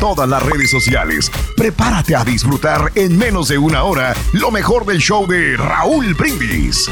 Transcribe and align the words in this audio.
todas 0.00 0.28
las 0.28 0.42
redes 0.42 0.70
sociales. 0.70 1.30
Prepárate 1.56 2.16
a 2.16 2.24
disfrutar 2.24 2.90
en 2.94 3.16
menos 3.18 3.48
de 3.48 3.58
una 3.58 3.84
hora 3.84 4.14
lo 4.32 4.50
mejor 4.50 4.86
del 4.86 4.98
show 4.98 5.26
de 5.26 5.56
Raúl 5.58 6.14
Brindis. 6.14 6.88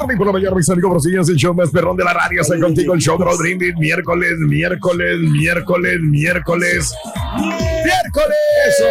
Morning 0.00 0.16
por 0.16 0.26
la 0.26 0.32
mañana, 0.32 0.56
mis 0.56 0.68
amigos 0.68 0.90
brasileños, 0.92 1.28
el 1.28 1.36
show 1.36 1.54
más 1.54 1.70
perrón 1.70 1.96
de 1.96 2.04
la 2.04 2.12
radio. 2.14 2.40
Estoy 2.40 2.60
contigo, 2.60 2.94
el 2.94 3.00
show 3.00 3.18
de 3.18 3.26
Raúl 3.26 3.38
Brindis, 3.38 3.76
miércoles, 3.76 4.32
miércoles, 4.38 5.18
miércoles, 5.20 6.00
miércoles, 6.00 6.94
miércoles. 7.84 8.84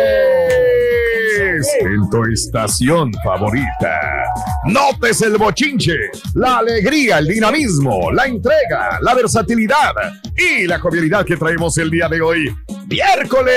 En 1.81 2.09
tu 2.09 2.23
estación 2.25 3.11
favorita. 3.23 4.23
Notes 4.65 5.21
el 5.21 5.37
bochinche, 5.37 5.93
la 6.33 6.57
alegría, 6.57 7.19
el 7.19 7.27
dinamismo, 7.27 8.11
la 8.11 8.25
entrega, 8.25 8.99
la 9.01 9.13
versatilidad 9.13 9.93
y 10.35 10.65
la 10.65 10.79
jovialidad 10.79 11.25
que 11.25 11.37
traemos 11.37 11.77
el 11.77 11.91
día 11.91 12.09
de 12.09 12.21
hoy. 12.21 12.55
Miércoles. 12.87 13.53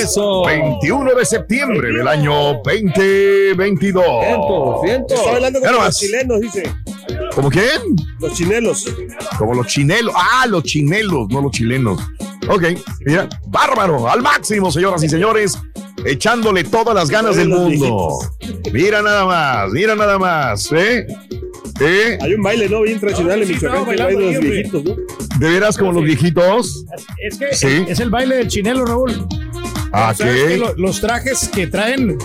Eso. 0.00 0.44
21 0.44 1.14
de 1.14 1.24
septiembre 1.24 1.92
del 1.92 2.06
año 2.06 2.60
2022. 2.64 4.04
Ciento, 4.04 4.80
ciento. 4.84 5.14
Está 5.14 5.30
hablando 5.30 5.60
como 5.60 5.72
los 5.72 5.96
chilenos, 5.96 6.40
dice. 6.40 6.74
¿Cómo 7.34 7.50
quién? 7.50 7.96
Los 8.20 8.34
chinelos. 8.34 8.84
Como 9.38 9.54
los 9.54 9.66
chinelos. 9.66 10.14
Ah, 10.16 10.46
los 10.46 10.62
chinelos, 10.64 11.28
no 11.30 11.42
los 11.42 11.52
chilenos. 11.52 12.00
Ok, 12.48 12.62
mira, 13.06 13.28
bárbaro, 13.46 14.08
al 14.08 14.20
máximo, 14.20 14.70
señoras 14.70 15.02
y 15.02 15.08
señores, 15.08 15.58
echándole 16.04 16.64
todas 16.64 16.94
las 16.94 17.10
ganas 17.10 17.36
del 17.36 17.48
mundo. 17.48 18.18
Mira 18.72 19.02
nada 19.02 19.24
más, 19.24 19.70
mira 19.72 19.94
nada 19.94 20.18
más, 20.18 20.70
¿eh? 20.72 21.06
¿Eh? 21.80 22.18
Hay 22.20 22.34
un 22.34 22.42
baile, 22.42 22.68
¿no? 22.68 22.82
Bien 22.82 23.00
tradicional 23.00 23.42
en 23.42 23.48
Michoacán, 23.48 23.84
que 23.84 23.90
de 23.96 24.12
los 24.32 24.40
viejitos, 24.40 24.84
¿no? 24.84 24.96
¿De 25.40 25.48
veras 25.50 25.76
como 25.76 25.92
los 25.92 26.04
viejitos? 26.04 26.84
Es 27.22 27.36
que 27.38 27.52
Sí. 27.54 27.84
es 27.88 27.98
el 28.00 28.10
baile 28.10 28.36
del 28.36 28.48
chinelo, 28.48 28.84
Raúl. 28.84 29.26
Ah, 29.92 30.12
¿Sabes 30.16 30.34
¿qué? 30.42 30.48
que 30.50 30.56
lo- 30.58 30.74
los 30.76 31.00
trajes 31.00 31.48
que 31.52 31.66
traen 31.66 32.16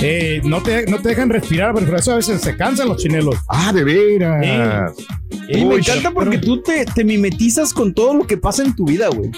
eh, 0.00 0.40
no, 0.44 0.62
te, 0.62 0.86
no 0.86 0.98
te 0.98 1.08
dejan 1.10 1.28
respirar, 1.28 1.74
pero 1.74 1.86
por 1.86 1.96
eso 1.98 2.12
a 2.12 2.16
veces 2.16 2.40
se 2.40 2.56
cansan 2.56 2.88
los 2.88 2.98
chinelos. 2.98 3.34
Ah, 3.48 3.72
de 3.72 3.84
veras. 3.84 4.94
Y 5.48 5.64
me 5.64 5.76
encanta 5.76 6.10
porque 6.10 6.38
tú 6.38 6.62
te, 6.62 6.84
te 6.84 7.04
mimetizas 7.04 7.72
con 7.72 7.92
todo 7.94 8.14
lo 8.14 8.26
que 8.26 8.36
pasa 8.36 8.62
en 8.62 8.74
tu 8.76 8.84
vida, 8.86 9.08
güey. 9.08 9.30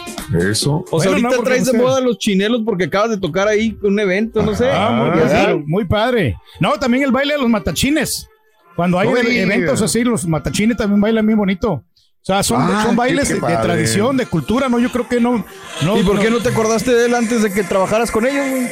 Eso. 0.51 0.85
O 0.91 1.01
sea, 1.01 1.11
Bueno, 1.13 1.29
ahorita 1.29 1.45
traes 1.45 1.67
de 1.67 1.73
no 1.73 1.79
sé. 1.79 1.85
moda 1.85 2.01
los 2.01 2.19
chinelos 2.19 2.63
porque 2.65 2.85
acabas 2.85 3.11
de 3.11 3.19
tocar 3.19 3.49
ahí 3.49 3.77
un 3.83 3.99
evento, 3.99 4.43
no 4.43 4.55
sé. 4.55 4.69
Ah, 4.71 4.91
muy, 5.15 5.23
Ah, 5.33 5.57
muy 5.67 5.85
padre. 5.85 6.37
No, 6.59 6.73
también 6.73 7.05
el 7.05 7.13
baile 7.13 7.35
de 7.35 7.41
los 7.41 7.49
matachines. 7.49 8.29
Cuando 8.77 8.99
hay 8.99 9.09
eventos 9.39 9.83
así, 9.83 10.05
los 10.05 10.27
matachines 10.27 10.77
también 10.77 11.01
bailan 11.01 11.27
bien 11.27 11.39
bonito. 11.39 11.85
O 12.23 12.23
sea, 12.23 12.43
son, 12.43 12.61
Ah, 12.61 12.91
bailes 12.95 13.29
qué 13.29 13.35
de, 13.35 13.41
tradición, 13.41 14.17
de 14.19 14.27
cultura, 14.27 14.69
¿no? 14.69 14.79
Yo 14.79 14.93
creo 14.93 15.09
que 15.09 15.19
no. 15.21 15.43
no 15.83 15.97
¿Y 15.97 16.03
por 16.03 16.21
qué 16.21 16.31
no- 16.31 16.41
te 16.43 16.51
acordaste 16.51 16.95
de 16.95 17.07
él 17.07 17.15
antes 17.15 17.43
de 17.43 17.51
que 17.51 17.63
trabajaras 17.63 18.11
con 18.11 18.27
ellos, 18.27 18.47
güey? 18.51 18.69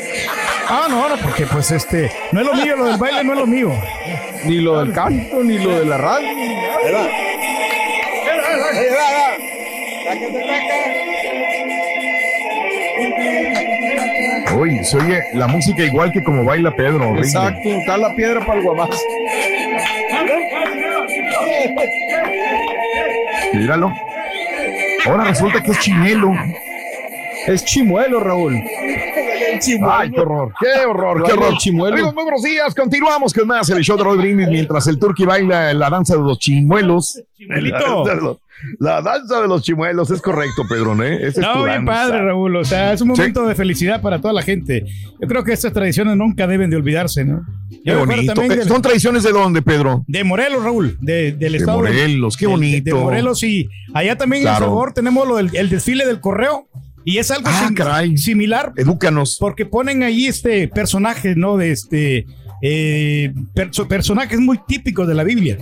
Ah, 0.69 0.87
no, 0.91 1.09
no, 1.09 1.17
porque 1.17 1.47
pues 1.47 1.71
este. 1.71 2.13
No 2.31 2.41
es 2.43 2.47
lo 2.47 2.55
mío, 2.55 2.77
lo 2.77 2.85
del 2.85 2.99
baile 2.99 3.25
no 3.25 3.33
es 3.33 3.39
lo 3.39 3.47
mío. 3.47 3.73
Ni 4.45 4.57
lo 4.61 4.81
del 4.81 4.93
canto, 4.93 5.43
ni 5.43 5.59
lo 5.59 5.79
de 5.79 5.87
la 5.87 5.97
radio. 5.97 6.29
Uy, 14.57 14.83
se 14.85 14.97
oye 14.97 15.23
la 15.35 15.47
música 15.47 15.83
igual 15.85 16.11
que 16.13 16.23
como 16.23 16.45
baila 16.45 16.75
Pedro. 16.75 17.17
Exacto, 17.17 17.69
está 17.69 17.97
la 17.97 18.15
piedra 18.15 18.45
para 18.45 18.59
el 18.59 18.65
guamás. 18.65 18.91
Míralo. 23.55 23.93
Ahora 25.07 25.25
resulta 25.25 25.63
que 25.63 25.71
es 25.71 25.79
chinelo. 25.81 26.33
Es 27.47 27.65
chimuelo, 27.65 28.21
Raúl. 28.21 28.63
Ay, 29.91 30.11
qué 30.11 30.21
horror, 30.21 30.53
qué 30.61 30.87
horror, 30.87 31.25
qué 31.25 31.33
horror. 31.33 31.53
el 31.53 31.59
chimuelo. 31.59 31.95
Amigos, 31.95 32.15
muy 32.15 32.25
buenos 32.25 32.43
días. 32.43 32.75
Continuamos 32.75 33.33
con 33.33 33.47
más 33.47 33.69
el 33.71 33.83
show 33.83 33.97
de 33.97 34.05
Roy 34.05 34.19
Brindis 34.19 34.49
mientras 34.49 34.87
el 34.87 34.99
turqui 34.99 35.25
baila 35.25 35.73
la 35.75 35.91
danza 35.91 36.15
de 36.17 36.23
los 36.23 36.39
chimuelos. 36.39 37.23
Chimuelito. 37.37 38.39
La 38.81 39.01
danza 39.01 39.41
de 39.41 39.47
los, 39.47 39.63
chimuelos, 39.63 40.11
es 40.11 40.21
correcto, 40.21 40.65
Pedro, 40.69 41.01
¿eh? 41.05 41.29
Esa 41.29 41.29
es 41.29 41.35
tu 41.35 41.59
No, 41.59 41.65
bien 41.65 41.85
danza. 41.85 41.93
padre, 42.11 42.23
Raúl. 42.25 42.57
O 42.57 42.65
sea, 42.65 42.93
es 42.93 43.01
un 43.01 43.09
momento 43.09 43.47
de 43.47 43.55
felicidad 43.55 44.03
para 44.03 44.21
toda 44.21 44.33
la 44.35 44.43
gente. 44.43 44.85
Yo 45.21 45.29
creo 45.29 45.45
que 45.45 45.53
estas 45.53 45.73
tradiciones 45.73 46.17
nunca 46.17 46.47
deben 46.49 46.69
de 46.69 46.77
olvidarse, 46.77 47.25
¿no? 47.25 47.43
Qué 47.85 47.95
bonito. 47.95 48.43
Eh, 48.43 48.49
del- 48.49 48.65
¿Son 48.69 48.83
tradiciones 48.83 49.23
de 49.23 49.31
dónde, 49.31 49.63
Pedro? 49.63 50.05
De 50.09 50.25
Morelos, 50.25 50.65
Raúl, 50.65 50.99
de, 51.01 51.33
del 51.33 51.53
De 51.53 51.59
estado. 51.59 51.79
Morelos, 51.79 52.37
qué 52.37 52.47
de- 52.47 52.51
bonito. 52.51 52.85
De, 52.97 53.01
Morelos 53.01 53.43
y 53.45 53.69
allá 53.95 54.17
también 54.17 54.43
Claro. 54.43 54.57
en 54.57 54.63
El 54.65 54.69
Sabor 54.71 54.93
tenemos 54.93 55.29
lo 55.29 55.37
del, 55.37 55.55
el 55.55 55.69
desfile 55.69 56.05
del 56.05 56.21
correo 56.21 56.67
y 57.11 57.19
es 57.19 57.31
algo 57.31 57.49
Ah, 57.49 57.65
sim- 57.67 57.75
caray. 57.75 58.17
similar 58.19 58.73
Edúcanos. 58.77 59.37
porque 59.41 59.65
ponen 59.67 60.03
ahí 60.03 60.27
este 60.27 60.69
personajes, 60.69 61.37
¿no? 61.37 61.57
De 61.57 61.71
este 61.73 62.27
eh, 62.63 63.33
perso- 63.55 63.87
personajes 63.87 64.39
muy 64.41 64.59
típicos 64.67 65.07
de 65.09 65.15
la 65.15 65.25
Biblia. 65.25 65.57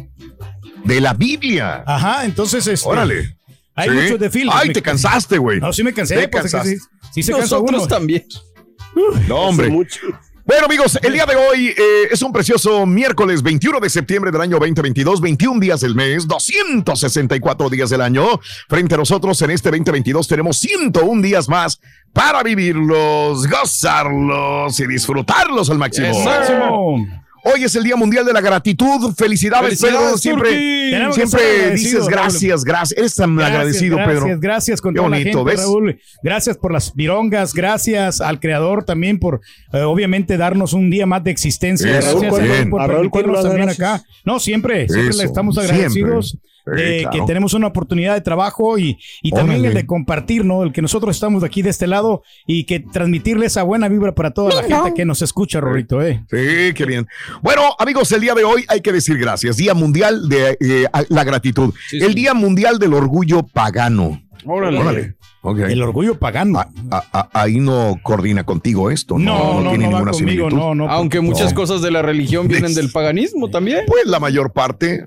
De 0.84 1.00
la 1.00 1.12
Biblia. 1.14 1.84
Ajá, 1.86 2.24
entonces 2.24 2.66
este, 2.66 2.88
Órale. 2.88 3.36
hay 3.74 3.90
Sí. 3.90 3.94
muchos 3.96 4.18
desfiles. 4.20 4.54
Ay, 4.56 4.68
Me- 4.68 4.74
te 4.74 4.82
cansaste, 4.82 5.38
güey. 5.38 5.60
No, 5.60 5.72
sí 5.72 5.82
me 5.84 5.92
cansé. 5.92 6.16
Te 6.16 6.28
pues, 6.28 6.46
es 6.46 6.50
que 6.52 6.56
cansaste. 6.58 6.78
sí, 6.78 6.86
sí 7.12 7.22
se 7.22 7.32
Nosotros 7.32 7.82
uno. 7.82 7.86
también. 7.86 8.24
No, 9.28 9.36
hombre. 9.36 9.68
Bueno, 10.46 10.66
amigos, 10.66 10.96
el 11.02 11.12
día 11.12 11.26
de 11.26 11.34
hoy 11.34 11.74
eh, 11.76 12.08
es 12.08 12.22
un 12.22 12.32
precioso 12.32 12.86
miércoles 12.86 13.42
21 13.42 13.80
de 13.80 13.90
septiembre 13.90 14.30
del 14.30 14.40
año 14.40 14.60
2022, 14.60 15.20
21 15.20 15.58
días 15.58 15.80
del 15.80 15.96
mes, 15.96 16.28
264 16.28 17.68
días 17.68 17.90
del 17.90 18.00
año. 18.00 18.24
Frente 18.68 18.94
a 18.94 18.98
nosotros 18.98 19.42
en 19.42 19.50
este 19.50 19.70
2022 19.70 20.28
tenemos 20.28 20.58
101 20.58 21.20
días 21.20 21.48
más 21.48 21.80
para 22.12 22.44
vivirlos, 22.44 23.48
gozarlos 23.48 24.78
y 24.78 24.86
disfrutarlos 24.86 25.68
al 25.68 25.78
máximo. 25.78 26.16
Máximo. 26.24 27.25
Hoy 27.48 27.62
es 27.62 27.76
el 27.76 27.84
Día 27.84 27.94
Mundial 27.94 28.26
de 28.26 28.32
la 28.32 28.40
Gratitud. 28.40 29.14
Felicidades, 29.16 29.80
Pedro. 29.80 29.98
Felicidades, 29.98 30.20
Siempre, 30.20 30.50
que 30.50 31.12
siempre 31.12 31.40
agradecidos, 31.40 31.76
dices 31.76 32.08
gracias, 32.08 32.64
gracias. 32.64 32.98
Eres 32.98 33.14
tan 33.14 33.36
Gracias, 33.36 33.56
agradecido, 33.56 33.96
gracias, 33.96 34.24
Pedro. 34.24 34.40
Gracias 34.40 34.80
con 34.80 34.94
Qué 34.94 34.98
toda 34.98 35.08
bonito, 35.10 35.44
la 35.44 35.50
gente, 35.50 35.50
¿ves? 35.50 35.60
Raúl. 35.60 36.00
Gracias 36.24 36.56
por 36.56 36.72
las 36.72 36.94
virongas, 36.94 37.54
gracias 37.54 38.20
al 38.20 38.40
creador 38.40 38.84
también 38.84 39.20
por 39.20 39.40
eh, 39.72 39.82
obviamente 39.82 40.36
darnos 40.36 40.72
un 40.72 40.90
día 40.90 41.06
más 41.06 41.22
de 41.22 41.30
existencia. 41.30 41.98
Eso, 41.98 42.18
gracias 42.18 42.42
bien. 42.42 42.52
Raúl, 42.52 42.70
por 42.70 42.80
A 42.82 42.86
Raúl, 42.88 43.10
¿cuándo 43.10 43.32
permitirnos 43.32 43.42
también 43.42 43.66
gracias? 43.66 44.02
acá. 44.02 44.04
No, 44.24 44.40
siempre, 44.40 44.88
siempre 44.88 45.10
Eso, 45.10 45.18
le 45.18 45.24
estamos 45.24 45.54
siempre. 45.54 46.14
Sí, 46.76 47.00
claro. 47.02 47.10
que 47.12 47.22
tenemos 47.26 47.54
una 47.54 47.68
oportunidad 47.68 48.14
de 48.14 48.20
trabajo 48.22 48.76
y, 48.78 48.98
y 49.22 49.30
también 49.30 49.60
Órale. 49.60 49.68
el 49.68 49.74
de 49.74 49.86
compartir, 49.86 50.44
¿no? 50.44 50.64
El 50.64 50.72
que 50.72 50.82
nosotros 50.82 51.14
estamos 51.14 51.44
aquí 51.44 51.62
de 51.62 51.70
este 51.70 51.86
lado 51.86 52.22
y 52.46 52.64
que 52.64 52.80
transmitirle 52.80 53.46
esa 53.46 53.62
buena 53.62 53.88
vibra 53.88 54.14
para 54.14 54.32
toda 54.32 54.54
la 54.54 54.62
gente 54.64 54.92
que 54.94 55.04
nos 55.04 55.22
escucha, 55.22 55.60
Rorito, 55.60 56.02
¿eh? 56.02 56.24
Sí, 56.30 56.74
qué 56.74 56.84
bien. 56.86 57.06
Bueno, 57.42 57.62
amigos, 57.78 58.10
el 58.12 58.20
día 58.20 58.34
de 58.34 58.42
hoy 58.44 58.64
hay 58.68 58.80
que 58.80 58.92
decir 58.92 59.16
gracias. 59.18 59.56
Día 59.56 59.74
Mundial 59.74 60.28
de 60.28 60.56
eh, 60.60 60.86
la 61.08 61.22
Gratitud. 61.24 61.72
Sí, 61.88 61.98
el 61.98 62.08
sí. 62.08 62.14
Día 62.14 62.34
Mundial 62.34 62.78
del 62.78 62.94
Orgullo 62.94 63.44
Pagano. 63.44 64.22
Órale. 64.44 64.78
Órale. 64.78 65.14
El 65.72 65.80
orgullo 65.80 66.18
pagano. 66.18 66.58
A- 66.58 66.68
a- 66.90 67.04
a- 67.12 67.28
ahí 67.42 67.60
no 67.60 68.00
coordina 68.02 68.42
contigo 68.44 68.90
esto, 68.90 69.16
¿no? 69.16 69.54
no, 69.54 69.60
no, 69.62 69.70
tiene 69.70 69.84
no 69.86 69.92
va 69.92 69.98
ninguna 70.00 70.10
conmigo, 70.12 70.14
similitud. 70.50 70.56
no, 70.56 70.74
no. 70.74 70.90
Aunque 70.90 71.20
muchas 71.20 71.52
No. 71.52 71.56
cosas 71.60 71.82
de 71.82 71.92
la 71.92 72.02
religión 72.02 72.48
vienen 72.48 72.74
del 72.74 72.90
paganismo 72.90 73.48
también. 73.48 73.80
Pues 73.86 74.06
la 74.06 74.18
mayor 74.18 74.52
parte 74.52 75.04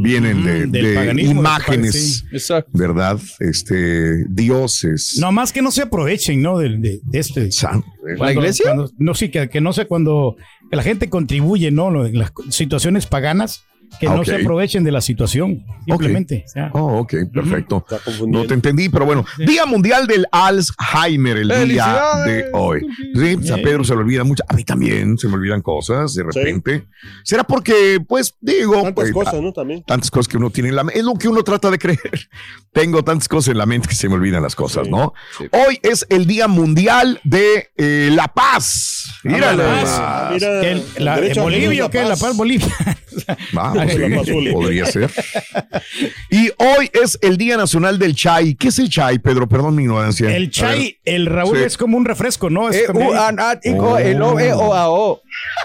vienen 0.00 0.44
de, 0.44 0.66
Mm, 0.66 0.70
de 0.72 1.22
imágenes, 1.22 2.22
padre, 2.24 2.36
Exacto. 2.36 2.70
¿verdad? 2.74 3.18
Este, 3.40 4.24
dioses. 4.28 5.16
No, 5.20 5.32
más 5.32 5.52
que 5.52 5.62
no 5.62 5.70
se 5.70 5.82
aprovechen, 5.82 6.40
¿no? 6.42 6.58
De, 6.58 6.70
de- 6.78 7.00
de 7.02 7.18
este. 7.18 7.50
San- 7.52 7.82
Cuando- 8.16 8.32
iglesia? 8.40 8.66
cuando- 8.66 8.90
no, 8.98 9.14
sí, 9.14 9.28
que, 9.30 9.48
que 9.48 9.60
no 9.60 9.72
sé 9.72 9.86
cuando 9.86 10.36
la 10.70 10.82
gente 10.82 11.08
contribuye, 11.08 11.70
¿no? 11.70 12.04
En 12.06 12.18
las 12.18 12.32
situaciones 12.50 13.06
paganas, 13.06 13.64
que 14.00 14.06
Ah, 14.06 14.14
no 14.14 14.24
se 14.24 14.36
aprovechen 14.36 14.84
de 14.84 14.92
la 14.92 15.00
situación, 15.00 15.64
simplemente. 15.86 16.44
o 16.46 16.48
sea. 16.48 16.70
Oh, 16.74 16.98
ok, 17.00 17.14
perfecto. 17.32 17.84
No 18.26 18.46
te 18.46 18.54
entendí, 18.54 18.88
pero 18.88 19.04
bueno. 19.06 19.24
Día 19.38 19.66
Mundial 19.66 20.06
del 20.06 20.26
Alzheimer, 20.32 21.36
el 21.38 21.68
día 21.68 22.00
de 22.24 22.46
hoy. 22.52 22.86
Sí, 23.14 23.36
pues, 23.36 23.50
a 23.50 23.56
Pedro 23.56 23.84
se 23.84 23.94
le 23.94 24.00
olvida 24.00 24.24
mucho. 24.24 24.42
A 24.48 24.54
mí 24.54 24.64
también 24.64 25.18
se 25.18 25.28
me 25.28 25.34
olvidan 25.34 25.62
cosas 25.62 26.14
de 26.14 26.24
Sí. 26.30 26.38
repente. 26.38 26.86
¿Será 27.24 27.44
porque, 27.44 27.98
pues, 28.06 28.34
digo... 28.40 28.74
Tantas 28.74 28.92
pues, 28.94 29.12
cosas, 29.12 29.40
¿no? 29.40 29.52
También. 29.52 29.82
tantas 29.84 30.10
cosas 30.10 30.28
que 30.28 30.36
uno 30.36 30.50
tiene 30.50 30.68
en 30.70 30.76
la 30.76 30.84
mente. 30.84 30.98
Es 31.00 31.04
lo 31.04 31.14
que 31.14 31.28
uno 31.28 31.42
trata 31.42 31.70
de 31.70 31.78
creer. 31.78 31.98
Tengo 32.72 33.02
tantas 33.02 33.28
cosas 33.28 33.52
en 33.52 33.58
la 33.58 33.66
mente 33.66 33.88
que 33.88 33.94
se 33.94 34.08
me 34.08 34.14
olvidan 34.14 34.42
las 34.42 34.54
cosas, 34.54 34.84
Sí. 34.84 34.90
¿no? 34.90 35.12
Sí. 35.38 35.46
Hoy 35.52 35.78
es 35.82 36.06
el 36.10 36.26
Día 36.26 36.46
Mundial 36.48 37.20
de 37.24 37.70
eh, 37.76 38.10
la 38.12 38.28
Paz. 38.28 39.06
Mira, 39.24 39.54
nada 39.54 39.82
paz. 39.82 40.32
Mira, 40.34 40.60
el- 40.62 40.82
la- 40.98 41.16
Bolivia, 41.42 41.80
la 41.80 41.86
¿o 41.86 41.90
qué? 41.90 42.04
La 42.04 42.16
paz, 42.16 42.36
Bolivia. 42.36 42.68
Ah, 43.56 43.72
pues 43.74 44.26
sí, 44.26 44.48
podría 44.52 44.86
ser. 44.86 45.10
Y 46.30 46.50
hoy 46.58 46.90
es 46.92 47.18
el 47.22 47.36
Día 47.36 47.56
Nacional 47.56 47.98
del 47.98 48.14
Chai. 48.14 48.54
¿Qué 48.54 48.68
es 48.68 48.78
el 48.78 48.88
chai, 48.88 49.18
Pedro? 49.18 49.48
Perdón 49.48 49.74
mi 49.76 49.82
ignorancia. 49.84 50.34
El 50.34 50.50
chai, 50.50 50.98
el 51.04 51.26
Raúl 51.26 51.58
Sí. 51.58 51.64
es 51.64 51.76
como 51.76 51.96
un 51.96 52.04
refresco, 52.04 52.50
¿no? 52.50 52.68
Es 52.68 52.76
E, 52.76 52.86
o, 52.88 53.98
e, 53.98 54.52
o, 54.52 54.74
a, 54.74 54.90
o. 54.90 55.20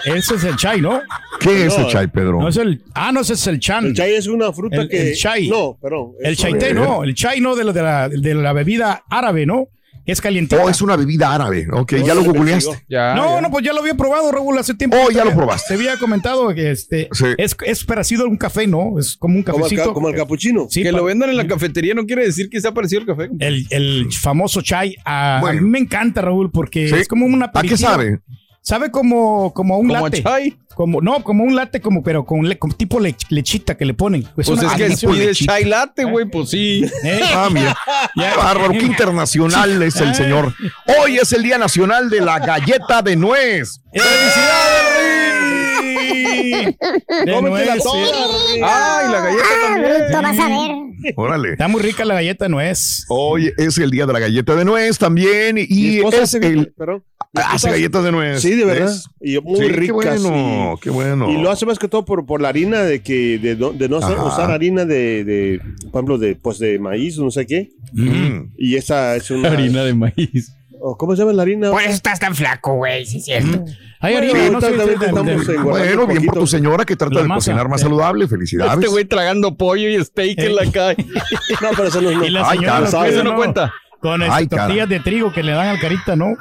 ese 0.06 0.36
es 0.36 0.44
el 0.44 0.56
chai, 0.56 0.82
¿no? 0.82 1.02
¿Qué 1.40 1.66
es 1.66 1.78
el 1.78 1.88
chai, 1.88 2.08
Pedro? 2.08 2.40
No 2.40 2.48
es 2.48 2.58
el, 2.58 2.82
ah, 2.94 3.12
no, 3.12 3.22
ese 3.22 3.34
es 3.34 3.48
el 3.48 3.60
chan. 3.60 3.86
El 3.88 3.94
chai 3.94 4.14
es 4.16 4.28
una 4.28 4.52
fruta 4.54 4.82
El- 4.82 4.90
que. 4.90 5.12
el 5.12 5.16
chai. 5.18 5.48
No, 5.50 5.78
perdón. 5.82 6.12
el 6.22 6.36
chaité, 6.38 6.74
no. 6.74 7.04
El 7.04 7.14
chai, 7.16 7.40
no, 7.42 7.56
de, 7.56 7.64
la- 7.66 7.74
de, 7.74 7.82
la, 7.82 8.10
de 8.10 8.36
la 8.36 8.54
bebida 8.54 9.04
árabe, 9.10 9.46
¿no? 9.46 9.68
Es 10.06 10.20
calientita. 10.20 10.62
Oh, 10.62 10.70
es 10.70 10.82
una 10.82 10.96
bebida 10.98 11.34
árabe. 11.34 11.66
Ok, 11.72 11.94
No, 11.94 12.06
ya 12.06 12.14
lo 12.14 12.24
googleaste. 12.24 12.84
Ya, 12.90 13.14
no, 13.16 13.36
ya. 13.36 13.42
no, 13.42 13.50
pues 13.50 13.64
ya 13.64 13.72
lo 13.74 13.80
había 13.80 13.94
probado, 13.96 14.32
Raúl, 14.32 14.58
hace 14.58 14.74
tiempo. 14.74 14.98
Oh, 14.98 15.10
ya 15.12 15.24
lo 15.24 15.34
probaste. 15.34 15.70
Se 15.70 15.74
había 15.76 15.98
comentado 15.98 16.54
que 16.54 16.72
este 16.72 17.08
Sí. 17.14 17.26
es, 17.38 17.56
es 17.66 17.84
parecido 17.86 18.26
a 18.26 18.28
un 18.28 18.36
café, 18.38 18.68
¿no? 18.68 19.00
Es 19.00 19.16
como 19.16 19.38
un 19.38 19.44
Como 19.44 19.58
el, 19.60 19.64
cafecito. 19.64 19.88
ca- 19.88 19.94
como 19.94 20.10
el 20.10 20.16
capuchino. 20.16 20.68
Sí, 20.70 20.84
que 20.84 20.92
lo 20.92 21.06
vendan 21.06 21.30
en 21.30 21.38
la 21.38 21.48
cafetería 21.48 21.94
no 21.94 22.06
quiere 22.06 22.26
decir 22.26 22.50
que 22.50 22.60
sea 22.60 22.74
parecido 22.74 23.02
al 23.02 23.08
café. 23.08 23.30
el, 23.40 23.66
el 23.70 24.08
famoso 24.12 24.62
chai. 24.62 24.96
A, 25.06 25.38
a 25.38 25.42
Bueno. 25.42 25.62
mí 25.62 25.70
me 25.70 25.80
encanta, 25.80 26.22
Raúl, 26.22 26.52
porque 26.52 26.90
Sí. 26.90 26.96
es 26.96 27.08
como 27.08 27.26
una 27.26 27.50
¿A 27.54 27.62
qué 27.62 27.78
sabe? 27.78 28.20
Sabe 28.66 28.90
como, 28.92 29.54
como 29.54 29.78
un 29.78 29.90
Como 29.90 30.06
latte. 30.06 30.24
chai. 30.24 30.58
Como, 30.74 31.02
no, 31.02 31.22
como 31.24 31.44
un 31.44 31.54
latte, 31.56 31.82
como, 31.82 32.02
pero 32.02 32.26
con, 32.26 32.48
le- 32.50 32.58
con 32.58 32.72
tipo 32.72 32.98
lech- 33.00 33.28
lechita 33.30 33.76
que 33.76 33.86
le 33.86 33.94
ponen. 33.94 34.24
Pues 34.34 34.48
es 34.48 34.58
que 34.60 34.66
combinación. 34.66 35.12
pide 35.12 35.36
chai 35.36 35.66
latte, 35.66 36.04
güey, 36.06 36.26
pues 36.26 36.50
sí. 36.50 36.84
¿Eh? 37.04 37.22
Ah, 37.36 37.50
mira. 37.52 37.78
Ya. 38.16 38.36
Bárbaro, 38.38 38.72
qué 38.72 38.80
internacional 38.86 39.84
es 39.84 39.98
el 39.98 40.16
señor. 40.16 40.54
Hoy 41.00 41.18
es 41.18 41.32
el 41.34 41.44
Día 41.44 41.58
Nacional 41.60 42.10
de 42.10 42.22
la 42.22 42.40
Galleta 42.40 43.02
de 43.04 43.16
Nuez. 43.18 43.82
¡Felicidades, 43.92 45.80
Rick! 45.82 46.78
De 47.26 47.34
Cómetela 47.34 47.76
nuez, 47.76 47.84
toda, 47.84 48.06
sí. 48.06 48.12
Rick. 48.54 48.64
Ay, 48.66 49.12
la 49.12 49.20
galleta 49.20 49.44
Ah, 49.46 49.68
también. 49.68 49.94
Rito, 50.08 50.22
vas 50.22 50.40
a 50.40 50.48
ver. 50.48 50.83
Órale. 51.16 51.52
Está 51.54 51.68
muy 51.68 51.82
rica 51.82 52.06
la 52.06 52.16
galleta 52.16 52.46
de 52.46 52.50
nuez. 52.50 53.06
Hoy 53.10 53.52
es 53.58 53.78
el 53.78 53.92
Día 53.92 54.06
de 54.06 54.14
la 54.14 54.20
Galleta 54.20 54.56
de 54.56 54.66
Nuez 54.66 54.98
también. 54.98 55.58
Y 55.58 56.00
es 56.00 56.14
hace, 56.16 56.38
el. 56.46 56.74
perdón, 56.74 57.04
mi 57.34 57.42
Hace 57.46 57.70
galletas 57.72 58.04
de 58.04 58.12
nuez. 58.12 58.42
Sí, 58.42 58.52
de 58.56 58.66
verdad. 58.66 58.86
¿Ves? 58.88 59.08
Y 59.22 59.40
muy 59.40 59.58
Sí, 59.60 59.68
ricas. 59.70 59.86
Qué 59.86 59.92
bueno, 59.92 60.74
y- 60.76 60.80
qué 60.82 60.90
bueno. 60.90 61.32
Y 61.32 61.42
lo 61.42 61.50
hace 61.52 61.66
más 61.66 61.80
que 61.80 61.88
todo 61.88 62.06
por, 62.06 62.26
por 62.26 62.42
la 62.42 62.50
harina 62.50 62.82
de 62.84 63.02
que 63.02 63.40
de, 63.40 63.56
no- 63.56 63.72
de 63.74 63.90
no 63.90 63.98
hacer- 63.98 64.18
Ajá. 64.18 64.26
usar 64.26 64.52
harina 64.52 64.86
de, 64.86 65.24
de, 65.24 65.60
por 65.92 66.00
ejemplo, 66.00 66.18
de 66.18 66.36
pues 66.36 66.60
de 66.60 66.78
maíz 66.80 67.18
o 67.18 67.24
no 67.24 67.32
sé 67.32 67.46
qué. 67.48 67.72
Mm. 67.94 68.54
Y 68.58 68.76
esa 68.76 69.16
es 69.16 69.30
una 69.32 69.52
Harina 69.52 69.84
de 69.84 69.94
maíz. 69.94 70.52
O 70.86 70.98
¿Cómo 70.98 71.16
se 71.16 71.22
llama 71.22 71.32
la 71.34 71.44
harina? 71.44 71.72
Por 71.72 71.82
eso 71.82 71.92
estás 71.92 72.20
tan 72.20 72.36
flaco, 72.36 72.76
güey, 72.76 73.06
sí 73.06 73.18
es 73.20 73.26
cierto. 73.26 73.64
Hay 74.02 74.14
Bueno, 74.16 74.32
harina, 74.34 74.50
no 74.52 74.62
sé, 74.62 75.58
Bueno, 75.58 76.08
bien 76.08 76.26
por 76.26 76.40
tu 76.40 76.48
señora 76.48 76.84
que 76.84 76.96
trata 76.98 77.22
de 77.22 77.28
masa. 77.28 77.36
cocinar 77.38 77.70
más 77.70 77.80
Eh. 77.82 77.84
saludable. 77.86 78.28
Felicidades. 78.28 78.74
Este 78.74 78.88
güey 78.88 79.06
tragando 79.06 79.56
pollo 79.56 79.88
y 79.88 80.04
steak 80.04 80.38
en 80.40 80.56
la 80.56 80.70
calle. 80.72 81.06
No, 81.62 81.70
pero 81.76 81.88
eso 81.88 82.02
no 82.02 82.10
es. 82.24 82.32
la 82.32 82.50
Ay, 82.50 82.60
cara, 82.60 82.80
lo 82.92 83.04
Eso 83.06 83.24
no 83.24 83.36
cuenta. 83.36 83.74
Con 84.02 84.22
este, 84.22 84.48
tortillas 84.48 84.90
de 84.90 85.00
trigo 85.00 85.32
que 85.32 85.42
le 85.44 85.54
dan 85.54 85.68
al 85.70 85.80
carita, 85.80 86.16
¿no? 86.18 86.36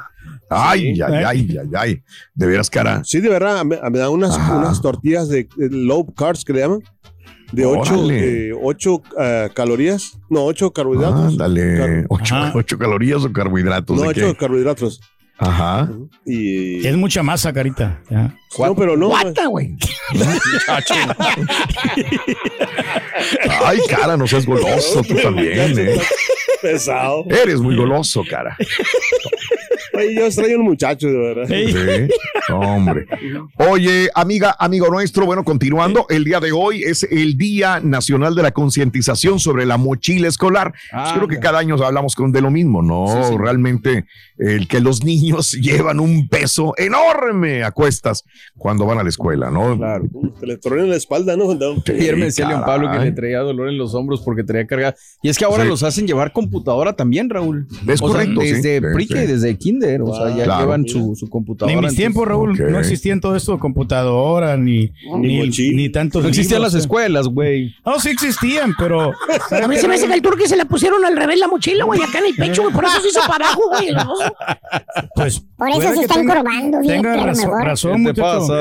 Ay, 0.49 0.93
Sí. 0.95 1.01
ay, 1.01 1.13
¿Eh? 1.13 1.25
ay, 1.25 1.57
ay, 1.61 1.69
ay. 1.77 2.03
De 2.33 2.45
veras, 2.45 2.69
cara. 2.69 3.01
Sí, 3.05 3.21
de 3.21 3.29
verdad, 3.29 3.63
me, 3.63 3.77
me 3.89 3.97
dan 3.99 4.09
unas, 4.09 4.37
unas 4.37 4.81
tortillas 4.81 5.29
de, 5.29 5.47
de 5.55 5.69
low 5.69 6.13
carbs 6.13 6.43
que 6.43 6.51
le 6.51 6.59
llaman. 6.59 6.81
De 7.53 7.65
8 7.65 7.93
Órale. 7.93 8.21
de 8.21 8.53
ocho, 8.61 9.01
ah, 9.17 9.47
calorías. 9.53 10.17
No, 10.29 10.43
8 10.45 10.71
carbohidratos. 10.73 11.33
Ándale. 11.33 11.77
Car- 11.77 12.05
Ocho, 12.09 12.35
Ajá. 12.35 12.51
ocho 12.55 12.77
calorías 12.77 13.23
o 13.23 13.31
carbohidratos. 13.31 13.95
no, 13.95 14.01
¿de 14.03 14.07
8 14.09 14.27
qué? 14.31 14.35
carbohidratos. 14.35 14.99
Ajá. 15.37 15.89
Y. 16.25 16.85
Es 16.85 16.95
mucha 16.95 17.23
masa, 17.23 17.51
carita. 17.53 18.01
ya. 18.09 18.35
No, 18.59 18.75
pero 18.75 18.95
no. 18.97 19.07
Guata, 19.09 19.47
güey. 19.47 19.75
Ay, 23.65 23.79
cara, 23.89 24.17
no 24.17 24.27
seas 24.27 24.45
goloso 24.45 25.01
tú 25.03 25.15
también, 25.23 25.77
eh. 25.77 26.01
Pesado. 26.61 27.25
Eres 27.29 27.59
muy 27.59 27.75
goloso, 27.75 28.23
cara. 28.29 28.55
Oye, 29.95 30.15
yo 30.15 30.25
extraño 30.25 30.57
un 30.57 30.63
muchacho, 30.65 31.07
de 31.07 31.17
verdad. 31.17 31.47
Sí, 31.47 32.51
hombre. 32.51 33.05
Oye, 33.57 34.09
amiga, 34.15 34.55
amigo 34.59 34.89
nuestro, 34.89 35.25
bueno, 35.25 35.43
continuando, 35.43 36.05
el 36.09 36.23
día 36.23 36.39
de 36.39 36.51
hoy 36.51 36.83
es 36.83 37.03
el 37.03 37.37
Día 37.37 37.79
Nacional 37.79 38.33
de 38.35 38.41
la 38.43 38.51
Concientización 38.51 39.39
sobre 39.39 39.65
la 39.65 39.77
Mochila 39.77 40.27
Escolar. 40.27 40.73
Ah, 40.91 41.11
Yo 41.13 41.15
creo 41.15 41.27
que 41.27 41.39
cada 41.39 41.59
año 41.59 41.75
hablamos 41.83 42.15
con 42.15 42.31
de 42.31 42.41
lo 42.41 42.49
mismo, 42.51 42.81
¿no? 42.81 43.05
Sí, 43.07 43.29
sí. 43.31 43.37
Realmente 43.37 44.05
el 44.37 44.67
que 44.67 44.79
los 44.81 45.03
niños 45.03 45.51
llevan 45.61 45.99
un 45.99 46.27
peso 46.27 46.73
enorme 46.77 47.63
a 47.63 47.71
cuestas 47.71 48.23
cuando 48.57 48.85
van 48.85 48.97
a 48.99 49.03
la 49.03 49.09
escuela, 49.09 49.51
¿no? 49.51 49.77
Claro. 49.77 50.05
Te 50.39 50.47
le 50.47 50.57
tronan 50.57 50.89
la 50.89 50.95
espalda, 50.95 51.37
¿no? 51.37 51.51
Ayer 51.87 52.17
me 52.17 52.25
decía 52.25 52.47
León 52.47 52.63
Pablo 52.65 52.91
que 52.91 52.99
le 52.99 53.11
traía 53.11 53.39
dolor 53.39 53.69
en 53.69 53.77
los 53.77 53.93
hombros 53.93 54.21
porque 54.23 54.43
traía 54.43 54.65
cargada. 54.65 54.95
Y 55.21 55.29
es 55.29 55.37
que 55.37 55.45
ahora 55.45 55.63
Sí. 55.63 55.69
los 55.69 55.83
hacen 55.83 56.07
llevar 56.07 56.33
computadora 56.33 56.93
también, 56.93 57.29
Raúl. 57.29 57.67
Es 57.87 58.01
O 58.01 58.07
sea, 58.07 58.17
correcto, 58.17 58.41
sí, 58.41 58.51
desde 58.53 58.81
sí. 58.81 59.13
desde 59.13 59.57
kinder. 59.57 59.82
O 60.01 60.15
sea, 60.15 60.35
ya 60.35 60.43
Claro. 60.45 60.61
llevan 60.61 60.87
su, 60.87 61.15
su 61.15 61.29
computadora. 61.29 61.73
En 61.73 61.79
mis 61.83 61.95
tiempos, 61.95 62.27
Raúl, 62.27 62.57
no 62.71 62.79
existían 62.79 63.19
todo 63.21 63.35
esto 63.35 63.53
de 63.53 63.59
computadora, 63.59 64.57
ni, 64.57 64.91
Ni 65.19 65.39
ni, 65.49 65.69
ni 65.73 65.89
tantos 65.89 66.23
No 66.23 66.29
existían 66.29 66.59
libros, 66.61 66.73
las 66.73 66.81
escuelas, 66.81 67.27
güey. 67.27 67.73
No, 67.85 67.99
sí 67.99 68.09
existían, 68.09 68.73
pero... 68.77 69.11
A 69.63 69.67
mí 69.67 69.77
se 69.77 69.87
me 69.87 69.95
hace 69.95 70.07
que 70.07 70.13
el 70.13 70.21
turqui 70.21 70.47
se 70.47 70.57
le 70.57 70.65
pusieron 70.65 71.03
al 71.05 71.15
revés 71.15 71.39
la 71.39 71.47
mochila, 71.47 71.85
güey, 71.85 72.01
acá 72.01 72.19
en 72.19 72.25
el 72.27 72.35
pecho, 72.35 72.61
güey, 72.63 72.73
por 72.73 72.85
eso 72.85 72.99
se 73.01 73.07
hizo 73.09 73.19
para 73.27 73.45
abajo, 73.47 73.61
güey. 73.69 73.87
Pues, 75.15 75.39
Por 75.57 75.69
eso 75.69 75.81
se 75.81 75.93
que 75.93 76.01
está 76.01 76.15
tenga- 76.15 76.33
encorvando, 76.39 76.79
fíjate, 76.81 77.01
Tenga 77.01 77.15
razón, 77.25 77.45
mejor. 77.49 77.63
razón 77.65 78.05
¿Qué 78.05 78.13
te 78.13 78.21
pasa? 78.21 78.53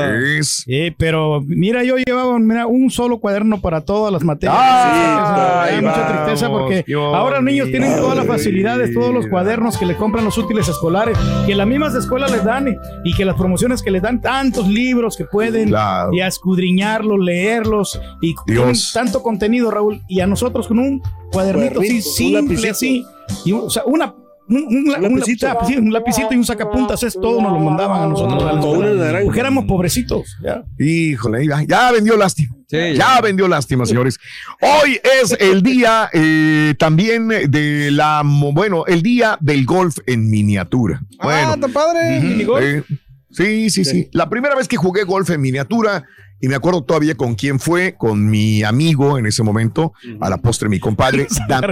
Sí, 0.43 0.95
pero 0.99 1.41
mira, 1.47 1.83
yo 1.85 1.97
llevaba 1.97 2.39
mira, 2.39 2.67
un 2.67 2.91
solo 2.91 3.19
cuaderno 3.19 3.61
para 3.61 3.81
todas 3.83 4.13
las 4.13 4.23
materias. 4.23 4.57
Ay, 4.59 5.77
Sí, 5.79 5.85
da 5.85 5.91
mucha 5.91 6.09
tristeza 6.09 6.49
vamos, 6.49 6.63
porque 6.63 6.85
ahora 6.95 7.37
los 7.37 7.45
niños 7.45 7.69
tienen 7.71 7.97
todas 7.97 8.17
las 8.17 8.27
facilidades, 8.27 8.93
todos 8.95 9.13
los 9.13 9.27
cuadernos 9.27 9.79
que 9.79 9.87
le 9.87 9.97
compran 9.97 10.25
los 10.25 10.37
útiles 10.39 10.69
escolares, 10.69 11.12
que 11.47 11.55
las 11.55 11.67
mismas 11.67 11.95
escuelas 11.95 12.31
les 12.33 12.45
dan 12.45 12.69
y, 12.69 12.77
y 13.05 13.15
que 13.15 13.25
las 13.25 13.37
promociones 13.37 13.83
que 13.83 13.91
les 13.91 14.03
dan 14.03 14.21
tantos 14.21 14.69
libros 14.69 15.17
que 15.17 15.25
pueden 15.25 15.69
Claro. 15.69 16.13
y 16.13 16.21
a 16.21 16.27
escudriñarlos, 16.27 17.19
leerlos 17.19 18.01
y 18.21 18.35
tienen 18.47 18.65
Dios. 18.67 18.91
tanto 18.93 19.23
contenido, 19.23 19.71
Raúl, 19.71 20.03
y 20.09 20.21
a 20.21 20.27
nosotros 20.27 20.69
con 20.69 20.79
un 20.79 21.03
cuadernito 21.31 21.81
así 21.81 22.03
simple 22.03 22.71
así 22.71 23.05
y 23.45 23.53
o 23.53 23.71
sea, 23.71 23.83
una 23.87 24.15
un, 24.55 24.65
un- 24.89 25.03
lapicito. 25.03 25.47
o 25.47 25.51
sea, 25.51 25.65
sí, 25.67 25.77
un 25.77 25.93
lapicito 25.93 26.29
y 26.33 26.37
un 26.37 26.45
sacapuntas, 26.45 27.03
es 27.03 27.15
todo 27.15 27.41
nos 27.41 27.53
lo 27.53 27.59
mandaban 27.59 28.03
a 28.03 28.07
nosotros. 28.07 28.43
a 28.43 28.47
la 28.47 28.53
O 28.53 28.59
escuela. 28.73 28.93
una 28.93 29.05
naranja. 29.05 29.25
Porque 29.25 29.41
éramos 29.41 29.65
pobrecitos. 29.65 30.37
ya. 30.43 30.63
Híjole, 30.79 31.47
ya, 31.47 31.63
ya 31.67 31.93
vendió 31.93 32.17
lástima. 32.17 32.55
Sí, 32.69 32.77
ya. 32.79 32.95
ya. 32.95 33.21
vendió 33.21 33.49
lástima, 33.49 33.85
señores. 33.87 34.19
Hoy 34.61 34.99
es 35.23 35.37
el 35.41 35.63
día 35.63 36.09
eh, 36.13 36.75
también 36.79 37.29
de 37.29 37.91
la, 37.91 38.23
bueno, 38.25 38.87
el 38.87 39.03
día 39.03 39.37
del 39.41 39.67
golf 39.67 39.99
en 40.07 40.31
miniatura. 40.31 41.03
ah, 41.19 41.53
está 41.55 41.69
padre. 41.69 42.21
minigolf. 42.21 42.65
eh, 42.65 42.83
sí, 43.31 43.71
sí, 43.71 43.85
sí. 43.85 44.09
La 44.13 44.29
primera 44.31 44.55
vez 44.55 44.69
que 44.69 44.77
jugué 44.77 45.05
golf 45.05 45.29
en 45.31 45.41
miniatura, 45.41 46.05
y 46.43 46.49
me 46.49 46.57
acuerdo 46.57 46.83
todavía 46.83 47.15
con 47.15 47.35
quién 47.37 47.59
fue, 47.59 47.95
con 47.97 48.29
mi 48.29 48.63
amigo 48.65 49.17
en 49.17 49.25
ese 49.27 49.43
momento, 49.43 49.93
a 50.21 50.29
la 50.29 50.37
postre 50.37 50.69
mi 50.69 50.79
compadre, 50.81 51.27
Da-. 51.49 51.63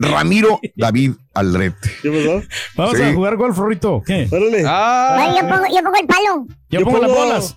Ramiro 0.00 0.58
David 0.74 1.12
Aldrete. 1.34 1.92
¿Qué 2.02 2.10
pasó? 2.10 2.42
Vamos 2.74 2.96
Sí. 2.96 3.02
a 3.04 3.12
jugar 3.14 3.36
golf, 3.36 3.56
Rorrito. 3.56 4.02
¿Qué? 4.04 4.26
Órale. 4.30 4.64
Ah, 4.66 5.32
yo 5.40 5.48
pongo, 5.48 5.64
yo 5.68 5.82
pongo 5.82 5.96
el 6.00 6.06
palo. 6.06 6.46
Yo, 6.70 6.80
Yo 6.80 6.84
pongo 6.86 6.98
las 6.98 7.10
bolas. 7.10 7.56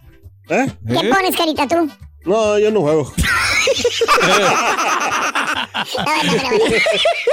¿Eh? 0.50 0.68
¿Qué 0.88 1.10
pones, 1.10 1.36
carita, 1.36 1.68
tú? 1.68 1.90
No, 2.26 2.60
yo 2.60 2.70
no 2.70 2.82
juego. 2.82 3.12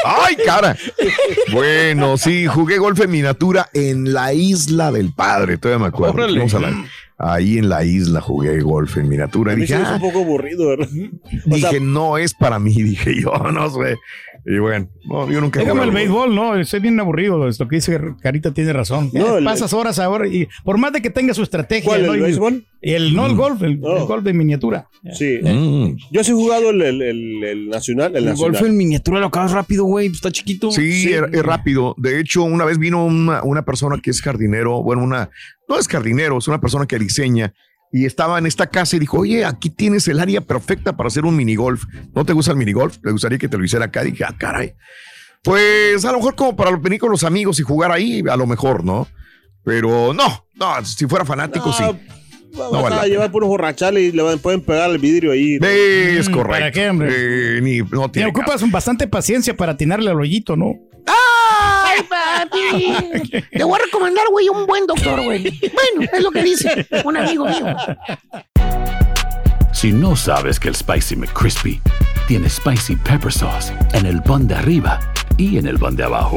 ¡Ay, 0.05 0.37
cara! 0.45 0.77
Bueno, 1.53 2.17
sí, 2.17 2.47
jugué 2.47 2.79
golf 2.79 3.01
en 3.01 3.11
miniatura 3.11 3.69
en 3.73 4.13
la 4.13 4.33
isla 4.33 4.91
del 4.93 5.13
padre, 5.13 5.59
todavía 5.59 5.83
me 5.83 5.89
acuerdo. 5.89 6.15
Órale. 6.15 6.39
Vamos 6.39 6.55
a 6.55 6.61
la- 6.61 6.85
ahí 7.19 7.59
en 7.59 7.69
la 7.69 7.85
isla 7.85 8.21
jugué 8.21 8.61
golf 8.61 8.97
en 8.97 9.09
miniatura. 9.09 9.55
Dije, 9.55 9.77
me 9.77 9.83
hizo 9.83 9.91
ah, 9.91 9.95
un 9.97 10.01
poco 10.01 10.21
aburrido, 10.21 10.69
¿verdad? 10.69 10.89
O 11.51 11.57
sea, 11.57 11.71
dije, 11.71 11.81
no 11.81 12.19
es 12.19 12.35
para 12.35 12.59
mí, 12.59 12.75
dije 12.83 13.21
yo, 13.21 13.33
no 13.53 13.71
sé. 13.71 13.97
Y 14.45 14.59
bueno, 14.59 14.89
no, 15.05 15.31
yo 15.31 15.41
nunca 15.41 15.61
he 15.61 15.65
Déjame 15.65 15.85
el 15.85 15.93
béisbol, 15.93 16.35
no, 16.35 16.57
estoy 16.57 16.81
bien 16.81 16.99
aburrido. 16.99 17.47
Esto 17.49 17.69
que 17.69 17.77
dice 17.77 18.01
Carita 18.21 18.53
tiene 18.53 18.73
razón. 18.73 19.09
No, 19.13 19.37
Eh, 19.37 19.39
el- 19.39 19.45
Pasas 19.45 19.73
horas 19.73 20.01
ahora 20.01 20.27
y 20.27 20.49
por 20.65 20.79
más 20.79 20.93
de 20.93 21.01
que 21.01 21.11
tenga 21.11 21.33
su 21.33 21.43
estrategia. 21.45 21.85
¿Cuál, 21.89 22.07
¿no? 22.07 22.15
el 22.15 22.21
Y- 22.21 22.23
béisbol? 22.25 22.65
y 22.85 22.93
el, 22.95 23.15
no 23.15 23.27
el 23.27 23.37
golf, 23.37 23.63
el, 23.63 23.79
Oh. 23.85 23.99
el 23.99 24.05
golf 24.07 24.25
de 24.25 24.33
miniatura. 24.33 24.89
Sí. 25.13 25.39
Mm. 25.43 25.97
Yo 26.11 26.25
sí 26.25 26.33
he 26.33 26.35
jugado 26.35 26.71
el, 26.71 26.83
el, 26.83 27.03
el, 27.03 27.45
el 27.45 27.69
nacional. 27.69 28.11
El, 28.17 28.25
El 28.25 28.31
nacional. 28.31 28.53
golf 28.61 28.69
en 28.69 28.77
miniatura 28.77 29.21
lo 29.21 29.27
acabas 29.27 29.53
rápido, 29.53 29.85
güey. 29.85 30.09
pues 30.09 30.17
Está 30.19 30.33
chiquito. 30.33 30.73
Sí, 30.73 31.13
Es, 31.13 31.23
es 31.33 31.43
rápido. 31.45 31.95
De 31.97 32.19
hecho, 32.19 32.43
una 32.43 32.65
vez 32.65 32.79
vino 32.79 33.05
una, 33.07 33.45
una 33.45 33.65
persona 33.65 34.01
que 34.03 34.11
es 34.11 34.21
jardinero, 34.21 34.83
bueno, 34.83 35.05
una, 35.05 35.31
no 35.69 35.79
es 35.79 35.87
jardinero, 35.87 36.39
es 36.39 36.49
una 36.49 36.61
persona 36.61 36.87
que 36.87 36.99
diseña 36.99 37.55
y 37.93 38.07
estaba 38.07 38.39
en 38.39 38.47
esta 38.47 38.67
casa 38.69 38.97
y 38.97 38.99
dijo, 38.99 39.19
oye, 39.19 39.45
aquí 39.45 39.69
tienes 39.71 40.09
el 40.09 40.19
área 40.19 40.41
perfecta 40.41 40.97
para 40.97 41.09
hacer 41.09 41.25
un 41.27 41.37
minigolf. 41.37 41.85
¿No 42.15 42.25
te 42.25 42.33
gusta 42.33 42.51
el 42.53 42.57
minigolf? 42.57 42.97
¿Le 43.05 43.13
gustaría 43.13 43.37
que 43.39 43.49
te 43.49 43.59
lo 43.59 43.65
hiciera 43.65 43.85
acá? 43.85 44.03
Y 44.05 44.13
dije, 44.13 44.25
ah, 44.25 44.35
caray. 44.39 44.73
Pues 45.45 46.05
a 46.05 46.13
lo 46.13 46.19
mejor 46.19 46.35
como 46.35 46.57
para 46.57 46.75
venir 46.77 46.99
con 47.01 47.11
los 47.11 47.23
amigos 47.25 47.59
y 47.61 47.63
jugar 47.63 47.91
ahí, 47.93 48.23
a 48.31 48.37
lo 48.37 48.47
mejor, 48.47 48.85
¿no? 48.85 49.09
Pero 49.65 50.13
no, 50.15 50.47
no, 50.55 50.85
si 50.85 51.07
fuera 51.07 51.25
fanático, 51.25 51.67
No, 51.67 51.73
sí. 51.73 51.85
Vas 52.55 52.71
No 52.71 52.83
vale 52.83 52.97
a 52.97 53.07
llevar 53.07 53.31
puros 53.31 53.49
borrachales 53.49 54.03
y 54.03 54.13
le 54.17 54.23
van- 54.23 54.39
pueden 54.39 54.61
pegar 54.61 54.91
el 54.91 54.99
vidrio 54.99 55.33
ahí. 55.33 55.59
¿no? 55.59 55.67
Es 55.67 56.29
correcto. 56.29 56.51
¿para 56.51 56.71
qué, 56.71 56.89
hombre? 56.91 57.09
Eh, 57.11 57.61
ni, 57.63 57.79
no 57.79 58.09
Te 58.09 58.15
tiene 58.21 58.29
ocupas 58.29 58.69
bastante 58.71 59.09
paciencia 59.09 59.57
para 59.57 59.73
atinarle 59.73 60.11
al 60.11 60.21
hoyito, 60.21 60.55
¿no? 60.57 60.75
Ay, 61.93 62.03
papi. 62.05 63.45
Te 63.51 63.65
voy 63.65 63.79
a 63.79 63.85
recomendar, 63.85 64.25
güey, 64.31 64.49
un 64.49 64.67
buen 64.67 64.87
doctor, 64.87 65.23
güey. 65.23 65.43
Bueno, 65.61 66.11
es 66.13 66.23
lo 66.23 66.31
que 66.31 66.43
dice 66.43 66.87
un 67.05 67.17
amigo 67.17 67.45
mío. 67.47 67.77
Si 69.73 69.93
no 69.93 70.15
sabes 70.17 70.61
que 70.61 70.69
el 70.69 70.77
Spicy 70.77 71.17
McCrispy 71.17 71.81
tiene 72.29 72.49
Spicy 72.49 72.97
Pepper 72.97 73.33
Sauce 73.33 73.73
en 73.95 74.07
el 74.07 74.23
pan 74.23 74.47
de 74.47 74.55
arriba 74.55 75.01
y 75.37 75.59
en 75.59 75.67
el 75.67 75.79
pan 75.79 75.97
de 75.97 76.05
abajo, 76.05 76.37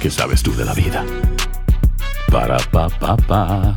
¿qué 0.00 0.10
sabes 0.10 0.42
tú 0.42 0.54
de 0.54 0.64
la 0.64 0.74
vida? 0.74 1.04
Para, 2.30 2.58
pa, 2.58 2.88
pa, 2.88 3.16
pa. 3.16 3.76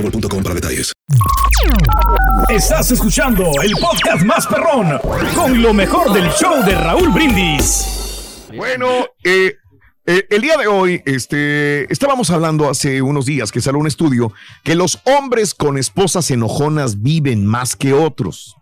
boostmobile.com 0.01 0.43
para 0.43 0.55
detalles. 0.55 0.91
Estás 2.49 2.91
escuchando 2.91 3.51
el 3.63 3.71
podcast 3.73 4.23
más 4.25 4.47
perrón 4.47 4.99
con 5.35 5.61
lo 5.61 5.73
mejor 5.73 6.13
del 6.13 6.29
show 6.31 6.63
de 6.65 6.75
Raúl 6.75 7.09
Brindis. 7.11 8.47
Bueno, 8.55 8.87
eh, 9.23 9.55
eh, 10.05 10.25
el 10.29 10.41
día 10.41 10.57
de 10.57 10.67
hoy, 10.67 11.01
este, 11.05 11.91
estábamos 11.91 12.29
hablando 12.31 12.69
hace 12.69 13.01
unos 13.01 13.25
días 13.25 13.51
que 13.51 13.61
salió 13.61 13.79
un 13.79 13.87
estudio 13.87 14.33
que 14.63 14.75
los 14.75 14.99
hombres 15.05 15.53
con 15.53 15.77
esposas 15.77 16.29
enojonas 16.31 17.01
viven 17.01 17.45
más 17.45 17.75
que 17.75 17.93
otros. 17.93 18.55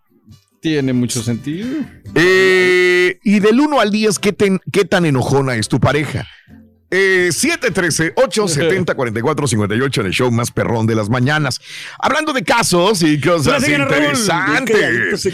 Tiene 0.61 0.91
mucho 0.91 1.23
sentido. 1.23 1.67
Eh, 2.15 3.17
y 3.23 3.39
del 3.39 3.59
1 3.61 3.79
al 3.79 3.91
10, 3.91 4.19
¿qué, 4.19 4.33
ten- 4.33 4.59
qué 4.73 4.83
tan 4.83 5.05
enojona 5.05 5.55
es 5.55 5.69
tu 5.69 5.79
pareja? 5.79 6.27
Eh, 6.91 7.29
713-870-4458 7.31 9.99
en 9.99 10.05
el 10.07 10.11
show 10.11 10.31
más 10.31 10.49
perrón 10.51 10.87
de 10.87 10.95
las 10.95 11.09
mañanas. 11.09 11.61
Hablando 11.99 12.33
de 12.33 12.43
casos 12.43 13.03
y 13.03 13.21
cosas 13.21 13.67
interesantes. 13.67 15.29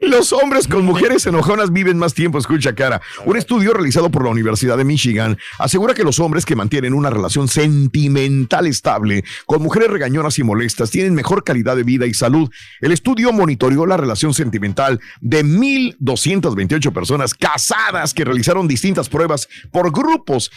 Los 0.00 0.32
hombres 0.32 0.66
con 0.68 0.84
mujeres 0.84 1.24
enojonas 1.26 1.72
viven 1.72 1.96
más 1.96 2.12
tiempo, 2.12 2.38
escucha 2.38 2.74
cara. 2.74 3.00
Un 3.24 3.36
estudio 3.36 3.72
realizado 3.72 4.10
por 4.10 4.24
la 4.24 4.30
Universidad 4.30 4.76
de 4.76 4.84
Michigan 4.84 5.38
asegura 5.58 5.94
que 5.94 6.02
los 6.04 6.18
hombres 6.18 6.44
que 6.44 6.56
mantienen 6.56 6.92
una 6.92 7.08
relación 7.08 7.48
sentimental 7.48 8.66
estable 8.66 9.24
con 9.46 9.62
mujeres 9.62 9.88
regañonas 9.88 10.38
y 10.38 10.42
molestas 10.42 10.90
tienen 10.90 11.14
mejor 11.14 11.44
calidad 11.44 11.76
de 11.76 11.84
vida 11.84 12.04
y 12.06 12.14
salud. 12.14 12.50
El 12.80 12.92
estudio 12.92 13.32
monitoreó 13.32 13.86
la 13.86 13.96
relación 13.96 14.34
sentimental 14.34 15.00
de 15.20 15.44
1.228 15.44 16.92
personas 16.92 17.34
casadas 17.34 18.12
que 18.12 18.24
realizaron 18.24 18.66
distintas 18.68 19.08
pruebas 19.08 19.48
por 19.70 19.90
grupos. 19.92 20.50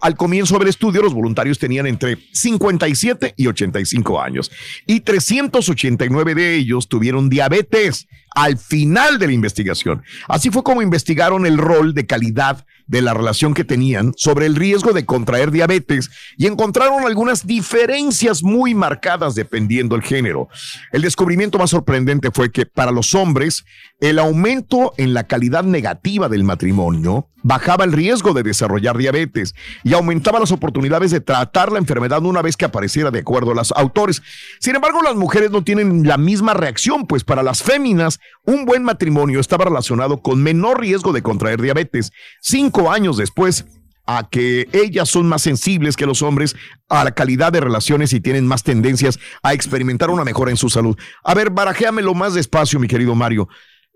Al 0.00 0.16
comienzo 0.16 0.56
del 0.58 0.68
estudio, 0.68 1.02
los 1.02 1.14
voluntarios 1.14 1.58
tenían 1.58 1.86
entre 1.88 2.16
57 2.32 3.34
y 3.36 3.46
85 3.48 4.20
años 4.20 4.52
y 4.86 5.00
389 5.00 6.34
de 6.36 6.54
ellos 6.54 6.88
tuvieron 6.88 7.28
diabetes 7.28 8.06
al 8.36 8.56
final 8.56 9.18
de 9.18 9.26
la 9.26 9.32
investigación. 9.32 10.04
Así 10.28 10.50
fue 10.50 10.62
como 10.62 10.80
investigaron 10.80 11.44
el 11.44 11.58
rol 11.58 11.92
de 11.92 12.06
calidad 12.06 12.64
de 12.86 13.02
la 13.02 13.14
relación 13.14 13.52
que 13.52 13.64
tenían 13.64 14.12
sobre 14.16 14.46
el 14.46 14.54
riesgo 14.54 14.92
de 14.92 15.04
contraer 15.04 15.50
diabetes 15.50 16.10
y 16.36 16.46
encontraron 16.46 17.04
algunas 17.04 17.46
diferencias 17.46 18.42
muy 18.42 18.74
marcadas 18.74 19.34
dependiendo 19.34 19.96
el 19.96 20.02
género. 20.02 20.48
El 20.92 21.02
descubrimiento 21.02 21.58
más 21.58 21.70
sorprendente 21.70 22.30
fue 22.30 22.52
que 22.52 22.64
para 22.64 22.92
los 22.92 23.14
hombres 23.14 23.64
el 24.00 24.20
aumento 24.20 24.92
en 24.96 25.12
la 25.12 25.24
calidad 25.24 25.64
negativa 25.64 26.28
del 26.28 26.44
matrimonio 26.44 27.28
bajaba 27.42 27.84
el 27.84 27.92
riesgo 27.92 28.32
de 28.32 28.44
desarrollar 28.44 28.96
diabetes 28.96 29.54
y 29.82 29.94
aumentaba 29.94 30.38
las 30.38 30.52
oportunidades 30.52 31.10
de 31.10 31.20
tratar 31.20 31.72
la 31.72 31.78
enfermedad 31.78 32.22
una 32.22 32.42
vez 32.42 32.56
que 32.56 32.64
apareciera 32.64 33.10
de 33.10 33.20
acuerdo 33.20 33.52
a 33.52 33.54
los 33.54 33.72
autores. 33.72 34.22
Sin 34.60 34.76
embargo, 34.76 35.02
las 35.02 35.16
mujeres 35.16 35.50
no 35.50 35.64
tienen 35.64 36.06
la 36.06 36.16
misma 36.16 36.54
reacción, 36.54 37.06
pues 37.06 37.24
para 37.24 37.42
las 37.42 37.62
féminas 37.62 38.20
un 38.44 38.66
buen 38.66 38.84
matrimonio 38.84 39.40
estaba 39.40 39.64
relacionado 39.64 40.22
con 40.22 40.42
menor 40.42 40.80
riesgo 40.80 41.12
de 41.12 41.22
contraer 41.22 41.60
diabetes. 41.60 42.12
Cinco 42.40 42.92
años 42.92 43.16
después, 43.16 43.66
a 44.08 44.26
que 44.26 44.68
ellas 44.72 45.10
son 45.10 45.28
más 45.28 45.42
sensibles 45.42 45.94
que 45.94 46.06
los 46.06 46.22
hombres 46.22 46.56
a 46.88 47.04
la 47.04 47.10
calidad 47.10 47.52
de 47.52 47.60
relaciones 47.60 48.14
y 48.14 48.20
tienen 48.20 48.46
más 48.46 48.62
tendencias 48.62 49.18
a 49.42 49.52
experimentar 49.52 50.08
una 50.08 50.24
mejora 50.24 50.50
en 50.50 50.56
su 50.56 50.70
salud. 50.70 50.96
A 51.22 51.34
ver, 51.34 51.50
barajéamelo 51.50 52.14
más 52.14 52.32
despacio, 52.32 52.80
mi 52.80 52.88
querido 52.88 53.14
Mario. 53.14 53.48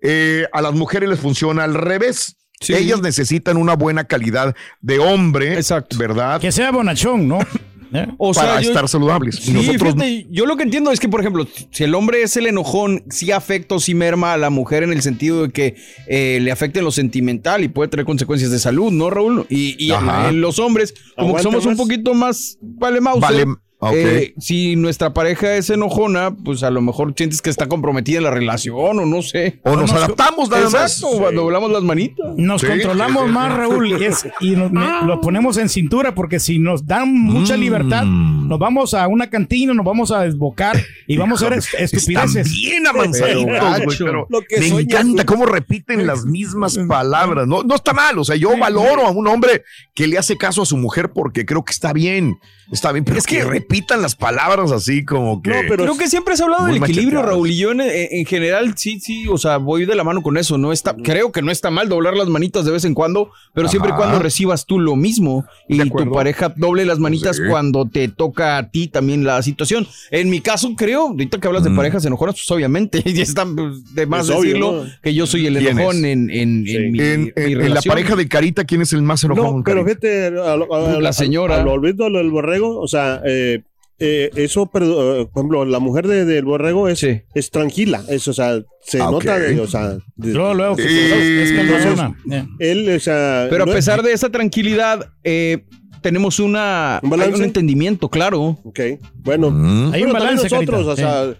Eh, 0.02 0.46
a 0.52 0.60
las 0.60 0.74
mujeres 0.74 1.08
les 1.08 1.20
funciona 1.20 1.64
al 1.64 1.74
revés. 1.74 2.36
Ellas 2.68 3.00
necesitan 3.02 3.56
una 3.56 3.74
buena 3.74 4.04
calidad 4.04 4.54
de 4.80 4.98
hombre, 5.00 5.58
¿verdad? 5.98 6.40
Que 6.40 6.52
sea 6.52 6.70
bonachón, 6.70 7.26
¿no? 7.26 7.38
¿Eh? 7.94 8.06
O 8.16 8.32
Para 8.32 8.52
sea, 8.54 8.60
yo- 8.62 8.70
estar 8.70 8.88
saludables. 8.88 9.38
Y 9.40 9.42
Sí, 9.42 9.52
nosotros 9.52 9.92
fíjate, 9.94 10.26
yo 10.30 10.46
lo 10.46 10.56
que 10.56 10.62
entiendo 10.62 10.90
es 10.92 10.98
que, 10.98 11.10
por 11.10 11.20
ejemplo, 11.20 11.46
si 11.70 11.84
el 11.84 11.94
hombre 11.94 12.22
es 12.22 12.34
el 12.38 12.46
enojón, 12.46 13.04
sí 13.10 13.32
afecta 13.32 13.74
o 13.74 13.80
sí 13.80 13.94
merma 13.94 14.32
a 14.32 14.38
la 14.38 14.48
mujer 14.48 14.82
en 14.82 14.92
el 14.94 15.02
sentido 15.02 15.42
de 15.42 15.50
que 15.50 15.76
eh, 16.06 16.38
le 16.40 16.50
afecta 16.50 16.78
en 16.78 16.86
lo 16.86 16.90
sentimental 16.90 17.62
y 17.64 17.68
puede 17.68 17.88
tener 17.90 18.06
consecuencias 18.06 18.50
de 18.50 18.58
salud, 18.60 18.90
¿no, 18.92 19.10
Raúl? 19.10 19.44
Y, 19.50 19.76
y 19.84 19.92
en 19.92 20.40
los 20.40 20.58
hombres, 20.58 20.94
como 21.18 21.36
que 21.36 21.42
somos 21.42 21.66
un 21.66 21.76
poquito 21.76 22.14
más 22.14 22.56
vale 22.62 23.00
mouse. 23.02 23.20
Vale, 23.20 23.44
ok. 23.90 24.34
si 24.38 24.76
nuestra 24.76 25.12
pareja 25.12 25.56
es 25.56 25.70
enojona, 25.70 26.34
pues 26.44 26.62
a 26.62 26.70
lo 26.70 26.80
mejor 26.80 27.14
sientes 27.16 27.42
que 27.42 27.50
está 27.50 27.68
comprometida 27.68 28.18
en 28.18 28.24
la 28.24 28.30
relación 28.30 28.98
o 28.98 29.06
no 29.06 29.22
sé. 29.22 29.60
O 29.64 29.76
nos 29.76 29.92
adaptamos 29.92 30.48
nada 30.50 30.70
más. 30.70 31.02
Exacto, 31.02 31.32
doblamos 31.32 31.70
las 31.70 31.82
manitas. 31.82 32.26
Nos 32.36 32.60
Sí, 32.60 32.66
controlamos 32.68 33.22
sí, 33.22 33.28
sí, 33.28 33.34
más, 33.34 33.52
sí. 33.52 33.56
Raúl, 33.58 33.86
y, 33.88 34.04
es- 34.04 34.26
y 34.40 34.50
nos- 34.52 34.70
me- 34.72 35.06
lo 35.06 35.20
ponemos 35.20 35.56
en 35.56 35.68
cintura 35.68 36.14
porque 36.14 36.38
si 36.40 36.58
nos 36.58 36.86
dan 36.86 37.12
mucha 37.12 37.56
Mm. 37.56 37.60
libertad, 37.60 38.04
nos 38.04 38.58
vamos 38.58 38.94
a 38.94 39.06
una 39.08 39.28
cantina, 39.30 39.74
nos 39.74 39.84
vamos 39.84 40.10
a 40.12 40.22
desbocar 40.22 40.76
y 41.06 41.16
vamos 41.16 41.42
a 41.42 41.46
hacer 41.46 41.58
est- 41.58 41.74
estupideces. 41.74 42.46
Están 42.46 42.52
bien 42.54 42.86
avanzaditos, 42.86 43.44
güey, 43.84 43.98
pero 43.98 44.26
Lo 44.30 44.42
que 44.42 44.60
me 44.60 44.68
encanta 44.80 45.24
cómo 45.24 45.46
repiten 45.46 46.06
las 46.06 46.24
mismas 46.24 46.78
palabras. 46.88 47.46
No, 47.46 47.62
no 47.62 47.74
está 47.74 47.92
mal, 47.92 48.18
o 48.18 48.24
sea, 48.24 48.36
yo 48.36 48.56
valoro 48.56 49.06
a 49.06 49.10
un 49.10 49.26
hombre 49.28 49.62
que 49.94 50.06
le 50.06 50.18
hace 50.18 50.36
caso 50.36 50.62
a 50.62 50.66
su 50.66 50.76
mujer 50.76 51.10
porque 51.12 51.44
creo 51.44 51.64
que 51.64 51.72
está 51.72 51.92
bien. 51.92 52.38
Está 52.70 52.90
bien, 52.92 53.04
pero 53.04 53.18
Es 53.18 53.26
que- 53.26 53.36
que 53.38 53.44
repitan 53.72 54.02
las 54.02 54.14
palabras 54.14 54.70
así 54.72 55.04
como 55.04 55.42
que. 55.42 55.50
Creo 55.68 55.96
que 55.96 56.08
siempre 56.08 56.34
has 56.34 56.40
hablado 56.40 56.66
del 56.66 56.76
equilibrio, 56.76 57.20
macheteadas. 57.20 57.26
Raúl. 57.30 57.50
Y 57.50 57.56
yo 57.56 57.72
en, 57.72 57.80
en 57.82 58.24
general, 58.26 58.74
sí, 58.76 59.00
sí, 59.00 59.26
o 59.28 59.38
sea, 59.38 59.56
voy 59.56 59.84
de 59.86 59.94
la 59.94 60.04
mano 60.04 60.22
con 60.22 60.36
eso. 60.36 60.58
No 60.58 60.72
está, 60.72 60.94
creo 60.94 61.32
que 61.32 61.42
no 61.42 61.50
está 61.50 61.70
mal 61.70 61.88
doblar 61.88 62.14
las 62.16 62.28
manitas 62.28 62.64
de 62.64 62.70
vez 62.72 62.84
en 62.84 62.94
cuando, 62.94 63.30
pero 63.54 63.68
siempre 63.68 63.90
y 63.92 63.94
cuando 63.94 64.18
recibas 64.18 64.66
tú 64.66 64.78
lo 64.78 64.96
mismo 64.96 65.44
y 65.68 65.78
tu 65.90 66.10
pareja 66.12 66.52
doble 66.56 66.84
las 66.84 66.98
manitas 66.98 67.36
Sí. 67.36 67.42
cuando 67.48 67.88
te 67.88 68.08
toca 68.08 68.58
a 68.58 68.68
ti 68.70 68.88
también 68.88 69.24
la 69.24 69.42
situación. 69.42 69.86
En 70.10 70.28
mi 70.30 70.40
caso, 70.40 70.74
creo, 70.76 71.08
ahorita 71.08 71.38
que 71.38 71.48
hablas 71.48 71.64
de 71.64 71.70
parejas 71.70 72.04
enojonas, 72.04 72.34
pues 72.36 72.50
obviamente, 72.50 73.02
ya 73.12 73.22
está 73.22 73.44
pues, 73.46 73.94
de 73.94 74.06
más 74.06 74.24
Es 74.28 74.30
obvio, 74.30 74.40
decirlo, 74.42 74.84
¿no? 74.84 74.90
que 75.02 75.14
yo 75.14 75.26
soy 75.26 75.46
el 75.46 75.56
¿Quién 75.58 75.78
enojón 75.78 76.04
en, 76.04 76.30
en, 76.30 76.38
en 76.40 76.62
mi, 76.62 76.72
En, 76.74 76.92
mi 76.92 76.98
en- 77.00 77.32
en 77.62 77.74
la 77.74 77.80
pareja 77.82 78.16
de 78.16 78.28
Carita, 78.28 78.64
¿quién 78.64 78.82
es 78.82 78.92
el 78.92 79.02
más 79.02 79.24
enojón? 79.24 79.58
No, 79.58 79.62
pero 79.64 79.84
Carita? 79.84 80.00
fíjate, 80.02 80.26
a 80.38 80.56
lo- 80.56 80.74
a- 80.74 80.96
a- 80.96 81.00
La 81.00 81.12
señora. 81.12 81.60
A 81.60 81.64
lo 81.64 81.72
olvido 81.72 82.10
del 82.10 82.30
borrego, 82.30 82.78
o 82.80 82.86
sea, 82.88 83.20
eh, 83.26 83.61
eh, 84.02 84.30
eso, 84.36 84.66
pero, 84.72 85.20
eh, 85.20 85.26
por 85.32 85.40
ejemplo, 85.42 85.64
la 85.64 85.78
mujer 85.78 86.06
de- 86.08 86.24
del 86.24 86.44
borrego 86.44 86.88
es, 86.88 87.02
es 87.04 87.50
tranquila, 87.50 88.02
es, 88.08 88.26
o 88.28 88.32
sea, 88.32 88.60
se 88.82 89.00
Ah, 89.00 89.10
nota, 89.10 89.34
ok. 89.36 89.40
de, 89.40 89.60
o 89.60 89.66
sea, 89.66 89.88
de- 90.16 90.32
Luego, 90.34 90.54
luego, 90.54 90.76
que 90.76 90.82
Eh, 90.82 91.42
es 91.44 91.50
entonces, 91.52 91.84
calmadona. 91.86 92.16
Yeah. 92.26 92.46
él, 92.58 92.94
o 92.96 93.00
sea, 93.00 93.46
Pero 93.48 93.62
a 93.62 93.66
no 93.66 93.72
es- 93.72 93.76
pesar 93.76 94.02
de 94.02 94.12
esa 94.12 94.28
tranquilidad, 94.30 95.06
eh, 95.24 95.64
tenemos 96.00 96.40
una, 96.40 96.98
¿Un 97.02 97.12
hay 97.12 97.18
balance? 97.18 97.38
un 97.38 97.44
entendimiento, 97.44 98.08
claro. 98.08 98.58
Ok, 98.64 98.80
bueno, 99.22 99.50
Mm. 99.52 99.92
Hay 99.92 100.02
un 100.02 100.12
balance, 100.12 100.44
nosotros, 100.50 100.84
Carita, 100.86 100.90
o 100.92 100.96
sea, 100.96 101.34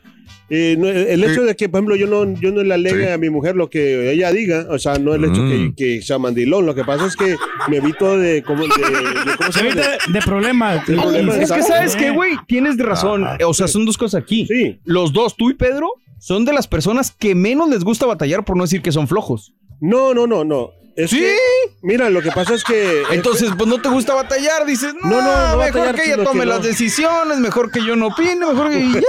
eh, 0.54 0.76
no, 0.78 0.86
el 0.86 1.24
hecho 1.24 1.44
de 1.44 1.56
que, 1.56 1.70
por 1.70 1.78
ejemplo, 1.78 1.96
yo 1.96 2.06
no, 2.06 2.38
yo 2.38 2.52
no 2.52 2.62
le 2.62 2.74
alegue 2.74 3.10
a 3.10 3.16
mi 3.16 3.30
mujer 3.30 3.56
lo 3.56 3.70
que 3.70 4.12
ella 4.12 4.30
diga, 4.32 4.66
o 4.68 4.78
sea, 4.78 4.98
no 4.98 5.14
el 5.14 5.24
hecho 5.24 5.40
Mm. 5.40 5.74
que, 5.74 5.96
que 5.96 6.02
sea 6.02 6.18
mandilón, 6.18 6.66
lo 6.66 6.74
que 6.74 6.84
pasa 6.84 7.06
es 7.06 7.16
que 7.16 7.36
me 7.68 7.78
evito 7.78 8.18
de, 8.18 8.42
como, 8.42 8.64
de, 8.64 8.68
de- 8.68 9.36
¿cómo 9.38 9.50
se 9.50 9.60
evita 9.60 9.96
de 10.12 10.20
problemas. 10.20 10.86
De 10.86 10.94
problemas, 10.94 11.36
Es 11.38 11.50
que 11.52 11.62
sabes 11.62 11.96
que, 11.96 12.10
güey, 12.10 12.34
tienes 12.46 12.76
razón. 12.76 13.26
O 13.46 13.54
sea, 13.54 13.66
son 13.66 13.86
dos 13.86 13.96
cosas 13.96 14.20
aquí. 14.22 14.46
Los 14.84 15.12
dos, 15.14 15.36
tú 15.36 15.48
y 15.50 15.54
Pedro, 15.54 15.88
son 16.18 16.44
de 16.44 16.52
las 16.52 16.68
personas 16.68 17.10
que 17.10 17.34
menos 17.34 17.70
les 17.70 17.82
gusta 17.82 18.04
batallar 18.06 18.44
por 18.44 18.56
no 18.58 18.64
decir 18.64 18.82
que 18.82 18.92
son 18.92 19.08
flojos. 19.08 19.54
No, 19.80 20.12
no, 20.14 20.26
no, 20.26 20.44
no. 20.44 20.70
Es 20.94 21.08
¿Sí? 21.10 21.18
que, 21.20 21.34
mira, 21.82 22.10
lo 22.10 22.20
que 22.20 22.30
pasa 22.30 22.54
es 22.54 22.62
que... 22.64 23.02
Entonces, 23.12 23.50
pues 23.56 23.66
no 23.66 23.80
te 23.80 23.88
gusta 23.88 24.12
batallar, 24.14 24.66
dices, 24.66 24.92
no, 25.02 25.08
No, 25.08 25.22
no, 25.22 25.48
no 25.52 25.56
mejor 25.56 25.80
batallar, 25.80 25.94
que 25.94 26.04
ella 26.12 26.16
tome 26.22 26.40
que 26.40 26.46
no. 26.46 26.52
las 26.52 26.62
decisiones, 26.62 27.38
mejor 27.38 27.70
que 27.72 27.82
yo 27.82 27.96
no 27.96 28.08
opine, 28.08 28.36
mejor 28.46 28.70
que... 28.70 29.02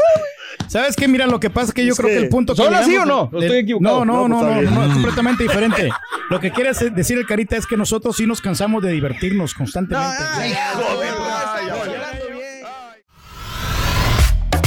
¿Sabes 0.67 0.95
qué? 0.95 1.07
Mira, 1.07 1.27
lo 1.27 1.39
que 1.39 1.49
pasa 1.49 1.67
es 1.67 1.73
que 1.73 1.85
yo 1.85 1.91
Es 1.93 1.97
creo 1.99 2.09
que, 2.09 2.15
que- 2.17 2.23
el 2.23 2.29
punto 2.29 2.55
¿Son 2.55 2.73
así 2.73 2.97
o 2.97 3.05
no? 3.05 3.29
de- 3.31 3.37
¿O 3.37 3.39
de- 3.39 3.45
estoy 3.47 3.59
equivocado? 3.61 4.05
No, 4.05 4.27
no, 4.27 4.27
No, 4.27 4.41
no, 4.43 4.53
pues, 4.55 4.69
no, 4.71 4.75
no, 4.79 4.85
es 4.85 4.93
completamente 4.93 5.43
diferente. 5.43 5.89
Lo 6.29 6.39
que 6.39 6.51
quiere 6.51 6.69
hacer- 6.71 6.93
decir 6.93 7.17
el 7.17 7.25
Carita 7.27 7.55
es 7.57 7.67
que 7.67 7.77
nosotros 7.77 8.15
sí 8.15 8.25
nos 8.25 8.41
cansamos 8.41 8.81
de 8.81 8.91
divertirnos 8.91 9.53
constantemente. 9.53 10.23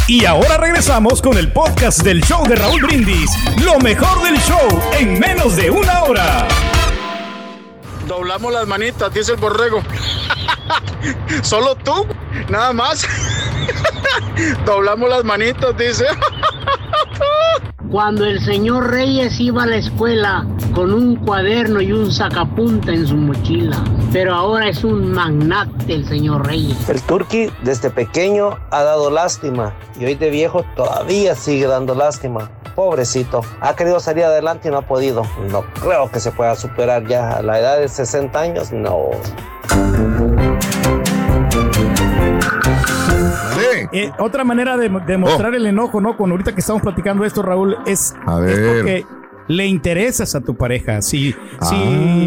Y 0.09 0.25
ahora 0.25 0.57
regresamos 0.59 1.21
con 1.21 1.37
el 1.37 1.51
podcast 1.53 2.03
del 2.03 2.23
show 2.23 2.47
de 2.47 2.55
Raúl 2.55 2.81
Brindis. 2.83 3.29
Lo 3.65 3.79
mejor 3.81 4.23
del 4.23 4.39
show 4.41 4.69
en 5.01 5.19
menos 5.19 5.57
de 5.57 5.69
una 5.71 6.05
hora. 6.05 6.47
Doblamos 8.07 8.53
las 8.53 8.69
manitas, 8.69 9.13
dice 9.13 9.33
el 9.33 9.39
borrego. 9.39 9.83
Solo 11.43 11.75
tú, 11.77 12.07
nada 12.49 12.73
más. 12.73 13.07
Doblamos 14.67 15.09
las 15.09 15.25
manitas, 15.25 15.77
dice. 15.77 16.07
Cuando 17.91 18.25
el 18.25 18.41
señor 18.45 18.91
Reyes 18.91 19.39
iba 19.39 19.63
a 19.63 19.67
la 19.67 19.77
escuela 19.77 20.45
con 20.75 20.93
un 20.93 21.17
cuaderno 21.17 21.81
y 21.81 21.93
un 21.93 22.11
sacapunta 22.11 22.93
en 22.93 23.07
su 23.07 23.17
mochila, 23.17 23.83
pero 24.13 24.35
ahora 24.35 24.69
es 24.69 24.83
un 24.83 25.13
magnate 25.13 25.95
el 25.95 26.07
señor 26.07 26.47
Reyes. 26.47 26.89
El 26.89 27.01
turqui 27.03 27.49
desde 27.63 27.91
pequeño 27.91 28.59
ha 28.73 28.83
dado 28.83 29.11
lástima 29.11 29.73
y 30.01 30.05
hoy 30.05 30.17
de 30.17 30.31
viejo 30.31 30.65
todavía 30.75 31.37
sigue 31.37 31.67
dando 31.67 31.95
lástima. 31.95 32.51
Pobrecito, 32.75 33.41
ha 33.61 33.75
querido 33.77 34.01
salir 34.01 34.25
adelante 34.25 34.69
y 34.69 34.73
no 34.73 34.79
ha 34.79 34.83
podido. 34.83 35.23
No 35.51 35.65
creo 35.81 36.11
que 36.11 36.19
se 36.19 36.33
pueda 36.33 36.57
superar 36.57 37.07
ya 37.07 37.37
a 37.37 37.43
la 37.43 37.61
edad 37.61 37.79
de 37.79 37.89
60 37.89 38.39
años, 38.39 38.73
no. 38.73 39.11
Eh, 43.93 44.11
otra 44.19 44.45
manera 44.45 44.77
de, 44.77 44.89
de 45.07 45.17
mostrar 45.19 45.55
el 45.55 45.67
enojo, 45.67 46.01
¿no? 46.01 46.17
Con 46.17 46.31
ahorita 46.31 46.53
que 46.55 46.61
estamos 46.61 46.83
platicando 46.83 47.25
esto, 47.25 47.43
Raúl, 47.43 47.77
es, 47.87 48.15
A 48.27 48.39
es 48.41 48.45
ver. 48.61 48.75
porque 48.77 49.05
le 49.49 49.67
interesas 49.67 50.35
a 50.35 50.41
tu 50.41 50.57
pareja. 50.57 51.01
Si, 51.03 51.33
si 51.33 51.37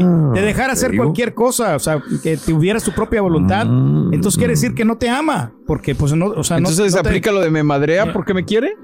Ah, 0.03 0.31
te 0.33 0.41
dejara 0.41 0.73
hacer 0.73 0.95
cualquier 0.95 1.33
cosa, 1.33 1.75
o 1.75 1.79
sea, 1.79 2.01
que 2.23 2.37
tuvieras 2.37 2.83
tu 2.83 2.91
propia 2.93 3.21
voluntad, 3.21 3.63
entonces 4.11 4.37
quiere 4.37 4.53
decir 4.53 4.73
que 4.73 4.85
no 4.85 4.97
te 4.97 5.09
ama, 5.09 5.51
porque 5.67 5.95
pues 5.95 6.13
no, 6.13 6.27
o 6.27 6.43
sea, 6.43 6.57
no- 6.59 6.69
Entonces 6.69 6.95
no 6.95 7.01
te- 7.01 7.09
aplica 7.09 7.31
lo 7.31 7.41
de 7.41 7.49
me 7.51 7.63
madrea 7.63 8.13
porque 8.13 8.33
me 8.33 8.45
quiere. 8.45 8.75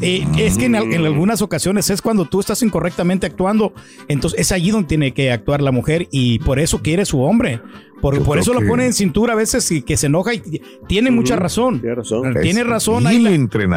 Eh, 0.00 0.26
es 0.38 0.56
que 0.58 0.66
en, 0.66 0.76
al- 0.76 0.92
en 0.92 1.04
algunas 1.06 1.42
ocasiones 1.42 1.88
es 1.90 2.02
cuando 2.02 2.24
tú 2.26 2.40
estás 2.40 2.62
incorrectamente 2.62 3.26
actuando, 3.26 3.72
entonces 4.08 4.40
es 4.40 4.52
allí 4.52 4.70
donde 4.70 4.88
tiene 4.88 5.12
que 5.12 5.30
actuar 5.32 5.62
la 5.62 5.72
mujer 5.72 6.08
y 6.10 6.38
por 6.40 6.58
eso 6.58 6.80
quiere 6.82 7.04
su 7.04 7.20
hombre. 7.22 7.60
Por, 8.00 8.22
por 8.22 8.38
eso 8.38 8.52
lo 8.52 8.60
pone 8.68 8.84
en 8.86 8.92
cintura 8.92 9.32
a 9.32 9.36
veces 9.36 9.70
y 9.72 9.80
que 9.82 9.96
se 9.96 10.06
enoja 10.06 10.34
y 10.34 10.42
tiene 10.86 11.10
mucha 11.10 11.34
razón. 11.36 11.80
Tiene 11.80 11.94
razón. 11.94 12.22
Tiene 12.42 12.64
razón 12.64 13.06
ahí 13.06 13.16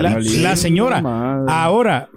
la- 0.02 0.20
la 0.42 0.56
señora. 0.58 1.00
Ahora, 1.48 2.10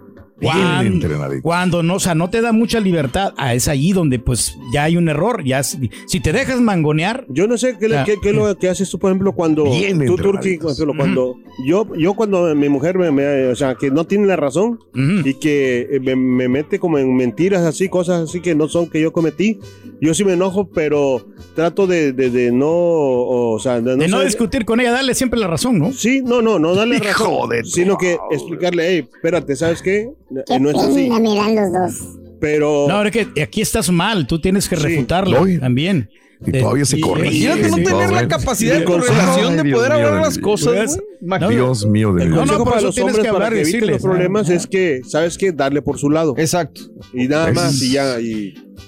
Bien 0.42 0.52
cuando, 0.54 0.92
entrenadito. 0.94 1.42
cuando 1.42 1.82
no, 1.82 1.94
o 1.94 2.00
sea, 2.00 2.14
no 2.14 2.28
te 2.30 2.40
da 2.40 2.52
mucha 2.52 2.80
libertad, 2.80 3.32
ah, 3.36 3.54
es 3.54 3.68
allí 3.68 3.92
donde 3.92 4.18
pues 4.18 4.56
ya 4.72 4.84
hay 4.84 4.96
un 4.96 5.08
error. 5.08 5.42
Ya 5.44 5.62
si, 5.62 5.90
si 6.06 6.20
te 6.20 6.32
dejas 6.32 6.60
mangonear. 6.60 7.24
Yo 7.28 7.46
no 7.46 7.56
sé 7.56 7.76
qué, 7.78 7.88
le- 7.88 8.02
qué, 8.04 8.16
qué 8.22 8.30
es 8.30 8.34
lo 8.34 8.56
que 8.58 8.68
haces 8.68 8.90
tú, 8.90 8.98
por 8.98 9.10
ejemplo, 9.10 9.32
cuando 9.32 9.64
Bien 9.64 9.98
tú, 10.04 10.16
Turki, 10.16 10.54
entrenaditos. 10.54 10.62
por 10.64 10.72
ejemplo, 10.72 10.94
cuando 10.96 11.36
yo, 11.66 11.86
yo 11.96 12.14
cuando 12.14 12.54
mi 12.54 12.68
mujer 12.68 12.98
me, 12.98 13.10
me- 13.10 13.46
o 13.46 13.56
sea, 13.56 13.74
que 13.76 13.90
no 13.90 14.04
tiene 14.04 14.26
la 14.26 14.36
razón 14.36 14.78
y 15.24 15.34
que 15.34 15.88
eh, 15.90 16.00
me, 16.00 16.16
me 16.16 16.48
mete 16.48 16.78
como 16.78 16.98
en 16.98 17.14
mentiras 17.16 17.62
así, 17.62 17.88
cosas 17.88 18.22
así 18.28 18.40
que 18.40 18.54
no 18.54 18.68
son 18.68 18.88
que 18.90 19.00
yo 19.00 19.12
cometí, 19.12 19.58
yo 20.00 20.12
sí 20.14 20.24
me 20.24 20.32
enojo, 20.32 20.68
pero 20.68 21.24
trato 21.54 21.86
de, 21.86 22.12
de, 22.12 22.30
de 22.30 22.50
no, 22.50 22.68
o, 22.70 23.58
sea, 23.60 23.76
de 23.80 23.82
no, 23.96 23.96
de 24.02 24.08
no 24.08 24.16
ser- 24.18 24.26
discutir 24.26 24.64
con 24.64 24.80
ella, 24.80 24.90
darle 24.92 25.14
siempre 25.14 25.38
la 25.38 25.46
razón, 25.46 25.78
¿no? 25.78 25.92
Sí, 25.92 26.22
no, 26.24 26.42
no, 26.42 26.58
no 26.58 26.74
darle 26.74 26.96
Hijo 26.96 27.04
razón, 27.06 27.48
de 27.50 27.64
sino 27.64 27.96
que 27.98 28.16
explicarle, 28.30 28.86
hey, 28.88 29.08
espérate, 29.14 29.54
¿sabes 29.56 29.82
qué? 29.82 30.08
¿Qué 30.46 30.54
Eh, 30.54 30.60
no 30.60 30.70
es 30.70 30.76
así, 30.76 30.94
pena 30.94 31.18
me 31.20 31.34
dan 31.36 31.54
los 31.56 31.72
dos? 31.72 32.08
pero... 32.40 32.86
No, 32.88 33.02
es 33.04 33.12
que 33.12 33.42
aquí 33.42 33.60
estás 33.60 33.90
mal, 33.90 34.26
tú 34.26 34.40
tienes 34.40 34.68
que 34.68 34.76
Sí. 34.76 35.06
Oye. 35.38 35.58
también. 35.58 36.08
Y 36.44 36.50
todavía 36.58 36.84
se 36.84 36.98
corrige. 36.98 37.36
Imagínate 37.44 37.70
no 37.70 37.76
tener 37.88 38.10
la 38.10 38.26
capacidad 38.26 38.72
de 38.74 38.80
Sí, 38.80 38.84
tu 38.84 38.90
con- 38.90 39.00
relación 39.02 39.50
Ay, 39.52 39.56
de 39.58 39.62
Dios 39.62 39.78
poder 39.78 39.92
mío 39.92 39.98
hablar 40.06 40.14
de 40.14 40.26
las 40.26 40.38
cosas. 40.38 40.98
Imagínate. 41.20 41.54
Dios 41.54 41.86
mío 41.86 42.12
de 42.14 42.22
El 42.24 42.28
mi 42.30 42.34
No, 42.34 42.40
no, 42.40 42.46
consejo 42.46 42.64
por 42.64 42.68
para 42.72 42.78
eso 42.78 42.86
los 42.86 42.94
tienes 42.96 43.12
hombres 43.14 43.26
que 43.28 43.32
para 43.32 43.46
hablar 43.46 43.52
y 43.60 43.62
que 43.62 43.68
eviten 43.70 43.90
los 43.92 44.02
problemas 44.02 44.48
es 44.50 44.66
que, 44.66 45.00
¿sabes 45.06 45.38
qué? 45.38 45.52
Darle 45.52 45.82
por 45.82 45.98
su 46.00 46.10
lado. 46.10 46.34
Exacto. 46.36 46.80
Y 47.14 47.28
nada 47.28 47.48
Es- 47.50 47.54
más, 47.54 47.80
y 47.80 47.92
ya. 47.92 48.16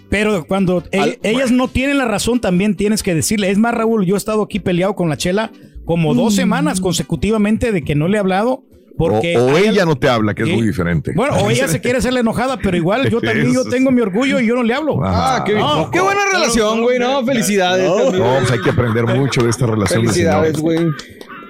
Pero 0.09 0.45
cuando 0.47 0.83
e- 0.91 1.19
ellas 1.23 1.53
no 1.53 1.69
tienen 1.69 1.99
la 1.99 2.05
razón, 2.07 2.41
también 2.41 2.75
tienes 2.75 3.05
que 3.05 3.15
decirle. 3.15 3.51
Es 3.53 3.59
más, 3.59 3.73
Raúl, 3.75 4.05
yo 4.05 4.17
he 4.17 4.19
estado 4.19 4.43
aquí 4.43 4.59
peleado 4.59 4.97
con 4.97 5.09
la 5.09 5.17
chela 5.17 5.53
como 5.85 6.13
dos 6.15 6.35
semanas 6.35 6.81
consecutivamente 6.81 7.71
de 7.71 7.83
que 7.83 7.95
no 7.95 8.09
le 8.09 8.17
he 8.17 8.21
hablado. 8.21 8.65
Porque 8.97 9.37
o, 9.37 9.57
ella 9.57 9.85
no 9.85 9.97
te 9.97 10.09
habla, 10.09 10.35
que 10.35 10.43
es 10.43 10.49
Sí. 10.49 10.55
muy 10.55 10.67
diferente. 10.67 11.13
Bueno, 11.17 11.37
o 11.37 11.51
ella 11.51 11.67
se 11.69 11.81
quiere 11.81 11.99
hacerle 11.99 12.21
enojada, 12.21 12.59
pero 12.59 12.77
igual 12.77 13.09
yo 13.11 13.21
también 13.23 13.53
yo 13.53 13.65
tengo 13.65 13.91
mi 13.91 14.01
orgullo 14.01 14.39
y 14.41 14.47
yo 14.47 14.55
no 14.55 14.63
le 14.63 14.73
hablo. 14.75 15.05
Ajá. 15.05 15.37
Ah, 15.37 15.45
qué, 15.45 15.55
No, 15.55 15.91
qué 15.91 16.01
buena 16.01 16.21
relación, 16.33 16.83
güey. 16.83 16.99
No, 16.99 17.25
felicidades. 17.25 17.89
No. 17.89 17.97
también. 17.97 18.23
No, 18.25 18.39
pues 18.39 18.51
hay 18.53 18.61
que 18.61 18.71
aprender 18.71 19.07
mucho 19.07 19.43
de 19.43 19.51
esta 19.51 19.67
relación. 19.67 20.03
de 20.03 20.09
Felicidades, 20.09 20.59
güey. 20.61 20.79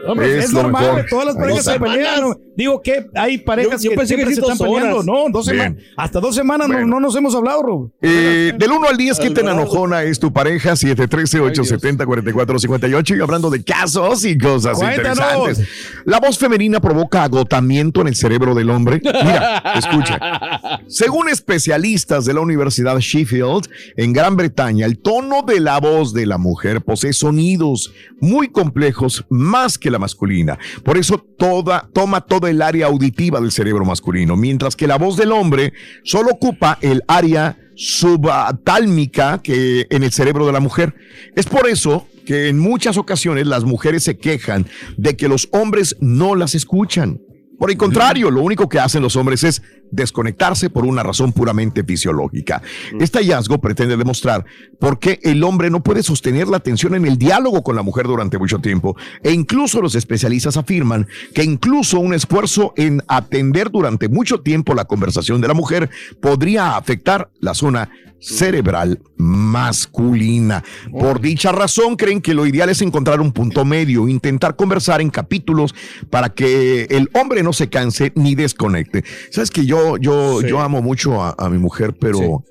Hombre, 0.06 0.38
Es 0.38 0.52
normal, 0.52 0.84
mejor. 0.96 1.06
todas 1.10 1.26
las 1.26 1.36
parejas 1.36 1.64
se 1.64 1.80
pelean. 1.80 2.22
Digo 2.56 2.80
que 2.82 3.06
hay 3.14 3.38
parejas 3.38 3.82
Yo- 3.82 3.86
yo 3.86 3.90
que 3.90 3.96
pensé 3.96 4.16
que 4.16 4.26
se 4.26 4.32
están 4.40 4.58
peleando. 4.58 4.96
horas. 4.96 5.06
No, 5.06 5.24
dos 5.30 5.46
semanas. 5.46 5.78
Hasta 5.96 6.20
dos 6.20 6.34
semanas 6.34 6.68
no- 6.68 6.74
Bueno. 6.74 6.88
no, 6.88 7.00
nos 7.00 7.16
hemos 7.16 7.34
hablado. 7.34 7.90
Eh, 8.00 8.52
del 8.56 8.70
1 8.70 8.88
al 8.88 8.96
10, 8.96 9.18
¿qué 9.18 9.30
tan 9.30 9.48
enojona 9.48 10.02
es 10.04 10.18
tu 10.20 10.32
pareja? 10.32 10.76
713-870-4458. 10.76 13.16
Y 13.16 13.20
hablando 13.20 13.50
de 13.50 13.62
casos 13.64 14.24
y 14.24 14.38
cosas 14.38 14.78
Cuéntanos. 14.78 15.18
interesantes. 15.18 15.68
La 16.04 16.20
voz 16.20 16.38
femenina 16.38 16.80
provoca 16.80 17.24
agotamiento 17.24 18.00
en 18.00 18.08
el 18.08 18.14
cerebro 18.14 18.54
del 18.54 18.70
hombre. 18.70 19.00
Mira, 19.02 19.58
escucha. 19.76 20.80
Según 20.86 21.28
especialistas 21.28 22.24
de 22.24 22.34
la 22.34 22.40
Universidad 22.40 22.98
Sheffield, 22.98 23.68
en 23.96 24.12
Gran 24.12 24.36
Bretaña, 24.36 24.86
el 24.86 24.98
tono 24.98 25.42
de 25.42 25.60
la 25.60 25.78
voz 25.80 26.12
de 26.12 26.26
la 26.26 26.38
mujer 26.38 26.82
posee 26.82 27.12
sonidos 27.12 27.92
muy 28.20 28.48
complejos 28.48 29.24
más 29.28 29.78
que 29.78 29.90
la 29.94 29.98
masculina. 29.98 30.58
Por 30.82 30.98
eso 30.98 31.18
toda, 31.18 31.88
toma 31.92 32.20
toda 32.20 32.50
el 32.50 32.60
área 32.60 32.86
auditiva 32.86 33.40
del 33.40 33.52
cerebro 33.52 33.84
masculino, 33.84 34.36
mientras 34.36 34.76
que 34.76 34.86
la 34.86 34.98
voz 34.98 35.16
del 35.16 35.32
hombre 35.32 35.72
solo 36.02 36.30
ocupa 36.32 36.78
el 36.82 37.02
área 37.08 37.56
subtálmica 37.76 39.40
que 39.42 39.86
en 39.90 40.04
el 40.04 40.12
cerebro 40.12 40.46
de 40.46 40.52
la 40.52 40.60
mujer. 40.60 40.94
Es 41.34 41.46
por 41.46 41.68
eso 41.68 42.06
que 42.26 42.48
en 42.48 42.58
muchas 42.58 42.96
ocasiones 42.96 43.46
las 43.46 43.64
mujeres 43.64 44.04
se 44.04 44.16
quejan 44.16 44.66
de 44.96 45.16
que 45.16 45.28
los 45.28 45.48
hombres 45.52 45.96
no 46.00 46.34
las 46.34 46.54
escuchan. 46.54 47.20
Por 47.58 47.70
el 47.70 47.76
contrario, 47.76 48.30
lo 48.30 48.42
único 48.42 48.68
que 48.68 48.80
hacen 48.80 49.02
los 49.02 49.16
hombres 49.16 49.44
es 49.44 49.62
desconectarse 49.90 50.70
por 50.70 50.84
una 50.84 51.02
razón 51.02 51.32
puramente 51.32 51.84
fisiológica. 51.84 52.62
Este 52.98 53.18
hallazgo 53.18 53.60
pretende 53.60 53.96
demostrar 53.96 54.44
por 54.80 54.98
qué 54.98 55.20
el 55.22 55.42
hombre 55.44 55.70
no 55.70 55.82
puede 55.82 56.02
sostener 56.02 56.48
la 56.48 56.56
atención 56.56 56.94
en 56.94 57.06
el 57.06 57.16
diálogo 57.16 57.62
con 57.62 57.76
la 57.76 57.82
mujer 57.82 58.06
durante 58.06 58.38
mucho 58.38 58.58
tiempo. 58.58 58.96
E 59.22 59.32
incluso 59.32 59.80
los 59.80 59.94
especialistas 59.94 60.56
afirman 60.56 61.06
que 61.32 61.44
incluso 61.44 62.00
un 62.00 62.14
esfuerzo 62.14 62.72
en 62.76 63.02
atender 63.08 63.70
durante 63.70 64.08
mucho 64.08 64.40
tiempo 64.40 64.74
la 64.74 64.86
conversación 64.86 65.40
de 65.40 65.48
la 65.48 65.54
mujer 65.54 65.90
podría 66.20 66.76
afectar 66.76 67.30
la 67.40 67.54
zona 67.54 67.88
cerebral 68.24 69.00
masculina. 69.16 70.64
Por 70.90 71.20
dicha 71.20 71.52
razón, 71.52 71.96
creen 71.96 72.20
que 72.20 72.34
lo 72.34 72.46
ideal 72.46 72.68
es 72.70 72.80
encontrar 72.82 73.20
un 73.20 73.32
punto 73.32 73.64
medio, 73.64 74.08
intentar 74.08 74.56
conversar 74.56 75.00
en 75.00 75.10
capítulos 75.10 75.74
para 76.10 76.30
que 76.30 76.84
el 76.90 77.08
hombre 77.14 77.42
no 77.42 77.52
se 77.52 77.68
canse 77.68 78.12
ni 78.14 78.34
desconecte. 78.34 79.04
Sabes 79.30 79.50
que 79.50 79.66
yo, 79.66 79.96
yo, 79.98 80.40
yo 80.42 80.60
amo 80.60 80.80
mucho 80.82 81.22
a, 81.22 81.34
a 81.38 81.48
mi 81.50 81.58
mujer, 81.58 81.94
pero 81.98 82.44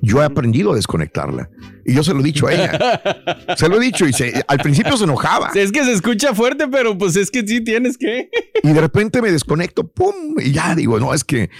yo 0.00 0.22
he 0.22 0.24
aprendido 0.24 0.72
a 0.72 0.76
desconectarla. 0.76 1.50
Y 1.84 1.94
yo 1.94 2.04
se 2.04 2.14
lo 2.14 2.20
he 2.20 2.22
dicho 2.22 2.46
a 2.46 2.52
ella. 2.54 3.02
se 3.56 3.68
lo 3.68 3.76
he 3.76 3.80
dicho 3.84 4.06
y 4.06 4.12
se- 4.12 4.44
al 4.46 4.58
principio 4.58 4.96
se 4.96 5.02
enojaba. 5.04 5.50
Es 5.54 5.72
que 5.72 5.84
se 5.84 5.92
escucha 5.92 6.32
fuerte, 6.34 6.68
pero 6.68 6.96
pues 6.96 7.16
es 7.16 7.28
que 7.30 7.44
sí 7.46 7.60
tienes 7.60 7.98
que. 7.98 8.30
Y 8.62 8.68
de 8.68 8.80
repente 8.80 9.20
me 9.20 9.32
desconecto, 9.32 9.86
¡pum! 9.88 10.14
Y 10.40 10.52
ya 10.52 10.74
digo, 10.76 11.00
no, 11.00 11.12
es 11.12 11.24
que 11.24 11.50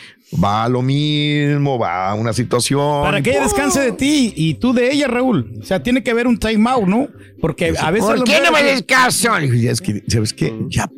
va 0.43 0.69
lo 0.69 0.83
mismo, 0.83 1.79
va 1.79 2.15
una 2.15 2.33
situación. 2.33 3.03
Para 3.03 3.21
que 3.23 3.31
ella 3.31 3.43
descanse 3.43 3.81
de 3.81 3.93
ti 3.93 4.33
y 4.37 4.55
tú 4.55 4.73
de 4.73 4.93
ella, 4.93 5.07
Raúl. 5.09 5.53
O 5.61 5.65
sea, 5.65 5.83
tiene 5.83 6.03
que 6.03 6.11
haber 6.11 6.27
un 6.27 6.39
time 6.39 6.69
out, 6.71 6.87
¿no? 6.87 7.09
Porque 7.41 7.75
a 7.79 7.91
veces. 7.91 8.07
¿Por 8.09 8.25
qué 8.25 8.41
no 8.45 8.53
me 8.53 8.63
descanso? 8.63 9.37
Es 9.37 9.81
que, 9.81 10.03
¿sabes 10.09 10.33
qué? 10.33 10.55
Ya, 10.69 10.91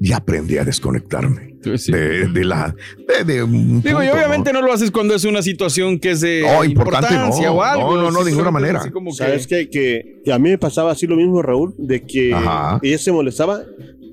ya 0.00 0.16
aprendí 0.18 0.58
a 0.58 0.64
desconectarme 0.64 1.54
de, 1.62 2.28
de 2.28 2.44
la. 2.44 2.74
De, 3.08 3.24
de 3.24 3.42
un 3.42 3.82
Digo, 3.82 4.02
y 4.02 4.08
obviamente 4.08 4.52
¿no? 4.52 4.62
lo 4.62 4.72
haces 4.72 4.90
cuando 4.90 5.14
es 5.14 5.24
una 5.24 5.42
situación 5.42 5.98
que 5.98 6.12
es 6.12 6.20
de 6.20 6.42
No, 6.42 6.64
importante, 6.64 7.12
importancia 7.14 7.46
no. 7.48 7.54
o 7.54 7.62
algo. 7.62 7.96
No, 7.96 8.02
no, 8.02 8.10
no, 8.10 8.24
de 8.24 8.30
ninguna 8.30 8.50
manera. 8.50 8.88
Como 8.92 9.10
que- 9.10 9.16
¿Sabes 9.16 9.46
qué? 9.46 9.68
Que, 9.68 10.20
que 10.24 10.32
a 10.32 10.38
mí 10.38 10.50
me 10.50 10.58
pasaba 10.58 10.92
así 10.92 11.06
lo 11.06 11.16
mismo, 11.16 11.42
Raúl, 11.42 11.74
de 11.78 12.02
que 12.04 12.32
Ajá. 12.32 12.78
ella 12.82 12.98
se 12.98 13.10
molestaba, 13.10 13.62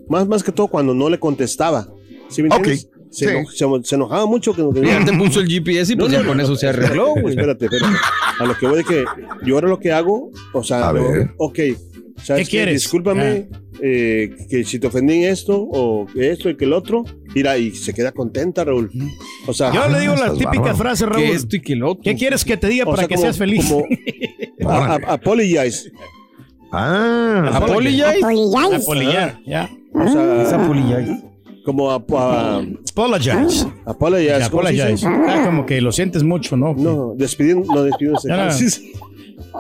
más, 0.10 0.28
más 0.28 0.42
que 0.44 0.52
todo 0.52 0.68
cuando 0.68 0.94
no 0.94 1.10
le 1.10 1.20
contestaba. 1.20 1.88
¿Sí 2.30 2.42
me 2.42 2.48
entiendes? 2.48 2.90
Se, 3.14 3.26
Sí. 3.28 3.32
eno- 3.32 3.82
se- 3.84 3.88
se 3.90 3.96
enojaba 3.96 4.26
mucho. 4.26 4.54
Que, 4.56 4.64
que- 4.82 4.88
Ya 4.88 5.06
te 5.06 5.14
puso 5.18 5.40
el 5.40 5.48
GPS 5.48 5.94
y 5.94 5.96
pues 5.96 6.12
ya 6.12 6.26
con 6.26 6.40
eso 6.42 6.56
se 6.56 6.68
arregló, 6.68 7.12
güey. 7.14 7.30
Espérate, 7.30 7.66
espérate. 7.66 7.96
A 8.40 8.46
lo 8.46 8.58
que 8.58 8.66
voy 8.68 8.78
de 8.78 8.84
que 8.84 9.06
yo 9.46 9.56
ahora 9.56 9.68
lo 9.68 9.80
que 9.80 9.92
hago, 9.92 10.32
o 10.54 10.64
sea, 10.64 10.90
A 10.90 10.94
lo- 10.94 11.10
ver. 11.12 11.32
ok, 11.38 11.60
¿sabes 12.24 12.46
¿Qué 12.48 12.52
quieres? 12.58 12.74
Discúlpame 12.82 13.48
eh, 13.82 14.36
que 14.50 14.64
si 14.64 14.80
te 14.80 14.88
ofendí 14.88 15.24
en 15.24 15.32
esto 15.32 15.60
o 15.62 16.08
esto 16.16 16.50
y 16.50 16.56
que 16.56 16.66
el 16.66 16.74
otro, 16.74 17.04
mira, 17.36 17.58
y 17.58 17.72
se 17.72 17.94
queda 17.94 18.12
contenta, 18.14 18.64
Raúl. 18.64 18.90
O 19.46 19.54
sea, 19.54 19.72
Yo 19.74 19.88
le 19.90 20.00
digo 20.00 20.16
la 20.16 20.32
típica 20.32 20.50
bárbaro. 20.60 20.78
frase, 20.78 21.06
Raúl. 21.06 21.22
Que 21.24 21.32
esto 21.34 21.56
y 21.58 21.62
que 21.62 21.74
el 21.74 21.84
otro. 21.84 22.02
¿Qué 22.04 22.16
quieres 22.16 22.44
que 22.46 22.56
te 22.58 22.68
diga 22.68 22.86
o 22.86 22.92
para 22.92 23.00
sea, 23.02 23.08
que 23.10 23.16
como- 23.16 23.26
seas 23.26 23.38
feliz? 23.38 23.66
como- 23.70 23.86
a- 24.72 24.94
a- 24.96 25.14
apologize. 25.14 25.92
Ah, 26.72 27.52
Apologize. 27.54 28.18
Apologize. 28.24 28.76
Apolillar, 28.76 29.40
ya. 29.46 29.70
O 29.94 30.08
sea, 30.08 30.42
Es 30.44 30.54
apologize. 30.54 31.24
Como 31.66 31.92
a, 31.92 31.96
a- 31.96 32.62
Apologize. 32.92 33.68
apologize. 33.86 34.44
Apologize. 34.44 35.08
Ah, 35.08 35.44
como 35.46 35.66
que 35.66 35.82
lo 35.82 35.92
sientes 35.92 36.24
mucho, 36.24 36.56
¿no? 36.58 36.74
No, 36.76 37.14
despidiendo, 37.16 37.66
no 37.74 38.52
sí. 38.52 38.94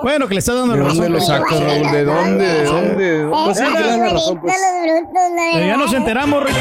Bueno, 0.01 0.27
que 0.27 0.33
le 0.33 0.39
está 0.39 0.53
dando 0.55 0.73
¿De 0.73 0.79
razón. 0.81 0.97
dónde 0.97 1.09
lo 1.11 1.21
sacas, 1.21 1.59
Raúl? 1.59 1.91
¿De 1.91 2.03
dónde? 2.03 2.45
¿De 2.45 2.63
dónde? 2.65 3.03
¿De 3.03 3.23
dónde? 3.23 3.45
Pues 3.45 3.57
sí, 3.57 3.63
que 3.63 3.79
le 3.79 3.87
dan 3.87 3.99
la 3.99 4.09
razón, 4.09 4.41
pues. 4.41 4.55
Pero 5.53 5.65
ya 5.65 5.77
nos 5.77 5.93
enteramos, 5.93 6.43
Rico, 6.43 6.57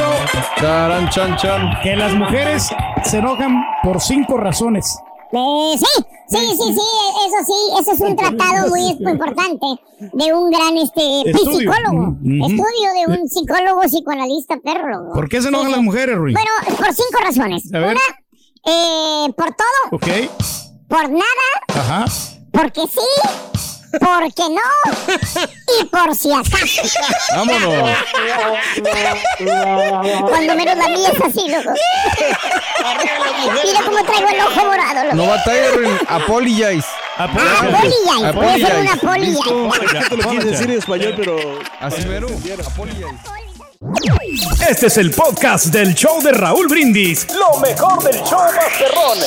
Charan, 0.61 1.09
chan, 1.09 1.37
chan. 1.37 1.71
que 1.83 1.97
las 1.97 2.15
mujeres 2.15 2.69
se 3.05 3.19
enojan 3.19 3.63
por 3.83 4.01
cinco 4.01 4.37
razones. 4.37 4.99
Eh, 5.33 5.75
sí, 5.79 6.05
sí, 6.29 6.39
sí, 6.39 6.75
sí, 6.75 6.81
eso 7.27 7.47
sí, 7.47 7.81
eso 7.81 7.93
es 7.93 8.01
un 8.01 8.17
tratado 8.17 8.69
muy 8.69 8.81
importante 9.11 9.67
de 10.01 10.33
un 10.35 10.51
gran 10.51 10.77
este 10.77 11.31
Estudio. 11.31 11.59
psicólogo, 11.59 12.17
Ujú. 12.21 12.45
estudio 12.47 12.89
de 13.07 13.21
un 13.21 13.29
psicólogo 13.29 13.81
psicoanalista 13.83 14.57
perro. 14.59 15.13
¿Por 15.15 15.29
qué 15.29 15.41
se 15.43 15.49
enojan 15.49 15.71
las 15.73 15.83
mujeres, 15.83 16.17
Ruiz? 16.17 16.35
Bueno, 16.35 16.77
por 16.77 16.87
cinco 16.95 17.19
razones. 17.25 17.73
A 17.75 17.79
ver. 17.79 17.97
Una, 17.97 18.73
eh, 18.75 19.33
por 19.37 19.49
todo, 19.55 19.97
Ok, 19.97 20.07
por 20.89 21.11
nada, 21.11 21.25
ajá. 21.69 22.05
porque 22.53 22.83
sí, 22.83 23.52
porque 24.01 24.43
no 24.51 25.03
y 25.81 25.85
por 25.87 26.15
si 26.15 26.33
acaso. 26.33 26.83
Vámonos. 27.35 27.91
Cuando 30.29 30.55
menos 30.57 30.77
la 30.77 30.89
mía 30.89 31.09
es 31.13 31.21
así, 31.21 31.49
loco. 31.49 31.71
Mira 33.65 33.81
cómo 33.85 34.03
traigo 34.05 34.29
el 34.29 34.41
ojo 34.41 34.65
morado, 34.67 35.05
loco. 35.05 35.17
No 35.17 35.27
batalla. 35.27 35.69
Apologize. 36.09 36.87
Ah, 37.19 37.25
apologize, 37.25 38.33
voy 38.33 38.47
a 38.47 38.55
hacer 38.55 38.81
una 38.81 38.93
Apologize. 38.95 39.39
apologize. 39.41 40.09
Te 40.09 40.17
lo 40.17 40.31
quise 40.31 40.45
decir 40.47 40.71
en 40.71 40.79
español, 40.79 41.15
pero 41.17 41.37
Así. 41.81 42.03
Apologize. 42.03 43.19
Este 44.69 44.87
es 44.87 44.97
el 44.97 45.11
podcast 45.11 45.67
del 45.67 45.95
show 45.95 46.23
de 46.23 46.33
Raúl 46.33 46.69
Brindis. 46.69 47.27
Lo 47.35 47.59
mejor 47.59 48.03
del 48.05 48.23
show 48.23 48.41
Masterrón. 48.55 49.19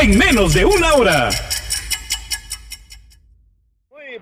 En 0.00 0.16
menos 0.16 0.54
de 0.54 0.64
una 0.64 0.94
hora. 0.94 1.28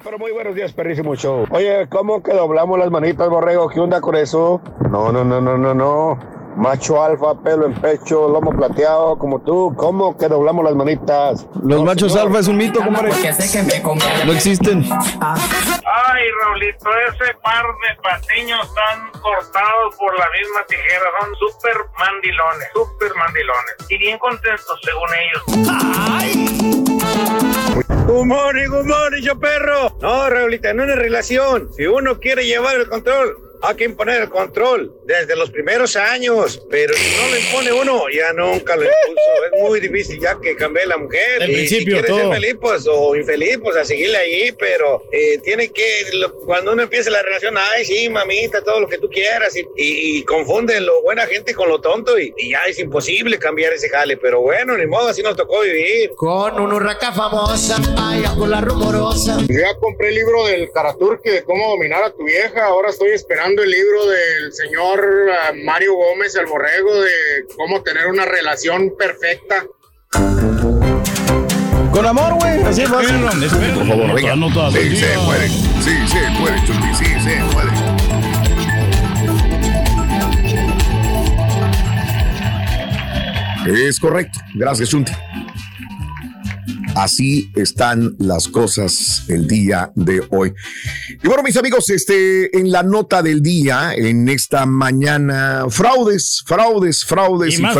Pero 0.05 0.19
muy 0.19 0.33
buenos 0.33 0.55
días, 0.55 0.73
perrísimo 0.73 1.14
show. 1.17 1.47
Oye, 1.51 1.88
¿cómo 1.88 2.23
que 2.23 2.33
doblamos 2.35 2.79
las 2.79 2.90
manitas, 2.90 3.29
borrego? 3.29 3.69
¿Qué 3.71 3.81
onda 3.81 4.01
con 4.03 4.14
eso? 4.17 4.61
No, 4.90 5.11
no, 5.11 5.25
no, 5.25 5.40
no, 5.40 5.57
no, 5.57 5.73
no. 5.75 6.19
Macho 6.57 7.03
alfa, 7.03 7.35
pelo 7.43 7.67
en 7.67 7.75
pecho, 7.75 8.29
lomo 8.29 8.53
plateado, 8.53 9.19
como 9.19 9.40
tú. 9.40 9.75
¿Cómo 9.77 10.17
que 10.17 10.29
doblamos 10.29 10.64
las 10.64 10.75
manitas? 10.75 11.47
Los 11.64 11.81
No, 11.81 11.85
machos 11.85 12.12
señor. 12.12 12.29
alfa 12.29 12.38
es 12.40 12.49
un 12.49 12.57
mito, 12.59 12.81
compadre. 12.81 13.11
No 14.25 14.33
existen. 14.33 14.85
Ay, 14.85 16.25
Raulito, 16.43 16.90
ese 17.09 17.35
par 17.43 17.64
de 17.64 17.97
patiños 18.03 18.61
están 18.69 19.11
cortados 19.21 19.97
por 19.99 20.17
la 20.19 20.27
misma 20.38 20.64
tijera. 20.69 21.05
Son 21.21 21.31
súper 21.37 21.77
mandilones, 21.99 22.69
súper 22.75 23.14
mandilones. 23.17 23.75
Y 23.88 23.99
bien 23.99 24.19
contentos, 24.19 24.81
según 24.85 25.09
ellos. 25.19 25.43
Good 27.88 28.27
morning, 28.27 28.68
good 28.68 28.87
morning, 28.87 29.23
yo 29.23 29.38
perro. 29.38 29.97
No, 30.01 30.31
Raulita, 30.31 30.73
no 30.73 30.85
es 30.85 30.97
relación. 30.97 31.70
Si 31.75 31.87
uno 31.87 32.18
quiere 32.18 32.44
llevar 32.47 32.77
el 32.77 32.88
control, 32.88 33.43
hay 33.66 33.74
que 33.77 33.85
imponer 33.85 34.22
el 34.22 34.29
control 34.29 34.92
desde 35.05 35.37
los 35.37 35.50
primeros 35.50 35.96
años. 35.96 36.62
Pero 36.70 36.94
si 36.94 37.16
no 37.16 37.29
lo 37.29 37.38
impone 37.38 37.72
uno, 37.72 38.05
ya 38.11 38.33
nunca 38.33 38.77
lo 38.77 38.83
impuso. 38.85 39.44
Es 39.53 39.61
muy 39.61 39.81
difícil 39.81 40.20
ya 40.20 40.38
que 40.40 40.57
cambie 40.57 40.87
la 40.87 40.96
mujer. 40.96 41.48
Y 41.48 41.53
principio, 41.55 42.00
si 42.00 42.07
todo. 42.07 42.18
ser 42.18 42.33
feliz, 42.40 42.57
pues, 42.61 42.87
o 42.88 43.14
infeliz, 43.16 43.59
pues 43.62 43.77
a 43.77 43.85
seguirle 43.85 44.16
ahí. 44.16 44.53
Pero 44.59 45.03
eh, 45.12 45.38
tiene 45.42 45.68
que, 45.70 46.05
lo- 46.14 46.35
cuando 46.40 46.72
uno 46.72 46.83
empieza 46.83 47.11
la 47.11 47.22
relación, 47.22 47.55
ay, 47.59 47.85
sí, 47.85 48.09
mamita, 48.09 48.62
todo 48.62 48.81
lo 48.81 48.88
que 48.88 48.98
tú 48.98 49.09
quieras. 49.09 49.55
Y, 49.57 49.61
y, 49.77 50.18
y 50.18 50.22
confunde 50.24 50.81
lo 50.81 51.03
buena 51.03 51.27
gente 51.27 51.55
con 51.55 51.68
lo 51.68 51.81
tonto. 51.81 52.18
Y, 52.18 52.33
y 52.37 52.50
ya 52.50 52.62
es 52.68 52.79
imposible 52.79 53.38
cambiar 53.38 53.72
ese 53.72 53.88
jale. 53.88 54.16
Pero 54.16 54.40
bueno, 54.40 54.77
ni 54.77 54.87
modo, 54.87 55.09
así 55.09 55.22
nos 55.22 55.37
tocó 55.37 55.61
vivir. 55.62 56.11
Con 56.16 56.61
una 56.61 56.74
urraca 56.74 57.12
famosa, 57.12 57.77
vaya 57.96 58.35
con 58.37 58.50
la 58.50 58.61
rumorosa. 58.61 59.38
Ya 59.48 59.74
compré 59.79 60.09
el 60.09 60.14
libro 60.16 60.46
del 60.46 60.70
Karaturki 60.70 61.31
de 61.31 61.42
cómo 61.44 61.70
dominar 61.70 62.03
a 62.05 62.11
tu 62.11 62.24
vieja. 62.24 62.64
Ahora 62.66 62.90
estoy 62.90 63.11
esperando 63.11 63.54
el 63.62 63.71
libro 63.71 64.07
del 64.07 64.53
señor 64.53 65.31
ah, 65.33 65.53
Mario 65.64 65.95
Gómez, 65.95 66.35
el 66.37 66.47
borrego, 66.47 67.03
de 67.03 67.47
cómo 67.57 67.83
tener 67.83 68.07
una 68.07 68.25
relación 68.25 68.95
perfecta. 68.97 69.64
Con 71.93 72.07
amor, 72.07 72.35
güey. 72.35 72.62
Así 72.62 72.83
es 72.83 72.88
fácil. 72.88 73.21
Por 73.21 73.87
favor, 73.87 74.14
venga. 74.14 74.35
Sí, 74.73 74.97
se 74.97 75.19
puede. 75.25 75.49
Sí, 75.49 76.09
se 76.09 76.40
puede, 76.40 76.57
Chucky. 76.67 76.95
Sí, 76.99 77.05
se 77.21 77.40
puede. 77.53 77.71
Es 83.88 84.01
correcto. 84.01 84.40
Gracias, 84.55 84.90
Chunti. 84.90 85.12
Así 86.94 87.50
están 87.57 88.14
las 88.18 88.48
cosas 88.48 89.24
el 89.28 89.48
día 89.48 89.90
de 89.96 90.22
hoy. 90.30 90.54
Y 91.22 91.26
bueno, 91.26 91.42
mis 91.42 91.57
amigos, 91.57 91.90
este, 91.90 92.57
en 92.57 92.70
la 92.70 92.83
nota 92.83 93.22
del 93.22 93.42
día, 93.42 93.92
en 93.94 94.28
esta 94.28 94.64
mañana, 94.64 95.64
fraudes, 95.70 96.42
fraudes, 96.46 97.04
fraudes 97.04 97.59
Y 97.59 97.62
fraudes, 97.62 97.74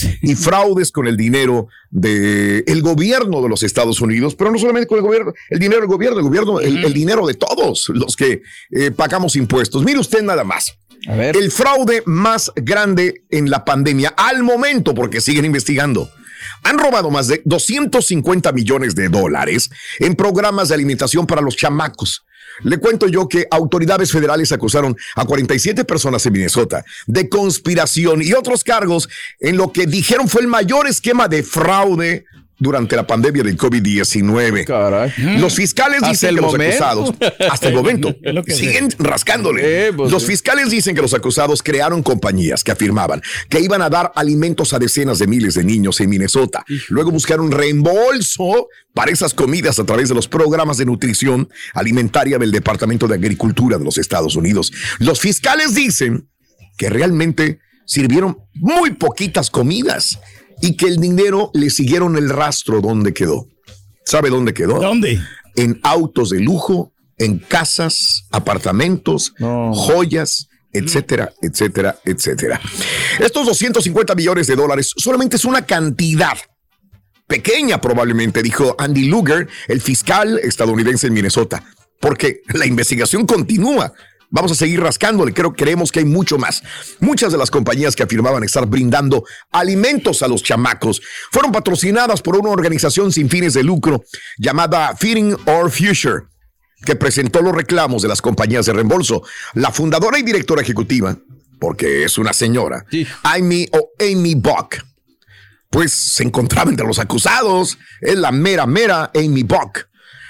fraudes. 0.00 0.18
y 0.22 0.34
fraudes 0.34 0.92
con 0.92 1.06
el 1.06 1.16
dinero 1.16 1.68
del 1.90 2.64
el 2.66 2.82
gobierno 2.82 3.42
de 3.42 3.48
los 3.48 3.62
Estados 3.62 4.00
Unidos, 4.00 4.34
pero 4.34 4.50
no 4.50 4.58
solamente 4.58 4.86
con 4.88 4.98
el 4.98 5.04
gobierno, 5.04 5.32
el 5.50 5.58
dinero 5.58 5.80
del 5.80 5.88
gobierno, 5.90 6.18
el 6.18 6.24
gobierno, 6.24 6.60
el, 6.60 6.84
el 6.84 6.92
dinero 6.94 7.26
de 7.26 7.34
todos 7.34 7.88
los 7.90 8.16
que 8.16 8.42
eh, 8.70 8.90
pagamos 8.90 9.36
impuestos. 9.36 9.84
Mire 9.84 9.98
usted 9.98 10.22
nada 10.22 10.42
más. 10.42 10.76
A 11.06 11.14
ver. 11.14 11.36
El 11.36 11.52
fraude 11.52 12.02
más 12.06 12.50
grande 12.56 13.24
en 13.30 13.50
la 13.50 13.64
pandemia 13.64 14.14
al 14.16 14.42
momento, 14.42 14.94
porque 14.94 15.20
siguen 15.20 15.44
investigando. 15.44 16.10
Han 16.62 16.78
robado 16.78 17.10
más 17.10 17.28
de 17.28 17.42
250 17.44 18.52
millones 18.52 18.94
de 18.94 19.08
dólares 19.08 19.70
en 19.98 20.14
programas 20.14 20.68
de 20.68 20.74
alimentación 20.74 21.26
para 21.26 21.40
los 21.40 21.56
chamacos. 21.56 22.24
Le 22.62 22.78
cuento 22.78 23.08
yo 23.08 23.28
que 23.28 23.46
autoridades 23.50 24.12
federales 24.12 24.52
acusaron 24.52 24.96
a 25.16 25.24
47 25.24 25.84
personas 25.84 26.24
en 26.26 26.32
Minnesota 26.32 26.84
de 27.06 27.28
conspiración 27.28 28.22
y 28.22 28.32
otros 28.32 28.62
cargos 28.62 29.08
en 29.40 29.56
lo 29.56 29.72
que 29.72 29.86
dijeron 29.86 30.28
fue 30.28 30.42
el 30.42 30.48
mayor 30.48 30.86
esquema 30.86 31.26
de 31.26 31.42
fraude 31.42 32.26
durante 32.58 32.96
la 32.96 33.06
pandemia 33.06 33.42
del 33.42 33.56
COVID-19. 33.56 35.38
Los 35.38 35.54
fiscales 35.54 35.96
Hasta 35.96 36.08
dicen 36.10 36.28
el 36.30 36.36
que 36.36 36.40
los 36.42 36.54
acusados, 36.54 37.14
hasta 37.50 37.68
el 37.68 37.74
momento, 37.74 38.14
Es 38.22 38.34
lo 38.34 38.42
que 38.44 38.52
siguen 38.52 38.90
sé. 38.90 38.96
rascándole. 39.00 39.88
Eh, 39.88 39.92
pues, 39.92 40.10
los 40.10 40.22
sí. 40.22 40.28
fiscales 40.28 40.70
dicen 40.70 40.94
que 40.94 41.02
los 41.02 41.14
acusados 41.14 41.62
crearon 41.62 42.02
compañías 42.02 42.62
que 42.64 42.72
afirmaban 42.72 43.22
que 43.48 43.60
iban 43.60 43.82
a 43.82 43.90
dar 43.90 44.12
alimentos 44.14 44.72
a 44.72 44.78
decenas 44.78 45.18
de 45.18 45.26
miles 45.26 45.54
de 45.54 45.64
niños 45.64 46.00
en 46.00 46.10
Minnesota. 46.10 46.64
Luego 46.88 47.10
buscaron 47.10 47.50
reembolso 47.50 48.68
para 48.94 49.10
esas 49.10 49.34
comidas 49.34 49.78
a 49.78 49.84
través 49.84 50.08
de 50.08 50.14
los 50.14 50.28
programas 50.28 50.78
de 50.78 50.86
nutrición 50.86 51.48
alimentaria 51.74 52.38
del 52.38 52.52
Departamento 52.52 53.08
de 53.08 53.14
Agricultura 53.14 53.78
de 53.78 53.84
los 53.84 53.98
Estados 53.98 54.36
Unidos. 54.36 54.72
Los 54.98 55.20
fiscales 55.20 55.74
dicen 55.74 56.28
que 56.76 56.90
realmente 56.90 57.58
sirvieron 57.86 58.38
muy 58.54 58.92
poquitas 58.92 59.50
comidas 59.50 60.18
y 60.64 60.76
que 60.78 60.86
el 60.86 60.96
dinero 60.96 61.50
le 61.52 61.68
siguieron 61.68 62.16
el 62.16 62.30
rastro 62.30 62.80
donde 62.80 63.12
quedó. 63.12 63.46
¿Sabe 64.06 64.30
dónde 64.30 64.54
quedó? 64.54 64.80
¿Dónde? 64.80 65.20
En 65.56 65.78
autos 65.82 66.30
de 66.30 66.40
lujo, 66.40 66.90
en 67.18 67.38
casas, 67.38 68.24
apartamentos, 68.30 69.34
joyas, 69.38 70.48
etcétera, 70.72 71.34
etcétera, 71.42 71.98
etcétera. 72.02 72.60
Estos 73.20 73.44
250 73.44 74.14
millones 74.14 74.46
de 74.46 74.56
dólares 74.56 74.92
solamente 74.96 75.36
es 75.36 75.44
una 75.44 75.66
cantidad 75.66 76.38
pequeña 77.26 77.78
probablemente, 77.78 78.42
dijo 78.42 78.74
Andy 78.78 79.04
Luger, 79.04 79.48
el 79.68 79.82
fiscal 79.82 80.38
estadounidense 80.42 81.08
en 81.08 81.12
Minnesota, 81.12 81.62
porque 82.00 82.40
la 82.54 82.64
investigación 82.64 83.26
continúa. 83.26 83.92
Vamos 84.34 84.50
a 84.50 84.56
seguir 84.56 84.80
rascándole, 84.80 85.32
creo 85.32 85.52
creemos 85.52 85.92
que 85.92 86.00
hay 86.00 86.04
mucho 86.04 86.38
más. 86.38 86.60
Muchas 86.98 87.30
de 87.30 87.38
las 87.38 87.52
compañías 87.52 87.94
que 87.94 88.02
afirmaban 88.02 88.42
estar 88.42 88.66
brindando 88.66 89.22
alimentos 89.52 90.24
a 90.24 90.28
los 90.28 90.42
chamacos 90.42 91.00
fueron 91.30 91.52
patrocinadas 91.52 92.20
por 92.20 92.36
una 92.36 92.50
organización 92.50 93.12
sin 93.12 93.30
fines 93.30 93.54
de 93.54 93.62
lucro 93.62 94.02
llamada 94.36 94.96
Feeding 94.96 95.36
Our 95.46 95.70
Future, 95.70 96.24
que 96.84 96.96
presentó 96.96 97.42
los 97.42 97.54
reclamos 97.54 98.02
de 98.02 98.08
las 98.08 98.20
compañías 98.20 98.66
de 98.66 98.72
reembolso. 98.72 99.22
La 99.52 99.70
fundadora 99.70 100.18
y 100.18 100.22
directora 100.22 100.62
ejecutiva, 100.62 101.16
porque 101.60 102.02
es 102.02 102.18
una 102.18 102.32
señora, 102.32 102.84
Amy 103.22 103.68
o 103.70 103.90
Amy 104.00 104.34
Buck, 104.34 104.78
pues 105.70 105.92
se 105.92 106.24
encontraba 106.24 106.70
entre 106.70 106.88
los 106.88 106.98
acusados. 106.98 107.78
Es 108.00 108.16
la 108.16 108.32
mera, 108.32 108.66
mera 108.66 109.12
Amy 109.14 109.44
Buck. 109.44 109.86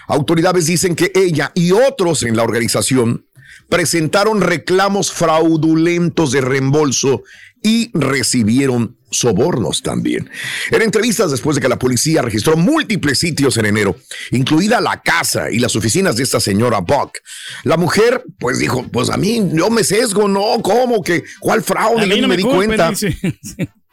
Autoridades 0.08 0.66
dicen 0.66 0.94
que 0.94 1.10
ella 1.14 1.52
y 1.54 1.72
otros 1.72 2.22
en 2.22 2.36
la 2.36 2.42
organización 2.42 3.24
presentaron 3.68 4.40
reclamos 4.40 5.12
fraudulentos 5.12 6.32
de 6.32 6.40
reembolso 6.40 7.22
y 7.62 7.90
recibieron 7.98 8.96
sobornos 9.10 9.82
también. 9.82 10.28
En 10.70 10.82
entrevistas 10.82 11.30
después 11.30 11.54
de 11.54 11.62
que 11.62 11.68
la 11.68 11.78
policía 11.78 12.20
registró 12.20 12.56
múltiples 12.56 13.18
sitios 13.18 13.56
en 13.56 13.66
enero, 13.66 13.96
incluida 14.32 14.80
la 14.80 15.00
casa 15.00 15.50
y 15.50 15.58
las 15.60 15.74
oficinas 15.76 16.16
de 16.16 16.24
esta 16.24 16.40
señora 16.40 16.80
Buck, 16.80 17.18
la 17.62 17.76
mujer 17.76 18.24
pues 18.38 18.58
dijo, 18.58 18.86
pues 18.92 19.08
a 19.10 19.16
mí 19.16 19.40
yo 19.52 19.70
me 19.70 19.84
sesgo, 19.84 20.28
no, 20.28 20.60
¿cómo 20.62 21.02
que? 21.02 21.24
¿Cuál 21.40 21.62
fraude? 21.62 22.02
A 22.02 22.06
mí 22.06 22.16
Yo 22.16 22.22
no 22.22 22.22
ni 22.22 22.28
me, 22.28 22.28
me 22.28 22.36
di 22.36 22.42
culpen, 22.42 22.66
cuenta. 22.66 22.90
dice. 22.90 23.16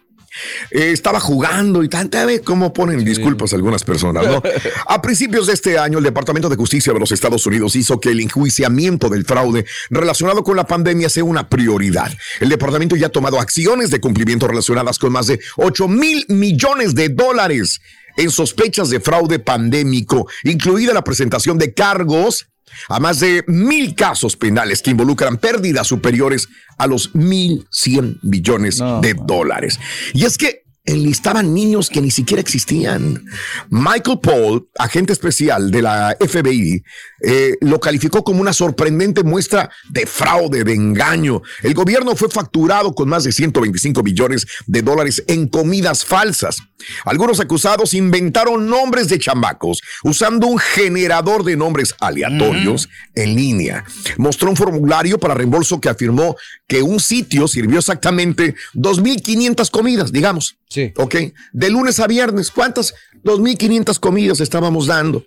Eh, 0.69 0.91
estaba 0.91 1.19
jugando 1.19 1.83
y 1.83 1.89
tanta 1.89 2.25
vez 2.25 2.41
cómo 2.41 2.73
ponen 2.73 3.03
disculpas 3.03 3.53
algunas 3.53 3.83
personas, 3.83 4.25
¿no? 4.25 4.41
A 4.87 5.01
principios 5.01 5.47
de 5.47 5.53
este 5.53 5.77
año, 5.77 5.97
el 5.97 6.03
Departamento 6.03 6.49
de 6.49 6.55
Justicia 6.55 6.93
de 6.93 6.99
los 6.99 7.11
Estados 7.11 7.45
Unidos 7.45 7.75
hizo 7.75 7.99
que 7.99 8.09
el 8.09 8.19
enjuiciamiento 8.19 9.09
del 9.09 9.25
fraude 9.25 9.65
relacionado 9.89 10.43
con 10.43 10.55
la 10.55 10.65
pandemia 10.65 11.09
sea 11.09 11.23
una 11.23 11.49
prioridad. 11.49 12.11
El 12.39 12.49
departamento 12.49 12.95
ya 12.95 13.07
ha 13.07 13.09
tomado 13.09 13.39
acciones 13.39 13.91
de 13.91 13.99
cumplimiento 13.99 14.47
relacionadas 14.47 14.99
con 14.99 15.11
más 15.11 15.27
de 15.27 15.39
8 15.57 15.87
mil 15.87 16.25
millones 16.29 16.95
de 16.95 17.09
dólares 17.09 17.81
en 18.17 18.29
sospechas 18.29 18.89
de 18.89 18.99
fraude 18.99 19.39
pandémico, 19.39 20.27
incluida 20.43 20.93
la 20.93 21.03
presentación 21.03 21.57
de 21.57 21.73
cargos 21.73 22.47
a 22.89 22.99
más 22.99 23.19
de 23.19 23.43
mil 23.47 23.95
casos 23.95 24.35
penales 24.35 24.81
que 24.81 24.91
involucran 24.91 25.37
pérdidas 25.37 25.87
superiores 25.87 26.47
a 26.77 26.87
los 26.87 27.13
mil 27.15 27.67
cien 27.71 28.19
millones 28.21 28.79
de 29.01 29.13
dólares. 29.13 29.79
Y 30.13 30.25
es 30.25 30.37
que 30.37 30.61
enlistaban 30.85 31.53
niños 31.53 31.89
que 31.89 32.01
ni 32.01 32.11
siquiera 32.11 32.41
existían. 32.41 33.23
Michael 33.69 34.19
Paul, 34.21 34.69
agente 34.77 35.13
especial 35.13 35.71
de 35.71 35.81
la 35.81 36.17
FBI, 36.19 36.83
eh, 37.23 37.55
lo 37.61 37.79
calificó 37.79 38.23
como 38.23 38.41
una 38.41 38.53
sorprendente 38.53 39.23
muestra 39.23 39.69
de 39.89 40.05
fraude, 40.05 40.63
de 40.63 40.73
engaño. 40.73 41.41
El 41.61 41.73
gobierno 41.73 42.15
fue 42.15 42.29
facturado 42.29 42.93
con 42.93 43.09
más 43.09 43.23
de 43.23 43.31
125 43.31 44.01
millones 44.03 44.47
de 44.65 44.81
dólares 44.81 45.23
en 45.27 45.47
comidas 45.47 46.03
falsas. 46.05 46.57
Algunos 47.05 47.39
acusados 47.39 47.93
inventaron 47.93 48.67
nombres 48.67 49.07
de 49.07 49.19
chamacos 49.19 49.81
usando 50.03 50.47
un 50.47 50.57
generador 50.57 51.43
de 51.43 51.55
nombres 51.55 51.93
aleatorios 51.99 52.89
en 53.13 53.35
línea. 53.35 53.85
Mostró 54.17 54.49
un 54.49 54.55
formulario 54.55 55.19
para 55.19 55.35
reembolso 55.35 55.79
que 55.79 55.89
afirmó 55.89 56.35
que 56.67 56.81
un 56.81 56.99
sitio 56.99 57.47
sirvió 57.47 57.79
exactamente 57.79 58.55
2.500 58.73 59.69
comidas, 59.69 60.11
digamos. 60.11 60.57
Sí. 60.69 60.91
Ok. 60.97 61.15
De 61.53 61.69
lunes 61.69 61.99
a 61.99 62.07
viernes, 62.07 62.49
¿cuántas? 62.49 62.95
2.500 63.23 63.99
comidas 63.99 64.39
estábamos 64.39 64.87
dando. 64.87 65.25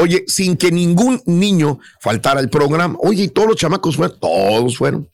Oye, 0.00 0.24
sin 0.26 0.56
que 0.56 0.70
ningún 0.70 1.20
niño 1.26 1.78
faltara 2.00 2.40
al 2.40 2.50
programa. 2.50 2.96
Oye, 3.00 3.24
y 3.24 3.28
todos 3.28 3.48
los 3.48 3.56
chamacos 3.56 3.96
fueron, 3.96 4.18
todos 4.20 4.76
fueron. 4.76 5.08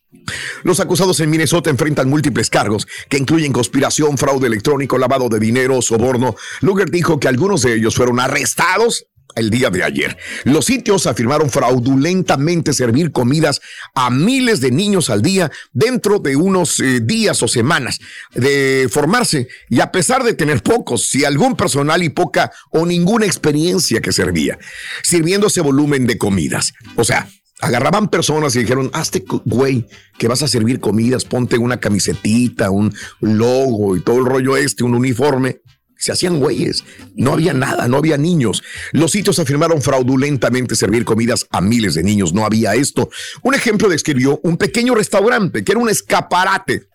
Los 0.63 0.81
acusados 0.81 1.21
en 1.21 1.31
Minnesota 1.31 1.71
enfrentan 1.71 2.09
múltiples 2.09 2.49
cargos 2.49 2.87
que 3.09 3.19
incluyen 3.19 3.53
conspiración, 3.53 4.17
fraude 4.17 4.47
electrónico, 4.47 4.99
lavado 4.99 5.29
de 5.29 5.39
dinero, 5.39 5.83
soborno. 5.83 6.37
Luger 6.61 6.91
dijo 6.91 7.21
que 7.21 7.29
algunos 7.29 7.63
de 7.63 7.75
ellos 7.75 7.95
fueron 7.95 8.21
arrestados 8.21 9.07
el 9.35 9.51
día 9.51 9.71
de 9.71 9.83
ayer. 9.83 10.17
Los 10.45 10.67
sitios 10.67 11.07
afirmaron 11.07 11.51
fraudulentamente 11.51 12.73
servir 12.73 13.13
comidas 13.13 13.61
a 13.95 14.11
miles 14.11 14.61
de 14.61 14.71
niños 14.71 15.11
al 15.11 15.23
día 15.23 15.51
dentro 15.73 16.19
de 16.19 16.37
unos 16.37 16.81
eh, 16.81 17.01
días 17.01 17.43
o 17.43 17.49
semanas 17.49 17.99
de 18.35 18.89
formarse 18.91 19.49
y 19.69 19.81
a 19.81 19.91
pesar 19.91 20.23
de 20.23 20.35
tener 20.35 20.63
pocos, 20.63 21.07
si 21.09 21.25
algún 21.25 21.57
personal 21.57 22.03
y 22.03 22.11
poca 22.11 22.53
o 22.71 22.87
ninguna 22.87 23.27
experiencia 23.27 24.01
que 24.01 24.13
servía, 24.13 24.59
sirviendo 25.03 25.49
ese 25.49 25.61
volumen 25.61 26.07
de 26.07 26.19
comidas. 26.19 26.73
O 26.97 27.05
sea, 27.05 27.29
agarraban 27.61 28.09
personas 28.09 28.55
y 28.57 28.61
dijeron, 28.61 28.91
hazte 28.93 29.25
güey, 29.45 29.87
que 30.19 30.29
vas 30.29 30.43
a 30.43 30.49
servir 30.49 30.81
comidas, 30.81 31.25
ponte 31.25 31.59
una 31.59 31.81
camisetita, 31.81 32.71
un 32.71 32.95
logo 33.21 33.97
y 33.97 34.01
todo 34.01 34.19
el 34.19 34.27
rollo 34.27 34.57
este, 34.57 34.85
un 34.85 34.95
uniforme. 34.95 35.61
Se 35.97 36.13
hacían 36.13 36.39
güeyes, 36.39 36.85
no 37.15 37.33
había 37.33 37.55
nada, 37.55 37.89
no 37.89 37.97
había 37.99 38.17
niños. 38.19 38.63
Los 38.93 39.13
sitios 39.13 39.39
afirmaron 39.39 39.81
fraudulentamente 39.81 40.75
servir 40.75 41.05
comidas 41.05 41.47
a 41.51 41.61
miles 41.61 41.95
de 41.95 42.03
niños, 42.03 42.33
no 42.35 42.45
había 42.45 42.75
esto. 42.75 43.09
Un 43.43 43.55
ejemplo 43.55 43.89
describió 43.89 44.39
un 44.43 44.57
pequeño 44.57 44.95
restaurante 44.95 45.65
que 45.65 45.73
era 45.73 45.81
un 45.81 45.89
escaparate 45.89 46.89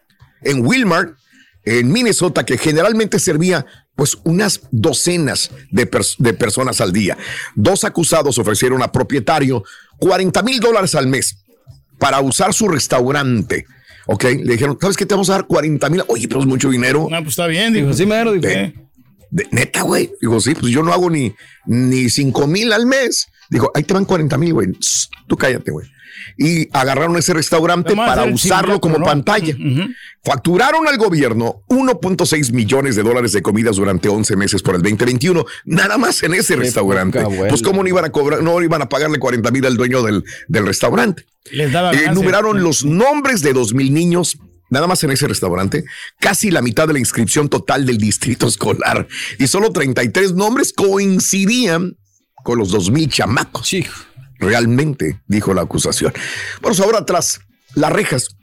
en 0.43 0.65
Wilmar, 0.65 1.15
en 1.65 1.91
Minnesota, 1.91 2.45
que 2.45 2.57
generalmente 2.57 3.19
servía 3.19 3.65
pues 3.95 4.17
unas 4.23 4.61
docenas 4.71 5.51
de, 5.71 5.89
pers- 5.89 6.15
de 6.17 6.33
personas 6.33 6.79
al 6.79 6.93
día. 6.93 7.17
Dos 7.55 7.83
acusados 7.83 8.37
ofrecieron 8.37 8.81
a 8.81 8.91
propietario 8.91 9.63
40 9.99 10.41
mil 10.43 10.59
dólares 10.59 10.95
al 10.95 11.07
mes 11.07 11.37
para 11.99 12.21
usar 12.21 12.53
su 12.53 12.67
restaurante. 12.69 13.65
Ok, 14.07 14.23
le 14.23 14.53
dijeron, 14.53 14.77
¿sabes 14.79 14.95
qué? 14.97 15.05
Te 15.05 15.13
vamos 15.15 15.29
a 15.29 15.33
dar 15.33 15.47
40 15.47 15.89
mil. 15.89 16.03
Oye, 16.07 16.27
pero 16.27 16.39
es 16.39 16.45
mucho 16.45 16.69
dinero. 16.69 17.07
No, 17.11 17.17
pues 17.17 17.29
está 17.29 17.45
bien, 17.47 17.73
dijo. 17.73 17.93
Sí, 17.93 18.05
mero, 18.05 18.31
dijo. 18.31 18.47
De- 19.31 19.47
neta, 19.51 19.81
güey. 19.83 20.11
Digo, 20.21 20.39
sí, 20.39 20.55
pues 20.55 20.71
yo 20.71 20.83
no 20.83 20.93
hago 20.93 21.09
ni, 21.09 21.33
ni 21.65 22.09
5 22.09 22.47
mil 22.47 22.71
al 22.73 22.85
mes. 22.85 23.27
Digo, 23.49 23.71
ahí 23.73 23.83
te 23.83 23.93
van 23.93 24.05
40 24.05 24.37
mil, 24.37 24.53
güey. 24.53 24.69
Tú 25.27 25.35
cállate, 25.37 25.71
güey. 25.71 25.87
Y 26.37 26.67
agarraron 26.77 27.15
ese 27.17 27.33
restaurante 27.33 27.89
Además, 27.89 28.09
para 28.09 28.25
usarlo 28.25 28.79
como 28.81 28.97
¿no? 28.97 29.05
pantalla. 29.05 29.55
Facturaron 30.23 30.87
al 30.87 30.97
gobierno 30.97 31.63
1.6 31.69 32.51
millones 32.51 32.95
de 32.95 33.03
dólares 33.03 33.31
de 33.31 33.41
comidas 33.41 33.77
durante 33.77 34.09
11 34.09 34.35
meses 34.35 34.61
por 34.61 34.75
el 34.75 34.81
2021, 34.81 35.45
nada 35.65 35.97
más 35.97 36.21
en 36.23 36.33
ese 36.33 36.55
restaurante. 36.57 37.21
poca. 37.21 37.47
Pues 37.47 37.61
cómo 37.61 37.81
no 37.83 37.89
iban 37.89 38.05
a 38.05 38.09
cobrar, 38.11 38.43
no 38.43 38.61
iban 38.61 38.81
a 38.81 38.89
pagarle 38.89 39.17
40 39.17 39.49
mil 39.51 39.65
al 39.65 39.77
dueño 39.77 40.03
del, 40.03 40.23
del 40.47 40.65
restaurante. 40.65 41.25
Les 41.51 41.71
daba 41.71 41.93
Eh, 41.93 42.11
numeraron 42.13 42.61
los 42.63 42.83
nombres 42.83 43.41
de 43.41 43.53
dos 43.53 43.73
mil 43.73 43.93
niños. 43.93 44.37
Nada 44.69 44.87
más 44.87 45.03
en 45.03 45.11
ese 45.11 45.27
restaurante, 45.27 45.85
casi 46.19 46.51
la 46.51 46.61
mitad 46.61 46.87
de 46.87 46.93
la 46.93 46.99
inscripción 46.99 47.49
total 47.49 47.85
del 47.85 47.97
distrito 47.97 48.47
escolar 48.47 49.07
y 49.37 49.47
solo 49.47 49.71
33 49.71 50.33
nombres 50.33 50.73
coincidían 50.73 51.97
con 52.43 52.59
los 52.59 52.71
dos 52.71 52.91
mil 52.91 53.09
chamacos. 53.09 53.75
Realmente, 54.39 55.21
dijo 55.27 55.53
la 55.53 55.63
acusación. 55.63 56.13
Bueno, 56.61 56.83
ahora 56.83 57.05
tras 57.05 57.41
las 57.75 57.91
rejas, 57.91 58.35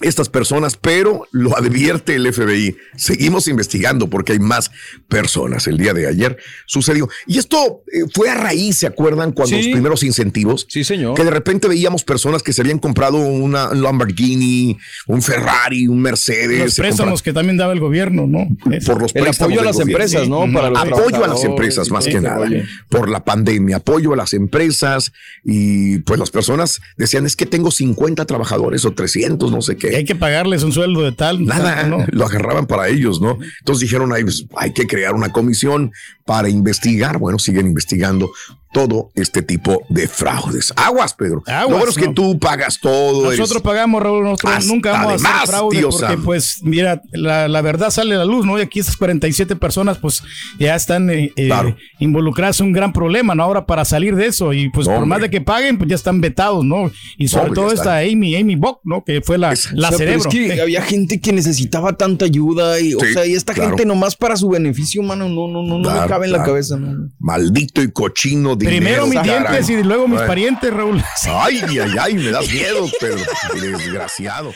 estas 0.00 0.28
personas, 0.28 0.76
pero 0.76 1.26
lo 1.32 1.56
advierte 1.56 2.14
el 2.14 2.32
FBI. 2.32 2.76
Seguimos 2.96 3.48
investigando 3.48 4.08
porque 4.08 4.32
hay 4.32 4.38
más 4.38 4.70
personas. 5.08 5.66
El 5.66 5.76
día 5.78 5.92
de 5.94 6.06
ayer 6.06 6.38
sucedió. 6.66 7.08
Y 7.26 7.38
esto 7.38 7.82
eh, 7.92 8.00
fue 8.14 8.30
a 8.30 8.34
raíz, 8.34 8.78
¿se 8.78 8.86
acuerdan? 8.86 9.32
Cuando 9.32 9.56
Sí. 9.56 9.62
los 9.64 9.72
primeros 9.72 10.02
incentivos. 10.02 10.66
Sí, 10.68 10.84
señor. 10.84 11.14
Que 11.16 11.24
de 11.24 11.30
repente 11.30 11.68
veíamos 11.68 12.04
personas 12.04 12.42
que 12.42 12.52
se 12.52 12.62
habían 12.62 12.78
comprado 12.78 13.16
una 13.18 13.74
Lamborghini, 13.74 14.78
un 15.06 15.22
Ferrari, 15.22 15.86
un 15.88 16.00
Mercedes. 16.00 16.58
Los 16.60 16.76
préstamos 16.76 17.22
que 17.22 17.32
también 17.32 17.56
daba 17.56 17.72
el 17.72 17.80
gobierno, 17.80 18.26
¿no? 18.26 18.48
por 18.86 19.00
los 19.02 19.14
El 19.14 19.22
préstamos 19.24 19.52
apoyo 19.52 19.60
a 19.60 19.64
las 19.64 19.76
gobierno. 19.76 19.92
empresas, 19.92 20.28
¿no? 20.28 20.52
Para 20.52 20.70
los 20.70 20.78
apoyo 20.80 21.24
a 21.24 21.28
las 21.28 21.44
empresas 21.44 21.90
más 21.90 22.04
sí, 22.04 22.10
que 22.12 22.20
nada 22.20 22.38
oye. 22.40 22.64
por 22.88 23.08
la 23.08 23.24
pandemia 23.24 23.76
apoyo 23.76 24.12
a 24.12 24.16
las 24.16 24.32
empresas 24.34 25.12
y 25.44 25.98
pues 25.98 26.18
las 26.18 26.30
personas 26.30 26.80
decían 26.96 27.26
es 27.26 27.36
que 27.36 27.46
tengo 27.46 27.70
50 27.70 28.24
trabajadores 28.26 28.84
o 28.84 28.92
300 28.92 29.50
no 29.50 29.62
sé 29.62 29.76
qué 29.76 29.89
Hay 29.96 30.04
que 30.04 30.14
pagarles 30.14 30.62
un 30.62 30.72
sueldo 30.72 31.02
de 31.02 31.12
tal. 31.12 31.44
Nada, 31.44 31.84
¿no? 31.84 32.04
lo 32.10 32.26
agarraban 32.26 32.66
para 32.66 32.88
ellos, 32.88 33.20
¿no? 33.20 33.38
Entonces 33.60 33.80
dijeron, 33.80 34.12
"Ay, 34.12 34.24
pues, 34.24 34.46
hay 34.56 34.72
que 34.72 34.86
crear 34.86 35.14
una 35.14 35.30
comisión 35.32 35.92
para 36.24 36.48
investigar. 36.48 37.18
Bueno, 37.18 37.38
siguen 37.38 37.66
investigando 37.66 38.30
todo 38.72 39.10
este 39.14 39.42
tipo 39.42 39.82
de 39.88 40.06
fraudes. 40.06 40.72
Aguas, 40.76 41.14
Pedro. 41.14 41.42
Aguas, 41.46 41.68
Lo 41.70 41.76
bueno 41.78 41.90
es 41.90 41.96
que 41.96 42.06
no. 42.06 42.14
tú 42.14 42.38
pagas 42.38 42.78
todo. 42.78 43.24
Nosotros 43.24 43.50
eres- 43.50 43.62
pagamos, 43.62 44.02
Raúl, 44.02 44.22
nosotros 44.24 44.52
Hasta 44.54 44.72
nunca 44.72 44.92
vamos 44.92 45.24
a 45.24 45.36
hacer 45.38 45.48
fraude 45.48 45.76
tío 45.78 45.90
porque, 45.90 46.06
Sam. 46.06 46.22
pues, 46.24 46.58
mira, 46.62 47.02
la, 47.12 47.48
la 47.48 47.62
verdad 47.62 47.90
sale 47.90 48.14
a 48.14 48.18
la 48.18 48.24
luz, 48.24 48.46
¿no? 48.46 48.58
Y 48.58 48.62
aquí 48.62 48.78
estas 48.80 48.96
47 48.96 49.56
personas, 49.56 49.98
pues, 49.98 50.22
ya 50.58 50.74
están 50.76 51.10
eh, 51.10 51.32
eh, 51.36 51.50
involucradas 51.98 52.60
en 52.60 52.66
un 52.66 52.72
gran 52.72 52.92
problema, 52.92 53.34
¿no? 53.34 53.42
Ahora 53.42 53.66
para 53.66 53.84
salir 53.84 54.14
de 54.16 54.26
eso 54.26 54.52
y, 54.52 54.68
pues, 54.70 54.86
por 54.86 54.96
Hombre. 54.96 55.08
más 55.08 55.20
de 55.22 55.30
que 55.30 55.40
paguen, 55.40 55.76
pues, 55.78 55.88
ya 55.90 55.96
están 55.96 56.20
vetados, 56.20 56.64
¿no? 56.64 56.90
Y 57.18 57.28
sobre 57.28 57.50
todo 57.52 57.72
están. 57.72 57.98
esta 58.02 58.12
Amy, 58.12 58.36
Amy 58.36 58.56
Bock, 58.56 58.80
¿no? 58.84 59.02
Que 59.04 59.20
fue 59.20 59.36
la, 59.38 59.48
la 59.48 59.52
O 59.52 59.56
sea, 59.56 59.72
pero 59.74 59.96
cerebro. 59.98 60.28
es 60.30 60.34
que 60.54 60.60
había 60.62 60.82
gente 60.82 61.20
que 61.20 61.32
necesitaba 61.32 61.96
tanta 61.96 62.24
ayuda 62.24 62.78
y, 62.80 62.94
o 62.94 63.00
sea, 63.00 63.26
y 63.26 63.34
esta 63.34 63.52
claro. 63.52 63.70
gente 63.70 63.84
nomás 63.84 64.14
para 64.16 64.36
su 64.36 64.48
beneficio, 64.48 65.02
mano, 65.02 65.28
no, 65.28 65.48
no, 65.48 65.62
no, 65.62 65.78
no 65.78 66.00
me 66.00 66.06
cabe 66.06 66.26
en 66.26 66.32
la 66.32 66.42
cabeza, 66.44 66.76
no. 66.76 67.10
Maldito 67.18 67.82
y 67.82 67.90
cochino. 67.90 68.56
Primero 68.68 69.06
mis 69.06 69.22
dientes 69.22 69.70
y 69.70 69.82
luego 69.82 70.08
mis 70.08 70.20
parientes, 70.20 70.72
Raúl. 70.72 71.02
Ay, 71.26 71.62
ay, 71.68 71.94
ay, 72.00 72.14
me 72.14 72.30
das 72.30 72.48
miedo, 72.50 72.86
Pedro. 73.00 73.20
Desgraciado. 73.60 74.52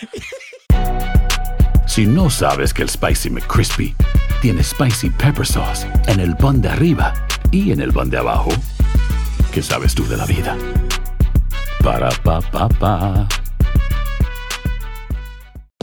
Si 1.87 2.07
no 2.07 2.29
sabes 2.29 2.75
que 2.75 2.83
el 2.83 2.89
Spicy 2.89 3.31
McCrispy 3.31 3.95
tiene 4.43 4.63
Spicy 4.63 5.11
Pepper 5.11 5.47
Sauce 5.47 5.87
en 6.07 6.21
el 6.21 6.37
pan 6.37 6.61
de 6.61 6.69
arriba 6.69 7.15
y 7.51 7.73
en 7.73 7.81
el 7.81 7.93
pan 7.93 8.11
de 8.11 8.19
abajo, 8.19 8.51
¿qué 9.53 9.63
sabes 9.63 9.95
tú 9.95 10.07
de 10.09 10.17
la 10.17 10.27
vida? 10.27 10.57
Para, 11.83 12.11
pa, 12.11 12.41
pa, 12.41 12.69
pa. 12.69 13.29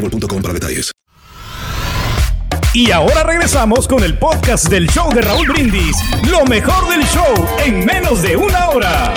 boostmobile.com 0.00 0.42
para 0.42 0.54
detalles. 0.54 0.92
Y 2.74 2.90
ahora 2.90 3.22
regresamos 3.24 3.88
con 3.88 4.04
el 4.04 4.18
podcast 4.18 4.68
del 4.68 4.88
show 4.88 5.12
de 5.12 5.22
Raúl 5.22 5.48
Brindis. 5.48 5.96
Lo 6.30 6.44
mejor 6.44 6.88
del 6.90 7.02
show 7.06 7.48
en 7.64 7.84
menos 7.84 8.22
de 8.22 8.36
una 8.36 8.68
hora. 8.68 9.14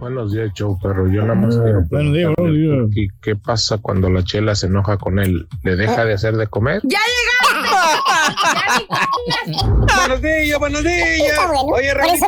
Buenos 0.00 0.32
días, 0.32 0.50
show, 0.54 0.78
pero 0.82 1.08
yo 1.10 1.22
nada 1.22 1.34
más 1.34 1.56
quiero 1.56 1.86
preguntarle, 1.88 2.88
¿y 2.94 3.08
¿qué 3.20 3.36
pasa 3.36 3.78
cuando 3.78 4.08
la 4.08 4.22
chela 4.24 4.54
se 4.54 4.66
enoja 4.66 4.98
con 4.98 5.18
él? 5.18 5.46
¿Le 5.62 5.76
deja 5.76 6.04
de 6.04 6.14
hacer 6.14 6.36
de 6.36 6.46
comer? 6.46 6.80
¡Ya 6.84 7.00
Buenos 9.96 10.22
días, 10.22 10.58
buenos 10.58 10.82
días. 10.84 11.38
Oye, 11.72 11.94
Reyes. 11.94 12.20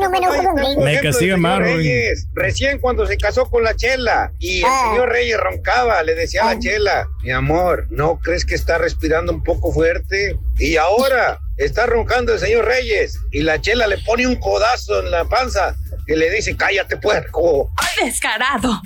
Me 0.79 1.01
castiga 1.01 1.37
más. 1.37 1.59
Reyes. 1.61 2.27
Recién 2.35 2.79
cuando 2.79 3.07
se 3.07 3.17
casó 3.17 3.49
con 3.51 3.63
la 3.65 3.75
Chela 3.77 4.33
y 4.39 4.59
el 4.61 4.65
Ah. 4.67 4.89
señor 4.91 5.09
Reyes 5.11 5.39
roncaba, 5.39 6.03
le 6.03 6.15
decía 6.15 6.43
a 6.43 6.55
la 6.55 6.61
Chela, 6.61 7.09
mi 7.23 7.31
amor, 7.31 7.87
¿no 7.91 8.19
crees 8.19 8.45
que 8.45 8.55
está 8.55 8.79
respirando 8.79 9.33
un 9.33 9.43
poco 9.43 9.73
fuerte? 9.73 10.37
Y 10.59 10.77
ahora 10.77 11.39
está 11.57 11.87
roncando 11.87 12.33
el 12.33 12.39
señor 12.41 12.65
Reyes 12.67 13.19
y 13.31 13.43
la 13.43 13.61
Chela 13.61 13.87
le 13.87 13.99
pone 13.99 14.27
un 14.27 14.37
codazo 14.37 15.01
en 15.01 15.11
la 15.11 15.25
panza 15.25 15.75
y 16.09 16.17
le 16.17 16.31
dice, 16.31 16.57
cállate 16.57 16.97
puerco. 16.97 17.71
Descarado. 18.03 18.81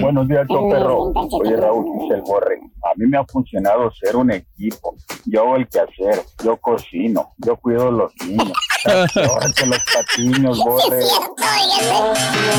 Buenos 0.00 0.26
días, 0.26 0.44
perro. 0.48 1.12
Oye, 1.14 1.56
Raúl, 1.56 1.84
dice 2.00 2.14
el 2.14 2.22
borre. 2.22 2.58
A 2.82 2.90
mí 2.96 3.06
me 3.06 3.16
ha 3.16 3.24
funcionado 3.24 3.88
ser 3.92 4.16
un 4.16 4.32
equipo. 4.32 4.96
Yo 5.24 5.42
hago 5.42 5.56
el 5.56 5.68
quehacer, 5.68 6.20
yo 6.44 6.56
cocino, 6.56 7.32
yo 7.38 7.56
cuido 7.56 7.88
a 7.88 7.90
los 7.92 8.12
niños. 8.26 8.52
Que 9.54 9.66
los 9.66 9.78
patiños, 9.94 10.58
borre. 10.58 11.04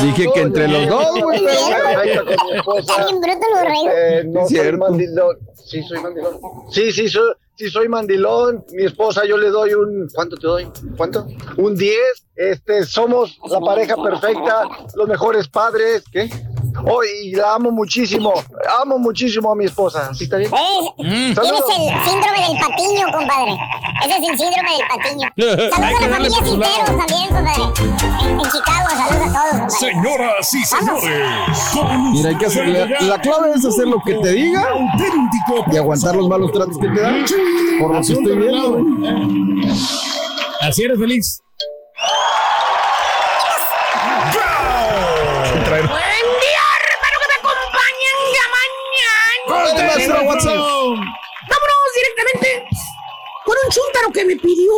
Dije 0.02 0.26
que 0.32 0.40
entre 0.40 0.66
los 0.68 0.88
dos, 0.88 1.20
güey. 1.22 1.44
Está 1.44 3.04
bien 3.04 3.20
bruto 3.20 3.46
los 3.54 3.64
reyes. 3.64 3.92
Eh, 3.94 4.22
no 4.24 4.40
soy 4.40 4.48
Cierto. 4.48 4.78
mandilón. 4.78 5.36
Sí, 5.66 5.82
soy 5.82 6.00
mandilón. 6.00 6.40
Sí, 6.70 6.92
sí, 6.92 7.08
soy, 7.10 7.34
sí, 7.56 7.70
soy 7.70 7.88
mandilón. 7.88 8.64
Mi 8.72 8.84
esposa, 8.84 9.24
yo 9.26 9.36
le 9.36 9.50
doy 9.50 9.74
un. 9.74 10.08
¿Cuánto 10.14 10.36
te 10.36 10.46
doy? 10.46 10.68
¿Cuánto? 10.96 11.26
Un 11.56 11.76
10. 11.76 11.96
Este, 12.36 12.84
somos 12.84 13.38
la 13.48 13.60
pareja 13.60 13.96
perfecta, 13.96 14.62
los 14.94 15.08
mejores 15.08 15.48
padres. 15.48 16.04
¿Qué? 16.10 16.28
Oh, 16.86 17.00
y 17.22 17.32
la 17.32 17.54
amo 17.54 17.70
muchísimo. 17.70 18.32
Amo 18.80 18.98
muchísimo 18.98 19.52
a 19.52 19.54
mi 19.54 19.66
esposa. 19.66 20.12
¿Sí 20.14 20.24
está 20.24 20.36
bien? 20.38 20.50
Tienes 20.96 21.36
el 21.36 22.10
síndrome 22.10 22.48
del 22.48 22.58
patiño, 22.58 23.06
compadre. 23.12 23.56
Ese 24.04 24.16
es 24.18 24.28
el 24.30 24.38
síndrome 24.38 24.70
del 24.76 24.86
patiño. 24.88 25.28
Saludos 25.36 25.72
a 25.72 25.80
la 25.80 26.08
familia. 26.08 26.38
Cinteros 26.44 26.86
también, 26.86 27.28
compadre. 27.28 27.62
En, 28.24 28.30
en 28.30 28.50
Chicago, 28.50 28.90
saludos 28.90 29.28
a 29.28 29.50
todos, 29.50 29.52
compadre. 29.52 29.70
Señoras 29.70 30.54
y 30.54 30.64
señores, 30.64 31.04
Mira, 32.12 32.28
hay 32.30 32.36
que 32.36 32.46
hacer, 32.46 32.68
la, 32.68 32.86
la 33.00 33.20
clave 33.20 33.52
es 33.54 33.64
hacer 33.64 33.86
lo 33.86 34.00
que 34.02 34.14
te 34.14 34.32
diga 34.32 34.66
y 35.72 35.76
aguantar 35.76 36.16
los 36.16 36.28
malos 36.28 36.52
tratos 36.52 36.76
que 36.78 36.88
te 36.88 37.00
dan. 37.00 37.24
Por 37.78 37.94
lo 37.94 38.00
que 38.00 38.12
estoy 38.12 38.36
viendo. 38.36 38.78
Así 40.60 40.82
eres 40.82 40.98
feliz. 40.98 41.40
Maestro. 49.72 50.14
Vámonos 50.94 51.90
directamente 51.96 52.68
con 53.44 53.56
un 53.64 53.70
chúntaro 53.70 54.12
que 54.12 54.24
me 54.24 54.36
pidió 54.36 54.72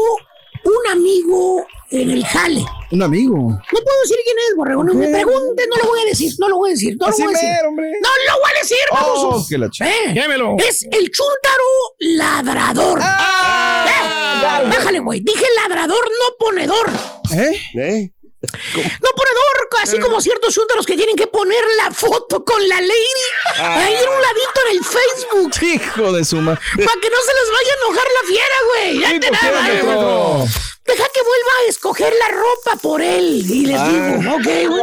un 0.65 0.91
amigo 0.91 1.65
en 1.91 2.11
el 2.11 2.25
jale. 2.27 2.65
Un 2.91 3.03
amigo. 3.03 3.37
No 3.37 3.59
puedo 3.71 4.01
decir 4.03 4.17
quién 4.25 4.37
es, 4.51 4.57
borrego. 4.57 4.83
No 4.85 4.95
me 4.95 5.07
pregunten, 5.09 5.67
no 5.71 5.77
lo 5.83 5.89
voy 5.89 6.01
a 6.01 6.05
decir, 6.07 6.33
no 6.39 6.49
lo 6.49 6.57
voy 6.57 6.71
a 6.71 6.73
decir, 6.73 6.97
no 6.99 7.07
lo 7.09 7.13
voy 7.17 7.23
a 7.25 7.29
decir. 7.29 7.49
mero, 7.49 7.69
hombre. 7.69 7.91
No 8.03 8.09
lo 8.33 8.41
voy 8.41 8.51
a 8.55 8.59
decir, 8.61 8.79
Oh, 8.91 9.47
que 9.49 9.59
la 9.59 9.67
ch- 9.69 9.87
Eh. 9.87 10.67
Es 10.69 10.83
el 10.91 11.11
chúntaro 11.11 11.65
ladrador. 12.01 12.99
Ah. 13.03 13.85
Eh, 14.65 14.69
Déjale, 14.71 14.99
güey. 15.01 15.21
Dije 15.21 15.45
ladrador, 15.63 16.05
no 16.05 16.37
ponedor. 16.39 16.91
¿Eh? 17.33 17.61
¿Eh? 17.75 18.11
No 18.75 19.09
ponedor, 19.17 19.69
así 19.83 19.99
como 19.99 20.21
ciertos 20.21 20.55
chúntaros 20.55 20.87
que 20.87 20.97
tienen 20.97 21.17
que 21.17 21.27
poner 21.27 21.63
la 21.77 21.91
foto 21.93 22.45
con 22.45 22.67
la 22.69 22.81
lady 22.81 23.27
ahí 23.59 23.95
en 23.95 24.09
un 24.09 24.23
ladito 24.23 24.61
en 24.71 24.77
el 24.77 24.85
Facebook. 24.85 25.53
Hijo 25.63 26.13
de 26.13 26.25
su 26.25 26.37
madre. 26.37 26.61
Para 26.73 27.01
que 27.01 27.11
no 27.11 27.17
se 27.25 27.33
les 27.35 27.53
vaya 27.53 27.73
a 27.73 27.87
enojar 27.87 28.07
la 28.15 28.29
fiera, 28.29 28.57
güey. 28.69 28.99
Ya 29.01 29.21
te 29.21 29.31
nada? 29.31 30.47
Deja 30.87 31.05
que 31.13 31.21
vuelva 31.23 31.51
a 31.65 31.69
escoger 31.69 32.13
la 32.19 32.29
ropa 32.37 32.77
por 32.81 33.03
él. 33.03 33.43
Y 33.45 33.67
les 33.67 33.77
Ah. 33.79 33.89
digo, 33.89 34.35
ok, 34.37 34.45
güey. 34.69 34.83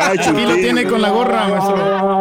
Aquí 0.00 0.40
lo 0.44 0.54
tiene 0.54 0.86
con 0.88 1.02
la 1.02 1.10
gorra, 1.10 1.48
maestro. 1.48 2.20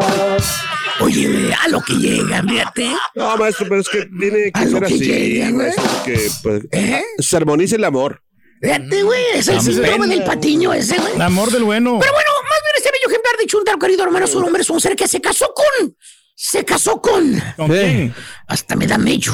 Oye, 0.99 1.27
güey, 1.27 1.53
a 1.53 1.67
lo 1.69 1.81
que 1.81 1.93
llega, 1.93 2.41
fíjate. 2.43 2.89
No, 3.15 3.37
maestro, 3.37 3.65
pero 3.69 3.81
es 3.81 3.87
que 3.89 4.05
tiene 4.19 4.51
que 4.51 4.59
A 4.59 4.65
lo 4.65 4.71
ser 4.71 4.79
que 4.87 4.93
así. 4.95 4.99
llega, 5.05 5.49
maestro, 5.51 5.83
que 6.05 6.31
pues, 6.43 6.61
¿Eh? 6.71 7.03
se 7.19 7.37
armonice 7.37 7.75
el 7.75 7.83
amor. 7.85 8.21
Fíjate, 8.61 9.03
güey. 9.03 9.23
Es 9.33 9.47
el 9.47 9.61
síndrome 9.61 10.07
del 10.07 10.23
patiño 10.23 10.73
ese, 10.73 10.97
güey. 10.97 11.15
El 11.15 11.21
amor 11.21 11.51
del 11.51 11.63
bueno. 11.63 11.97
Pero 11.99 12.11
bueno, 12.11 12.29
más 12.43 12.59
bien 12.63 12.75
ese 12.77 12.89
bello 12.91 13.07
ejemplar 13.09 13.37
de 13.37 13.45
Chuntaro, 13.45 13.79
querido 13.79 14.03
hermano, 14.03 14.25
es 14.25 14.35
un 14.35 14.43
hombre, 14.43 14.61
es 14.61 14.69
un 14.69 14.81
ser 14.81 14.95
que 14.95 15.07
se 15.07 15.21
casó 15.21 15.53
con. 15.53 15.95
Se 16.35 16.63
casó 16.65 17.01
con. 17.01 17.41
¿Con 17.55 17.69
quién? 17.69 18.13
Hasta 18.47 18.75
me 18.75 18.87
da 18.87 18.97
mello. 18.97 19.33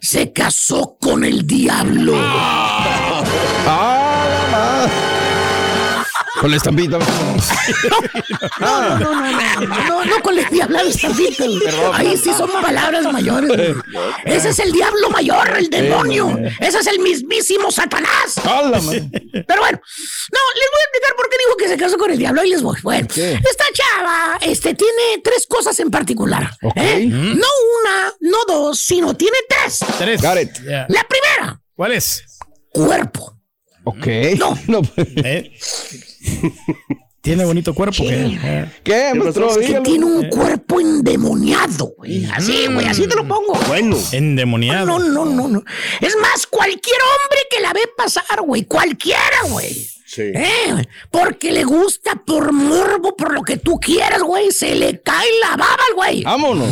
Se 0.00 0.32
casó 0.32 0.96
con 1.00 1.24
el 1.24 1.46
diablo. 1.46 2.14
Ah, 2.16 3.22
Con 6.40 6.50
la 6.50 6.56
estampita. 6.56 6.98
No, 6.98 7.04
no, 8.60 8.98
no, 8.98 9.14
no, 9.14 9.60
no, 9.66 9.84
no, 9.88 10.04
no 10.04 10.20
con 10.22 10.38
el 10.38 10.46
diablo 10.48 10.78
estampita. 10.80 11.44
güey. 11.46 11.60
Ahí 11.94 12.16
sí 12.16 12.32
son 12.36 12.50
palabras 12.50 13.04
mayores. 13.12 13.76
Ese 14.24 14.48
es 14.50 14.58
el 14.58 14.72
diablo 14.72 15.10
mayor, 15.10 15.56
el 15.56 15.70
demonio. 15.70 16.36
Ese 16.60 16.78
es 16.78 16.86
el 16.88 16.98
mismísimo 16.98 17.70
Satanás. 17.70 18.34
Pero 18.34 19.60
bueno, 19.60 19.80
no, 20.32 20.40
les 20.54 20.70
voy 20.70 20.80
a 20.80 20.84
explicar 20.84 21.16
por 21.16 21.28
qué 21.30 21.36
dijo 21.38 21.56
que 21.56 21.68
se 21.68 21.76
casó 21.76 21.96
con 21.98 22.10
el 22.10 22.18
diablo. 22.18 22.40
Ahí 22.40 22.50
les 22.50 22.62
voy. 22.62 22.78
Bueno, 22.82 23.06
esta 23.08 23.64
chava 23.72 24.38
este, 24.40 24.74
tiene 24.74 25.20
tres 25.22 25.46
cosas 25.48 25.78
en 25.80 25.90
particular. 25.90 26.50
¿eh? 26.76 27.06
No 27.06 27.46
una, 27.80 28.12
no 28.20 28.38
dos, 28.46 28.80
sino 28.80 29.14
tiene 29.14 29.38
tres. 29.48 29.80
Tres. 29.98 30.20
La 30.22 31.04
primera, 31.08 31.60
¿Cuál 31.74 31.92
es? 31.92 32.24
cuerpo. 32.70 33.38
Ok. 33.84 34.06
No. 34.66 34.80
¿Eh? 34.96 35.52
Tiene 37.20 37.44
bonito 37.46 37.74
cuerpo. 37.74 38.04
¿qué? 38.04 38.66
¿Qué, 38.82 39.14
maestro? 39.14 39.48
Es 39.58 39.66
que 39.66 39.80
tiene 39.80 40.04
un 40.04 40.28
cuerpo 40.28 40.78
endemoniado, 40.78 41.94
güey. 41.96 42.26
Así, 42.26 42.66
güey, 42.66 42.86
así 42.86 43.06
te 43.06 43.16
lo 43.16 43.26
pongo. 43.26 43.54
Bueno. 43.66 43.96
Endemoniado. 44.12 44.84
No, 44.86 44.98
no, 44.98 45.24
no, 45.24 45.48
no. 45.48 45.64
Es 46.02 46.14
más, 46.20 46.46
cualquier 46.46 46.96
hombre 47.00 47.38
que 47.50 47.60
la 47.62 47.72
ve 47.72 47.80
pasar, 47.96 48.42
güey. 48.44 48.64
Cualquiera, 48.66 49.40
güey. 49.48 49.72
Sí. 50.06 50.20
Eh, 50.34 50.84
porque 51.10 51.50
le 51.50 51.64
gusta 51.64 52.14
por 52.26 52.52
morbo, 52.52 53.16
por 53.16 53.32
lo 53.32 53.42
que 53.42 53.56
tú 53.56 53.80
quieras, 53.80 54.22
güey. 54.22 54.52
Se 54.52 54.74
le 54.74 55.00
cae 55.00 55.26
la 55.40 55.56
baba 55.56 55.78
al 55.88 55.94
güey. 55.94 56.22
Vámonos. 56.24 56.68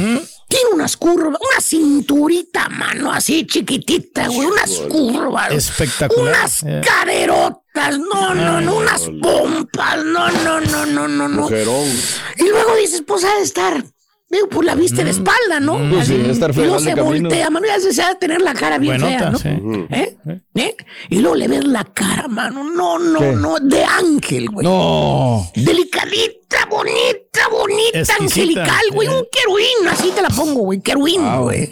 Tiene 0.49 0.67
unas 0.75 0.99
curvas, 0.99 1.41
una 1.41 1.61
cinturita, 1.63 2.69
mano, 2.69 3.11
así 3.11 3.47
chiquitita, 3.47 4.29
güey. 4.29 4.47
Unas 4.49 4.71
curvas. 4.81 5.51
Espectacular. 5.51 6.35
Unas 6.37 6.63
Eh. 6.63 6.81
caderotas. 6.85 7.62
No, 7.75 8.35
no, 8.35 8.61
no. 8.61 8.77
Unas 8.77 9.09
pompas. 9.23 10.05
No, 10.05 10.31
no, 10.31 10.61
no, 10.61 10.87
no, 10.87 11.09
no, 11.09 11.29
no. 11.29 11.43
Mujerón. 11.43 11.89
Y 12.37 12.49
luego 12.49 12.77
dices, 12.77 13.03
pues 13.07 13.25
ha 13.25 13.35
de 13.37 13.43
estar. 13.43 13.85
Digo, 14.33 14.49
pues 14.49 14.67
la 14.67 14.75
viste 14.75 15.05
de 15.05 15.11
espalda, 15.11 15.61
¿no? 15.61 15.79
Pues 15.91 16.07
sí, 16.09 16.15
estar 16.15 16.53
y 16.53 16.55
luego 16.55 16.81
se 16.81 16.95
camino. 16.95 17.29
voltea, 17.29 17.51
mano, 17.51 17.67
ya 17.67 17.79
se 17.79 17.89
de 17.93 18.15
tener 18.19 18.41
la 18.41 18.55
cara 18.55 18.79
bien 18.79 18.99
Buenota, 18.99 19.19
fea, 19.19 19.31
¿no? 19.31 19.39
sí. 19.39 19.87
¿Eh? 19.91 20.17
¿Eh? 20.55 20.77
Y 21.11 21.19
luego 21.19 21.37
le 21.37 21.49
ves 21.49 21.65
la 21.67 21.85
cara, 21.85 22.29
mano. 22.29 22.65
No, 22.65 22.99
no, 22.99 23.19
¿Qué? 23.19 23.33
no. 23.33 23.57
De 23.61 23.85
ángel, 23.85 24.49
güey. 24.49 24.67
No. 24.67 25.47
Delicadita, 25.55 26.65
bonita, 26.71 27.47
bonita, 27.51 27.99
Exquisita. 27.99 28.23
angelical, 28.25 28.85
güey. 28.95 29.09
Un 29.09 29.27
querubín, 29.31 29.89
así 29.91 30.11
te 30.15 30.23
la 30.23 30.31
pongo, 30.31 30.61
güey. 30.63 30.81
Querubín, 30.81 31.21
güey. 31.43 31.71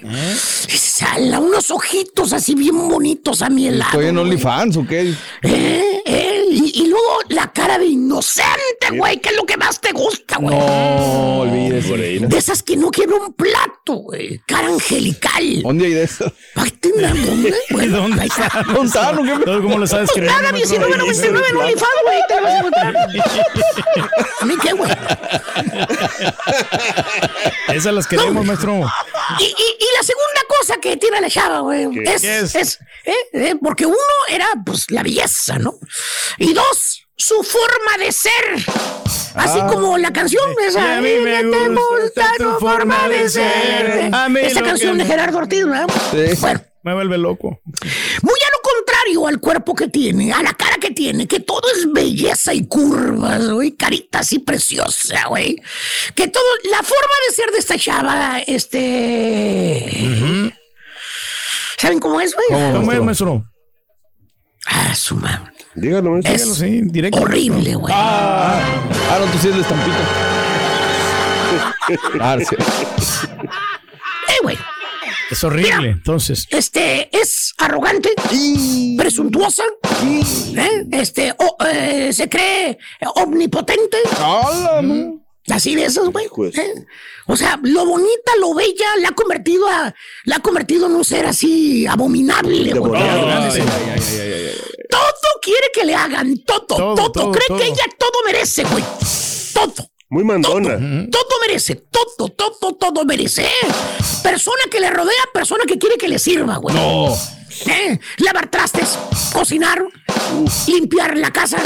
Sala, 0.68 1.38
unos 1.40 1.70
ojitos 1.70 2.34
así 2.34 2.54
bien 2.54 2.76
bonitos 2.90 3.40
a 3.40 3.48
mi 3.48 3.68
helado. 3.68 3.90
¿Estoy 3.92 4.06
en. 4.08 4.18
OnlyFans 4.18 4.76
o 4.76 4.86
qué? 4.86 5.14
¿Eh? 5.42 6.02
¿Eh? 6.04 6.29
Y, 6.72 6.82
y 6.82 6.86
luego 6.88 7.18
la 7.28 7.52
cara 7.52 7.78
de 7.78 7.86
inocente, 7.86 8.90
güey, 8.92 9.20
que 9.20 9.30
es 9.30 9.36
lo 9.36 9.44
que 9.44 9.56
más 9.56 9.80
te 9.80 9.92
gusta, 9.92 10.36
güey. 10.36 10.56
No, 10.56 11.40
olvídese. 11.40 12.26
De 12.26 12.38
esas 12.38 12.62
que 12.62 12.76
no 12.76 12.90
quiebra 12.90 13.16
un 13.16 13.32
plato, 13.32 13.94
güey. 13.94 14.40
Cara 14.46 14.68
angelical. 14.68 15.62
¿Dónde 15.62 15.86
hay 15.86 15.92
de 15.94 16.02
eso? 16.04 16.32
Dónde, 16.54 17.54
güey. 17.70 17.88
¿Dónde 17.88 18.24
está. 18.24 18.64
¿Dónde 18.66 18.86
está? 18.86 19.14
¿Cómo 19.14 19.78
lo 19.78 19.86
sabes 19.86 20.10
Pues 20.12 20.30
paga 20.30 20.50
19.99 20.52 21.50
en 21.50 21.56
OnlyFans, 21.56 21.90
güey. 22.04 22.18
Te 22.28 22.40
vas 22.40 22.52
a 22.52 22.58
encontrar. 22.58 22.94
¿A 24.40 24.44
mí 24.44 24.54
qué, 24.62 24.72
güey? 24.72 24.90
Esas 27.68 27.94
las 27.94 28.06
queremos, 28.06 28.44
maestro. 28.44 28.80
Y, 29.38 29.44
y, 29.44 29.46
y 29.46 29.96
la 29.96 30.02
segunda 30.02 30.40
cosa 30.48 30.76
que 30.80 30.96
tiene 30.96 31.20
la 31.20 31.30
chava, 31.30 31.60
güey, 31.60 31.84
es, 32.04 32.22
¿Qué 32.22 32.38
es? 32.38 32.54
es, 32.54 32.78
¿eh? 33.04 33.14
¿eh? 33.32 33.54
porque 33.62 33.86
uno 33.86 33.96
era, 34.28 34.46
pues, 34.64 34.90
la 34.90 35.02
belleza, 35.02 35.58
¿no? 35.58 35.74
Y 36.38 36.52
dos, 36.68 37.06
su 37.16 37.42
forma 37.42 37.98
de 38.04 38.12
ser. 38.12 38.44
Así 39.34 39.58
Ah. 39.62 39.66
como 39.70 39.96
la 39.98 40.12
canción 40.12 40.42
esa. 40.66 40.80
Y 40.80 40.98
a 40.98 41.00
mí 41.00 41.08
me 41.22 41.40
"Ella 41.40 41.50
te 41.50 41.68
gusta 41.68 42.32
tu 42.38 42.50
forma 42.58 43.08
de 43.08 43.28
ser. 43.28 44.11
A 44.14 44.28
mí 44.28 44.40
Esa 44.40 44.62
canción 44.62 44.98
de 44.98 45.04
me- 45.04 45.11
Gerardo 45.11 45.38
Ortiz, 45.38 45.64
¿verdad? 45.66 45.86
Sí. 46.11 46.36
Bueno, 46.40 46.64
Me 46.82 46.94
vuelve 46.94 47.18
loco. 47.18 47.61
muy 48.22 48.38
a 48.40 48.50
lo 48.56 48.62
contrario 48.62 49.26
al 49.26 49.38
cuerpo 49.38 49.74
que 49.74 49.88
tiene, 49.88 50.32
a 50.32 50.42
la 50.42 50.54
cara 50.54 50.76
que 50.80 50.90
tiene, 50.92 51.28
que 51.28 51.40
todo 51.40 51.62
es 51.76 51.92
belleza 51.92 52.54
y 52.54 52.66
curvas, 52.66 53.50
güey, 53.50 53.72
carita 53.76 54.20
así 54.20 54.38
preciosa, 54.38 55.26
güey. 55.28 55.61
Que 56.14 56.26
todo, 56.28 56.44
la 56.70 56.78
forma 56.82 57.14
de 57.28 57.34
ser 57.34 57.50
de 57.52 57.58
esta 57.58 57.78
chava, 57.78 58.38
este... 58.46 60.54
¿Saben 61.78 61.98
cómo 62.00 62.20
es, 62.20 62.34
güey? 62.34 62.72
¿Cómo 62.72 62.92
es, 62.92 63.00
maestro? 63.02 63.44
Ah, 64.66 64.94
su 64.94 65.14
madre. 65.16 65.52
Dígalo, 65.74 66.10
maestro. 66.12 66.34
Es 66.34 66.42
Dígalo, 66.42 66.54
sí, 66.54 66.80
directo. 66.84 67.20
horrible, 67.20 67.74
güey. 67.76 67.94
Ah, 67.96 68.60
ah, 69.10 69.18
no, 69.20 69.26
tú 69.32 69.38
sí 69.38 69.48
es 69.48 69.54
la 69.56 69.62
estampita. 69.62 69.96
Ah, 72.20 72.36
sí. 72.38 72.54
Eh, 72.54 74.36
güey. 74.42 74.56
Es 75.30 75.42
horrible, 75.42 75.90
entonces. 75.90 76.46
Este 76.50 77.08
es 77.16 77.52
arrogante, 77.58 78.10
presuntuosa, 78.96 79.64
¿eh? 80.56 80.84
este 80.92 81.34
eh, 81.68 82.12
se 82.12 82.28
cree 82.28 82.78
omnipotente. 83.16 83.96
Así 85.51 85.74
de 85.74 85.86
esos, 85.86 86.11
güey. 86.11 86.26
¿eh? 86.55 86.86
O 87.26 87.36
sea, 87.36 87.59
lo 87.62 87.84
bonita, 87.86 88.32
lo 88.38 88.55
bella, 88.55 88.96
la 89.01 89.09
ha 89.09 89.12
convertido 89.12 89.66
a, 89.68 89.94
la 90.24 90.36
ha 90.36 90.40
convertido 90.40 90.86
en 90.86 90.96
un 90.96 91.05
ser 91.05 91.26
así 91.26 91.86
abominable. 91.86 92.72
Todo 92.72 92.92
quiere 95.42 95.70
que 95.72 95.84
le 95.84 95.94
hagan, 95.94 96.36
todo, 96.44 96.62
todo, 96.66 96.94
Todo, 96.94 97.12
todo, 97.12 97.32
cree 97.32 97.46
todo. 97.48 97.59
que 97.59 97.66
ella 97.66 97.84
todo 97.98 98.12
merece, 98.26 98.64
güey. 98.64 98.84
Todo. 99.55 99.90
Muy 100.09 100.24
mandona. 100.24 100.76
Todo 101.11 101.40
merece, 101.46 101.76
todo, 101.76 102.28
todo, 102.30 102.74
todo 102.74 103.05
merece. 103.05 103.44
¿eh? 103.44 103.68
Persona 104.22 104.62
que 104.70 104.80
le 104.80 104.90
rodea, 104.90 105.28
persona 105.32 105.64
que 105.66 105.78
quiere 105.78 105.96
que 105.96 106.09
le 106.09 106.18
sirva, 106.18 106.57
güey. 106.57 106.74
No. 106.74 107.14
¿Eh? 107.66 107.98
Lavar 108.18 108.48
trastes, 108.50 108.98
cocinar, 109.32 109.82
limpiar 110.66 111.16
la 111.16 111.30
casa, 111.32 111.58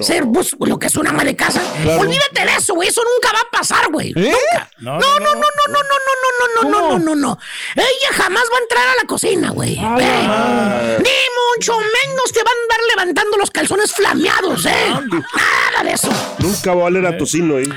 ser 0.00 0.24
pues, 0.32 0.54
lo 0.60 0.78
que 0.78 0.86
es 0.86 0.96
un 0.96 1.06
ama 1.06 1.24
de 1.24 1.36
casa. 1.36 1.60
Claro. 1.82 2.00
Olvídate 2.02 2.44
de 2.44 2.56
eso, 2.56 2.74
güey. 2.74 2.88
Eso 2.88 3.02
nunca 3.02 3.32
va 3.34 3.40
a 3.40 3.50
pasar, 3.50 3.90
güey. 3.90 4.12
¿Eh? 4.16 4.32
Nunca. 4.32 4.70
No, 4.78 4.98
No, 4.98 5.18
no, 5.20 5.34
no, 5.34 5.34
no, 5.34 5.66
no, 5.68 5.82
no, 5.82 5.82
no, 5.82 6.62
no, 6.62 6.62
no, 6.62 6.70
no, 6.70 6.70
no, 6.70 6.98
no, 6.98 6.98
no, 6.98 7.14
no. 7.16 7.38
Ella 7.74 8.12
jamás 8.14 8.44
va 8.52 8.56
a 8.58 8.62
entrar 8.62 8.88
a 8.88 8.94
la 9.02 9.06
cocina, 9.06 9.50
güey. 9.50 9.74
¿eh? 9.74 10.98
Ni 10.98 11.56
mucho 11.56 11.76
menos 11.78 12.32
te 12.32 12.42
va 12.42 12.50
a 12.50 12.62
andar 12.62 12.80
levantando 12.96 13.36
los 13.36 13.50
calzones 13.50 13.92
flameados, 13.92 14.64
¿eh? 14.66 14.90
Nada 14.90 15.84
de 15.84 15.92
eso. 15.92 16.08
Nunca 16.38 16.74
va 16.74 16.82
a 16.82 16.84
valer 16.84 17.06
a 17.06 17.16
tocino 17.18 17.56
ahí. 17.56 17.68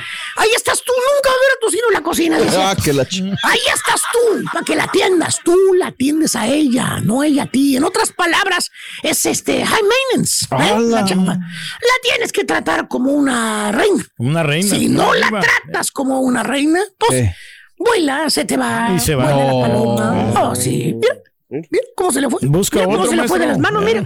Ahí 0.41 0.49
estás 0.55 0.81
tú, 0.83 0.93
nunca 0.93 1.29
va 1.29 1.35
a 1.35 1.39
ver 1.39 1.51
a 1.57 1.59
tu 1.59 1.69
sino 1.69 1.87
en 1.89 1.93
la 1.93 2.01
cocina. 2.01 2.39
dice. 2.39 2.55
Ah, 2.57 2.75
que 2.81 2.93
la. 2.93 3.01
Ahí 3.03 3.59
estás 3.75 4.01
tú, 4.11 4.43
para 4.53 4.63
que 4.65 4.75
la 4.75 4.83
atiendas. 4.85 5.39
Tú 5.43 5.55
la 5.77 5.87
atiendes 5.87 6.35
a 6.35 6.47
ella, 6.47 6.99
no 7.03 7.23
ella 7.23 7.43
a 7.43 7.45
ti. 7.47 7.75
En 7.75 7.83
otras 7.83 8.11
palabras, 8.13 8.71
es 9.03 9.25
este 9.25 9.65
high 9.65 9.83
maintenance. 9.83 10.45
¿eh? 10.51 10.79
La, 10.79 11.03
chava. 11.05 11.23
La 11.33 11.95
tienes 12.03 12.31
que 12.31 12.45
tratar 12.45 12.87
como 12.87 13.11
una 13.11 13.71
reina. 13.73 14.03
Una 14.17 14.43
reina. 14.43 14.75
Si 14.75 14.87
no 14.87 15.13
la 15.13 15.27
Viva. 15.27 15.41
tratas 15.41 15.91
como 15.91 16.21
una 16.21 16.41
reina, 16.43 16.79
pues 16.97 17.11
Eh. 17.13 17.35
vuela, 17.77 18.29
se 18.29 18.45
te 18.45 18.55
va. 18.55 18.91
Y 18.95 18.99
se 18.99 19.15
va. 19.15 19.25
vuela 19.33 19.45
la 19.45 19.51
No. 19.53 19.61
paloma. 19.61 20.33
Oh, 20.43 20.55
sí. 20.55 20.95
Mira, 20.95 21.15
mira 21.49 21.83
cómo 21.95 22.11
se 22.13 22.21
le 22.21 22.29
fue. 22.29 22.39
Busca 22.43 22.75
mira 22.77 22.85
cómo 22.85 22.97
otro, 22.99 23.09
se 23.11 23.15
le 23.17 23.27
fue 23.27 23.39
de 23.39 23.47
las 23.47 23.57
manos, 23.59 23.83
mira. 23.83 24.03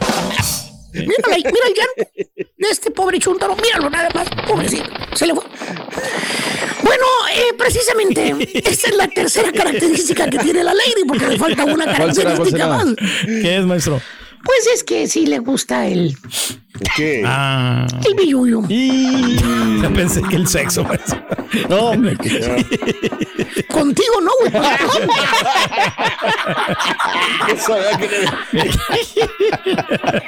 Mira, 1.02 1.28
mira 1.28 1.68
el 1.68 1.74
llanto 1.74 2.12
de 2.36 2.68
este 2.70 2.91
pobre 2.91 3.20
chuntaro. 3.20 3.56
Míralo 3.56 3.89
nada 3.89 4.10
más. 4.14 4.28
Pobrecito. 4.48 4.89
Se 5.14 5.26
le 5.26 5.34
fue. 5.34 5.44
Bueno, 6.84 7.06
eh, 7.34 7.54
precisamente, 7.58 8.36
esa 8.54 8.89
es 8.89 8.96
la 8.96 9.08
tercera 9.08 9.52
característica 9.52 10.30
que 10.30 10.38
tiene 10.38 10.64
la 10.64 10.74
lady, 10.74 11.06
porque 11.08 11.28
le 11.28 11.38
falta 11.38 11.64
una 11.64 11.86
¿Cuál 11.86 12.14
será, 12.14 12.36
cuál 12.36 12.52
característica 12.52 12.68
más. 12.68 12.86
¿Qué 13.26 13.58
es, 13.58 13.66
maestro? 13.66 14.02
Pues 14.44 14.68
es 14.76 14.84
que 14.84 15.08
sí 15.08 15.26
le 15.26 15.39
gusta 15.39 15.88
el, 15.88 16.18
¿Qué? 16.98 17.24
Ah. 17.26 17.88
el 18.06 18.14
billuyo. 18.16 18.62
Ya 18.68 19.89
pensé 19.96 20.22
que 20.22 20.36
el 20.36 20.48
sexo, 20.48 20.84
maestro. 20.84 21.26
No, 21.70 21.91
hombre. 21.91 22.18
Contigo 23.70 24.22
no, 24.22 24.32
güey. 24.40 24.52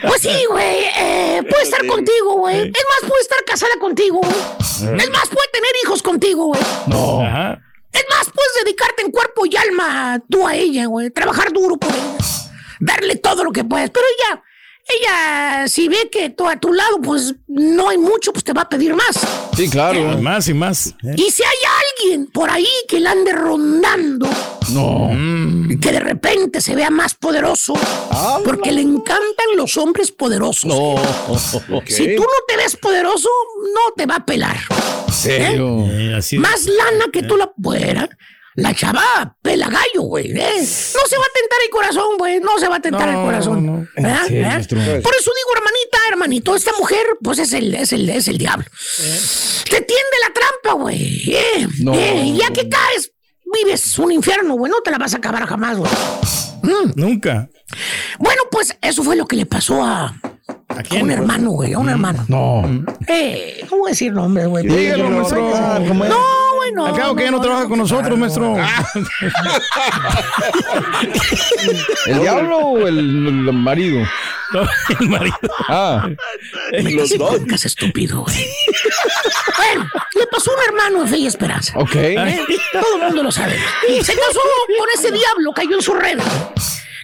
Pues 0.08 0.22
sí, 0.22 0.46
güey. 0.50 0.86
eh, 0.98 1.44
puede 1.50 1.64
estar 1.64 1.86
contigo, 1.86 2.34
güey. 2.40 2.62
Es 2.62 2.72
más, 2.72 3.10
puede 3.10 3.22
estar 3.22 3.44
casada 3.46 3.74
contigo, 3.80 4.20
güey. 4.20 5.00
Es 5.00 5.10
más, 5.10 5.28
puede 5.30 5.48
tener 5.54 5.72
hijos 5.84 6.02
contigo, 6.02 6.46
güey. 6.48 6.62
No. 6.88 7.22
Ajá. 7.22 7.62
Es 7.92 8.04
más, 8.10 8.26
puedes 8.26 8.52
dedicarte 8.64 9.04
en 9.04 9.12
cuerpo 9.12 9.46
y 9.46 9.56
alma 9.56 10.20
tú 10.30 10.46
a 10.48 10.56
ella, 10.56 10.86
güey. 10.88 11.10
Trabajar 11.12 11.52
duro 11.54 11.78
por 11.78 11.92
ella. 11.92 12.18
Darle 12.80 13.16
todo 13.16 13.44
lo 13.44 13.52
que 13.52 13.64
puedes. 13.64 13.90
Pero 13.90 14.06
ella, 14.20 14.44
ella, 14.88 15.68
si 15.68 15.88
ve 15.88 16.10
que 16.12 16.30
tú 16.30 16.48
a 16.48 16.60
tu 16.60 16.72
lado, 16.72 17.00
pues 17.02 17.34
no 17.48 17.90
hay 17.90 17.98
mucho, 17.98 18.32
pues 18.32 18.44
te 18.44 18.54
va 18.54 18.62
a 18.62 18.70
pedir 18.70 18.94
más. 18.94 19.20
Sí, 19.56 19.68
claro. 19.70 20.18
Más 20.20 20.48
y 20.48 20.54
más. 20.54 20.88
¿eh? 21.04 21.16
Y 21.18 21.32
si 21.32 21.42
hay 21.44 21.58
alguien 22.04 22.28
por 22.28 22.50
ahí 22.52 22.68
que 22.88 23.00
la 23.00 23.12
ande 23.12 23.34
rondando, 23.34 24.30
No. 24.72 25.10
Y 25.70 25.80
que 25.80 25.92
de 25.92 26.00
repente 26.00 26.62
se 26.62 26.76
vea 26.76 26.92
más 26.92 27.16
poderoso. 27.16 27.74
Porque 28.44 28.72
le 28.72 28.82
encantan 28.82 29.48
los 29.56 29.76
hombres 29.78 30.12
poderosos. 30.12 30.66
No. 30.66 30.96
Si 31.88 32.16
tú 32.16 32.22
no 32.22 32.46
te 32.48 32.58
ves 32.58 32.76
poderoso, 32.76 33.30
no 33.74 33.94
te 33.96 34.06
va 34.06 34.18
a 34.18 34.26
pelar. 34.26 34.58
serio? 35.12 35.88
Más 36.38 36.66
lana 36.66 37.06
que 37.12 37.24
tú 37.24 37.38
la 37.38 37.52
fuera. 37.62 38.08
La 38.56 38.74
chava 38.74 39.36
pela 39.42 39.68
gallo, 39.68 40.04
güey. 40.04 40.32
¿eh? 40.32 40.58
No 40.60 40.64
se 41.08 41.18
va 41.18 41.26
a 41.26 41.34
tentar 41.34 41.60
el 41.64 41.70
corazón, 41.70 42.18
güey. 42.18 42.40
No 42.40 42.58
se 42.58 42.70
va 42.70 42.78
a 42.78 42.80
tentar 42.80 43.10
el 43.10 43.16
corazón. 43.16 43.90
Por 43.96 44.04
eso 44.06 44.12
digo, 44.42 45.52
hermanita, 45.56 45.98
hermanito, 46.10 46.56
esta 46.56 46.72
mujer, 46.80 47.06
pues 47.22 47.40
es 47.40 47.52
el, 47.54 47.74
es 47.76 47.92
el, 47.92 48.10
es 48.10 48.28
el 48.30 48.38
diablo. 48.38 48.66
Te 49.66 49.82
tiende 49.82 50.16
la 50.26 50.34
trampa, 50.34 50.82
güey. 50.82 51.34
¿eh? 51.34 51.68
No. 51.82 51.94
¿eh? 51.94 52.34
Ya 52.38 52.52
que 52.54 52.70
caes, 52.70 53.12
vives 53.54 54.00
un 54.00 54.14
infierno, 54.14 54.56
güey. 54.56 54.72
No 54.72 54.80
te 54.82 54.92
la 54.92 54.98
vas 55.00 55.14
a 55.14 55.18
acabar 55.18 55.46
jamás, 55.46 55.78
güey. 55.78 55.92
Mm. 56.64 56.94
Nunca. 56.96 57.50
Bueno, 58.20 58.44
pues 58.50 58.78
eso 58.82 59.04
fue 59.04 59.18
lo 59.18 59.28
que 59.28 59.36
le 59.36 59.46
pasó 59.46 59.84
a, 59.84 60.16
a 60.70 60.96
un 61.02 61.12
hermano, 61.12 61.52
güey, 61.52 61.74
a 61.74 61.80
un 61.80 61.90
hermano. 61.90 62.26
No. 62.30 62.64
Eh, 63.08 63.66
no 63.70 63.86
a 63.86 63.90
decir 63.90 64.14
nombres, 64.14 64.48
güey. 64.48 64.66
Dígalo, 64.66 65.10
maestro. 65.10 66.45
No. 66.74 66.88
Acabo 66.88 67.16
que 67.16 67.24
ya 67.24 67.32
no 67.32 67.40
trabaja 67.42 67.68
con 67.68 67.78
nosotros, 67.80 68.18
maestro. 68.18 68.56
¿El 72.08 72.20
diablo 72.20 72.58
o 72.58 72.88
el, 72.88 72.98
el 72.98 73.54
marido? 73.54 74.06
el 75.00 75.10
marido. 75.10 75.38
Ah. 75.68 76.08
Los 76.72 77.18
dos. 77.18 77.66
estúpido, 77.66 78.22
güey. 78.22 78.48
bueno, 79.58 79.90
le 80.14 80.28
pasó 80.28 80.52
a 80.52 80.54
un 80.56 80.60
hermano 80.68 81.04
de 81.04 81.10
fe 81.10 81.18
y 81.18 81.28
esperanza. 81.28 81.74
Ok. 81.78 81.96
¿Eh? 81.96 82.46
Todo 82.74 82.96
el 82.96 83.02
mundo 83.04 83.24
lo 83.24 83.32
sabe. 83.32 83.58
Se 84.02 84.14
casó 84.14 84.40
con 84.80 84.90
ese 84.94 85.12
diablo, 85.12 85.52
cayó 85.54 85.76
en 85.76 85.82
su 85.82 85.94
red. 85.94 86.20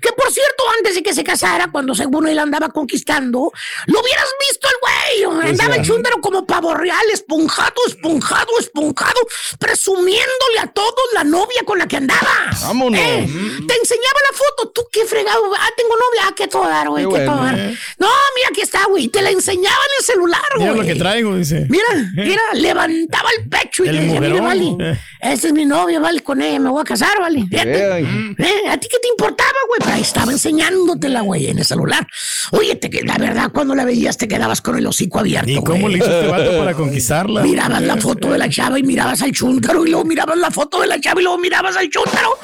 Que 0.02 0.12
por 0.14 0.32
cierto, 0.32 0.64
antes 0.78 0.95
de 0.95 1.04
que 1.04 1.14
se 1.14 1.24
casara, 1.24 1.70
cuando 1.72 1.93
según 1.93 2.28
él 2.28 2.39
andaba 2.39 2.70
conquistando, 2.70 3.52
lo 3.86 3.99
hubieras 4.02 4.28
visto 4.49 4.68
el 4.68 4.76
güey. 4.82 5.49
Andaba 5.52 5.76
el 5.76 5.84
chúndaro 5.86 6.20
como 6.22 6.45
pavo 6.45 6.74
real, 6.74 7.06
esponjado, 7.14 7.76
esponjado, 7.88 8.52
esponjado, 8.60 9.20
presumiéndole 9.60 10.60
a 10.60 10.68
todos 10.68 11.02
la 11.14 11.24
novia 11.24 11.64
con 11.66 11.78
la 11.78 11.88
que 11.88 11.97
andaba. 11.97 12.49
Vámonos. 12.62 12.99
Eh, 12.99 13.26
Te 13.68 13.76
enseñaba 13.76 14.20
la 14.32 14.38
foto, 14.38 14.72
tú 14.74 14.82
qué 14.91 15.06
fregado. 15.06 15.43
Ah, 15.58 15.70
tengo 15.78 15.91
novia, 15.91 16.22
ah, 16.28 16.34
qué 16.36 16.47
todo 16.47 16.68
dar, 16.68 16.89
güey, 16.89 17.06
Qué 17.06 17.12
qué 17.12 17.26
bueno, 17.26 17.58
eh. 17.58 17.78
No, 17.99 18.08
mira, 18.36 18.47
aquí 18.49 18.62
está, 18.62 18.86
güey. 18.86 19.08
Te 19.08 19.22
la 19.22 19.30
enseñaba 19.30 19.76
en 19.76 19.95
el 19.99 20.06
celular, 20.06 20.41
güey. 20.56 20.68
Mira 20.68 20.82
lo 20.82 20.88
que 20.88 20.95
traigo, 20.95 21.36
dice. 21.36 21.68
Mira, 21.70 21.86
mira, 22.16 22.41
levantaba 22.54 23.30
el 23.38 23.47
pecho 23.47 23.84
y 23.84 23.89
le 23.89 24.02
decía, 24.02 24.20
mire, 24.20 24.41
vale, 24.41 24.99
esta 25.22 25.47
es 25.47 25.54
mi 25.54 25.66
novia, 25.66 25.99
vale, 25.99 26.22
con 26.22 26.41
ella 26.41 26.60
me 26.60 26.70
voy 26.70 26.82
a 26.82 26.86
casar, 26.86 27.20
vale. 27.20 27.45
Fíjate. 27.49 27.99
¿Eh? 27.99 28.70
¿A 28.70 28.78
ti 28.78 28.88
qué 28.89 28.97
te 28.99 29.08
importaba, 29.10 29.52
güey? 29.68 29.90
Ahí 29.91 30.01
estaba 30.01 30.31
enseñándotela, 30.31 31.21
güey, 31.21 31.47
en 31.47 31.59
el 31.59 31.65
celular. 31.65 32.07
Oye, 32.51 32.75
te, 32.75 32.89
que- 32.89 33.03
la 33.03 33.17
verdad, 33.17 33.51
cuando 33.53 33.75
la 33.75 33.85
veías 33.85 34.17
te 34.17 34.27
quedabas 34.27 34.61
con 34.61 34.77
el 34.77 34.85
hocico 34.87 35.19
abierto, 35.19 35.49
¿Y 35.51 35.55
cómo 35.63 35.81
güey. 35.81 35.93
le 35.93 35.97
hizo 35.99 36.11
este 36.11 36.27
vato 36.27 36.57
para 36.57 36.73
conquistarla? 36.75 37.41
Mirabas 37.43 37.81
la 37.81 37.97
foto 37.97 38.31
de 38.31 38.37
la 38.37 38.49
chava 38.49 38.79
y 38.79 38.83
mirabas 38.83 39.21
al 39.21 39.31
chúntaro 39.31 39.85
y 39.85 39.89
luego 39.91 40.05
mirabas 40.05 40.37
la 40.37 40.51
foto 40.51 40.79
de 40.81 40.87
la 40.87 40.99
chava 40.99 41.19
y 41.21 41.23
luego 41.23 41.37
mirabas 41.39 41.75
al 41.77 41.89
chúntaro. 41.89 42.37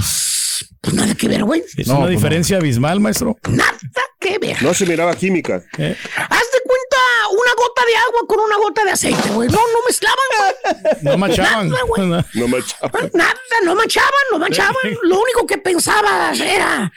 Pues 0.81 0.93
nada 0.95 1.13
que 1.15 1.27
ver, 1.27 1.43
güey. 1.43 1.63
Es 1.75 1.87
una 1.87 2.07
diferencia 2.07 2.57
abismal, 2.57 2.99
maestro. 2.99 3.35
Nada 3.49 3.73
que 4.19 4.37
ver. 4.39 4.61
No 4.63 4.73
se 4.73 4.85
miraba 4.85 5.15
química. 5.15 5.55
Haz 5.55 5.67
de 5.77 6.61
cuenta 6.63 6.97
una 7.31 7.51
gota 7.57 7.81
de 7.85 7.95
agua 7.95 8.21
con 8.27 8.39
una 8.39 8.57
gota 8.57 8.83
de 8.85 8.91
aceite, 8.91 9.29
güey. 9.31 9.49
No, 9.49 9.57
no 9.57 9.79
mezclaban, 9.85 10.17
güey. 10.37 10.97
No 11.03 11.17
machaban. 11.17 11.69
Nada, 11.69 11.81
güey. 11.87 12.07
No 12.35 12.47
manchaba. 12.47 12.91
Nada, 13.13 13.33
no 13.65 13.75
manchaban, 13.75 14.11
no 14.31 14.39
manchaban. 14.39 14.75
Lo 15.03 15.19
único 15.21 15.45
que 15.45 15.57
pensabas 15.57 16.39
era, 16.39 16.91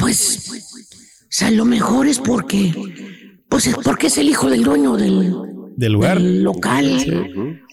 pues, 0.00 0.48
o 0.50 1.26
sea, 1.28 1.50
lo 1.50 1.64
mejor 1.64 2.06
es 2.08 2.18
porque, 2.18 2.72
pues 3.48 3.66
es 3.66 3.76
porque 3.76 4.08
es 4.08 4.18
el 4.18 4.28
hijo 4.28 4.48
del 4.50 4.62
dueño 4.64 4.96
del, 4.96 5.34
Del 5.76 5.92
lugar. 5.92 6.18
del 6.18 6.42
local. 6.42 7.28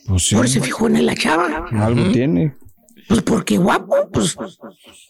Pues 0.07 0.23
sí. 0.23 0.35
Por 0.35 0.45
eso 0.45 0.53
se 0.55 0.61
fijó 0.61 0.87
en 0.87 1.05
la 1.05 1.15
chava. 1.15 1.65
Algo 1.71 2.11
tiene. 2.11 2.55
Pues 3.07 3.21
porque 3.21 3.57
guapo, 3.57 4.09
pues, 4.11 4.35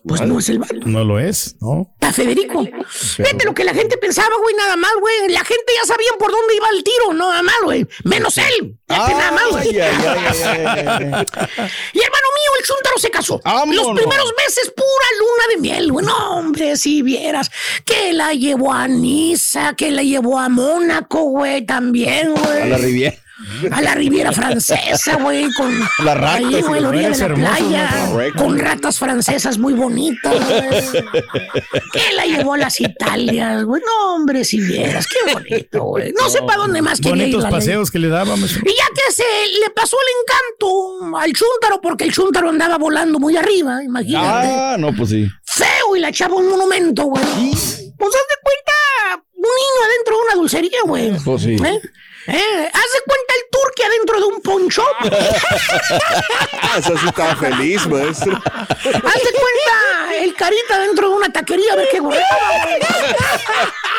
pues 0.05 0.21
no 0.21 0.37
es 0.37 0.49
el 0.49 0.59
vato. 0.59 0.75
No 0.85 1.03
lo 1.03 1.19
es, 1.19 1.55
¿no? 1.59 1.89
Está 1.95 2.13
Federico. 2.13 2.63
Fíjate 2.87 3.43
lo 3.43 3.55
que 3.55 3.63
la 3.63 3.73
gente 3.73 3.97
pensaba, 3.97 4.29
güey, 4.39 4.53
nada 4.55 4.75
más, 4.75 4.91
güey. 4.99 5.29
La 5.29 5.39
gente 5.43 5.63
ya 5.81 5.87
sabía 5.87 6.09
por 6.19 6.29
dónde 6.31 6.55
iba 6.55 6.67
el 6.77 6.83
tiro, 6.83 7.13
no 7.13 7.29
nada 7.31 7.41
más, 7.41 7.55
güey. 7.63 7.87
Menos 8.03 8.37
él. 8.37 8.77
Fíjate 8.87 9.13
nada 9.13 9.31
más, 9.31 9.49
güey. 9.49 9.67
Y 11.93 11.99
hermano 11.99 12.27
se 12.97 13.09
casó. 13.09 13.39
Los 13.43 13.87
primeros 13.95 14.33
meses, 14.37 14.71
pura 14.75 15.07
luna 15.19 15.43
de 15.55 15.57
miel, 15.61 15.91
güey. 15.91 16.05
No, 16.05 16.37
hombre, 16.37 16.77
si 16.77 17.01
vieras 17.01 17.49
que 17.85 18.13
la 18.13 18.33
llevó 18.33 18.73
a 18.73 18.87
Niza, 18.87 19.75
que 19.75 19.91
la 19.91 20.03
llevó 20.03 20.39
a 20.39 20.49
Mónaco, 20.49 21.23
güey, 21.23 21.65
también, 21.65 22.33
güey. 22.33 22.61
A 22.61 22.65
la 22.65 22.77
Riviera. 22.77 23.17
A 23.71 23.81
la 23.81 23.93
Riviera 23.93 24.31
Francesa, 24.31 25.17
güey, 25.17 25.45
con 25.53 25.71
Las 26.03 26.17
ratas, 26.17 26.37
ahí, 26.37 26.61
güey, 26.61 26.81
la 26.81 26.89
orilla 26.89 27.09
de 27.11 27.29
la 27.29 27.35
playa, 27.35 28.09
con 28.35 28.57
ratas 28.57 28.97
francesas 28.97 29.57
muy 29.59 29.73
bonitas, 29.73 30.33
güey. 30.33 31.03
Que 31.93 32.15
la 32.15 32.25
llevó 32.25 32.53
a 32.55 32.57
las 32.57 32.79
Italias, 32.81 33.63
güey. 33.63 33.81
No, 33.85 34.15
hombre, 34.15 34.43
si 34.43 34.59
vieras, 34.59 35.05
qué 35.07 35.33
bonito, 35.33 35.83
güey. 35.83 36.13
No 36.13 36.29
sé 36.29 36.39
para 36.41 36.57
dónde 36.57 36.81
más 36.81 36.99
quería 36.99 37.27
ir 37.27 37.33
Bonitos 37.35 37.43
la 37.43 37.49
ley. 37.49 37.59
paseos 37.59 37.91
que 37.91 37.99
le 37.99 38.09
maestro. 38.09 38.61
Y 38.65 38.69
ya 38.69 38.85
que 38.95 39.11
se 39.13 39.23
le 39.59 39.69
pasó 39.69 39.97
el 40.01 40.13
encanto 40.23 41.17
al 41.17 41.33
chúntaro, 41.33 41.79
porque 41.81 42.05
el 42.05 42.11
chúntaro 42.13 42.49
andaba 42.49 42.77
volando 42.77 43.19
muy 43.19 43.37
arriba, 43.37 43.83
imagínate. 43.83 44.47
Ah, 44.49 44.77
no, 44.79 44.93
pues 44.95 45.09
sí. 45.09 45.27
Feo 45.43 45.95
y 45.95 45.99
la 45.99 46.09
echaba 46.09 46.35
un 46.35 46.49
monumento, 46.49 47.03
güey. 47.03 47.23
Pues 47.23 48.15
haz 48.15 48.27
de 48.27 48.35
cuenta 48.43 49.23
un 49.35 49.41
niño 49.41 49.85
adentro 49.85 50.15
de 50.17 50.23
una 50.23 50.35
dulcería, 50.35 50.79
güey. 50.85 51.11
Pues 51.23 51.41
sí. 51.43 51.53
¿Eh? 51.53 51.81
¿Eh? 52.27 52.69
Haz 52.73 52.91
de 52.93 53.01
cuenta 53.05 53.33
el 53.35 53.43
turque 53.51 53.83
adentro 53.85 54.19
de 54.19 54.25
un 54.25 54.41
poncho. 54.41 54.83
Eso 56.77 56.97
sí 56.97 57.07
estaba 57.07 57.35
feliz, 57.37 57.87
maestro. 57.87 58.33
Haz 58.45 58.83
de 58.83 58.91
cuenta 58.93 60.15
el 60.21 60.33
carita 60.35 60.79
dentro 60.79 61.09
de 61.09 61.15
una 61.15 61.31
taquería, 61.31 61.73
a 61.73 61.75
ver 61.77 61.87
qué 61.91 61.99
güey. 61.99 62.19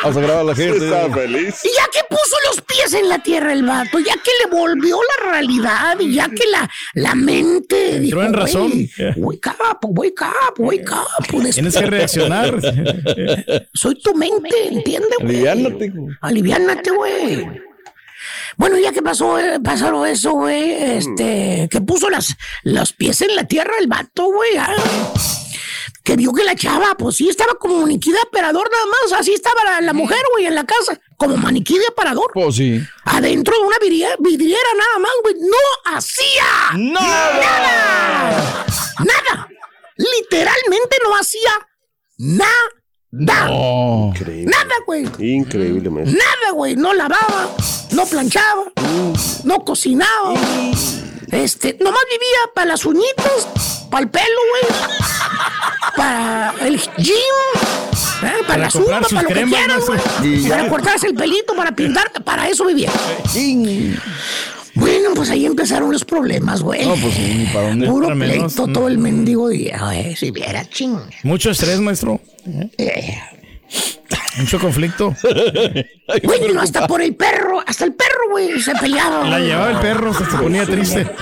Vamos 0.02 0.16
a 0.16 0.20
grabar 0.20 0.40
a 0.40 0.44
la 0.44 0.54
gente. 0.54 0.84
Estaba 0.84 1.12
feliz. 1.14 1.54
Y 1.64 1.68
ya 1.68 1.84
que 1.92 2.00
puso 2.08 2.36
los 2.48 2.60
pies 2.62 2.92
en 2.94 3.08
la 3.08 3.18
tierra 3.20 3.52
el 3.52 3.64
vato, 3.64 3.98
ya 3.98 4.14
que 4.14 4.30
le 4.44 4.50
volvió 4.56 4.98
la 5.02 5.30
realidad 5.32 5.98
y 5.98 6.14
ya 6.14 6.28
que 6.28 6.46
la, 6.50 6.68
la 6.94 7.14
mente 7.14 7.96
Entró 7.96 8.02
dijo, 8.02 8.22
en 8.22 8.32
razón. 8.34 8.70
"Güey, 8.70 8.90
Wake 9.16 9.48
up, 9.48 9.78
wake 9.82 10.22
up, 10.22 10.54
wake 10.58 10.90
up. 10.92 11.50
Tienes 11.52 11.76
que 11.76 11.86
reaccionar. 11.86 12.54
Soy 13.74 14.00
tu 14.00 14.14
mente, 14.14 14.68
¿entiendes? 14.68 15.10
güey? 15.20 15.46
Aliviánate, 15.46 15.88
güey. 15.88 16.14
Aliviánate, 16.20 16.90
güey. 16.90 17.67
Bueno, 18.58 18.76
ya 18.76 18.90
que 18.92 19.02
pasó, 19.02 19.38
eh, 19.38 19.60
pasaron 19.60 20.04
eso, 20.04 20.32
güey, 20.32 20.72
este, 20.72 21.68
que 21.70 21.80
puso 21.80 22.10
las, 22.10 22.36
los 22.64 22.92
pies 22.92 23.22
en 23.22 23.36
la 23.36 23.44
tierra 23.44 23.74
el 23.78 23.86
vato, 23.86 24.24
güey, 24.24 24.56
ah, 24.58 24.74
que 26.02 26.16
vio 26.16 26.32
que 26.32 26.42
la 26.42 26.56
chava, 26.56 26.96
pues 26.98 27.14
sí, 27.16 27.28
estaba 27.28 27.54
como 27.54 27.82
maniquí 27.82 28.10
de 28.10 28.18
aparador 28.18 28.68
nada 28.68 28.84
más, 28.86 29.20
así 29.20 29.32
estaba 29.32 29.62
la, 29.64 29.80
la 29.80 29.92
mujer, 29.92 30.18
güey, 30.32 30.46
en 30.46 30.56
la 30.56 30.66
casa, 30.66 31.00
como 31.16 31.36
maniquí 31.36 31.78
de 31.78 31.86
aparador. 31.86 32.32
Pues 32.34 32.56
sí. 32.56 32.82
Adentro 33.04 33.54
de 33.56 33.62
una 33.64 33.78
vidriera, 33.78 34.16
vidriera 34.18 34.68
nada 34.76 34.98
más, 34.98 35.12
güey, 35.22 35.34
no 35.38 35.96
hacía 35.96 36.44
nada. 36.74 38.66
Nada. 38.98 39.48
Literalmente 39.96 40.96
no 41.04 41.16
hacía 41.16 41.68
nada. 42.18 42.77
No. 43.10 44.12
Nada, 44.44 44.74
güey. 44.86 45.08
Increíble, 45.18 45.88
maestro. 45.88 46.18
Nada, 46.18 46.52
güey. 46.52 46.76
No 46.76 46.92
lavaba, 46.92 47.48
no 47.92 48.04
planchaba, 48.06 48.64
no 49.44 49.64
cocinaba. 49.64 50.34
Este, 51.30 51.76
nomás 51.80 52.02
vivía 52.10 52.52
para 52.54 52.68
las 52.68 52.84
uñitas, 52.84 53.48
para 53.90 54.02
el 54.02 54.10
pelo, 54.10 54.24
güey. 54.50 54.80
Para 55.96 56.54
el 56.60 56.78
gym. 56.98 57.14
¿eh? 57.14 57.62
Para, 58.20 58.46
Para 58.46 58.58
la 58.58 58.70
zumba, 58.70 59.00
para 59.00 59.22
lo 59.22 59.28
que 59.28 59.44
quieras, 59.44 59.84
güey. 59.86 60.48
Para 60.48 60.68
cortarse 60.68 61.06
el 61.06 61.14
pelito, 61.14 61.54
para 61.54 61.72
pintarte, 61.72 62.20
para 62.20 62.48
eso 62.48 62.66
vivía. 62.66 62.90
Bueno, 64.78 65.10
pues 65.14 65.30
ahí 65.30 65.44
empezaron 65.46 65.90
los 65.90 66.04
problemas, 66.04 66.62
güey. 66.62 66.86
No, 66.86 66.94
pues 66.94 67.14
sí, 67.14 67.34
ni 67.38 67.44
para 67.46 67.68
dónde. 67.68 67.86
Puro 67.86 68.06
Para 68.06 68.14
menos, 68.14 68.36
pleito 68.54 68.66
no. 68.66 68.72
todo 68.72 68.88
el 68.88 68.98
mendigo 68.98 69.48
día, 69.48 69.78
güey. 69.82 70.14
Si 70.16 70.30
viera 70.30 70.64
ching. 70.68 70.98
Mucho 71.24 71.50
estrés, 71.50 71.80
maestro. 71.80 72.20
Eh. 72.78 73.18
Mucho 74.38 74.58
conflicto. 74.60 75.14
Bueno, 76.22 76.60
hasta 76.60 76.86
por 76.86 77.02
el 77.02 77.14
perro, 77.16 77.60
hasta 77.66 77.84
el 77.84 77.92
perro, 77.94 78.30
güey, 78.30 78.60
se 78.60 78.74
peleaba. 78.76 79.24
La 79.28 79.38
güey. 79.38 79.48
llevaba 79.48 79.70
el 79.72 79.78
perro, 79.78 80.14
se 80.14 80.24
ponía 80.24 80.64
triste. 80.64 81.06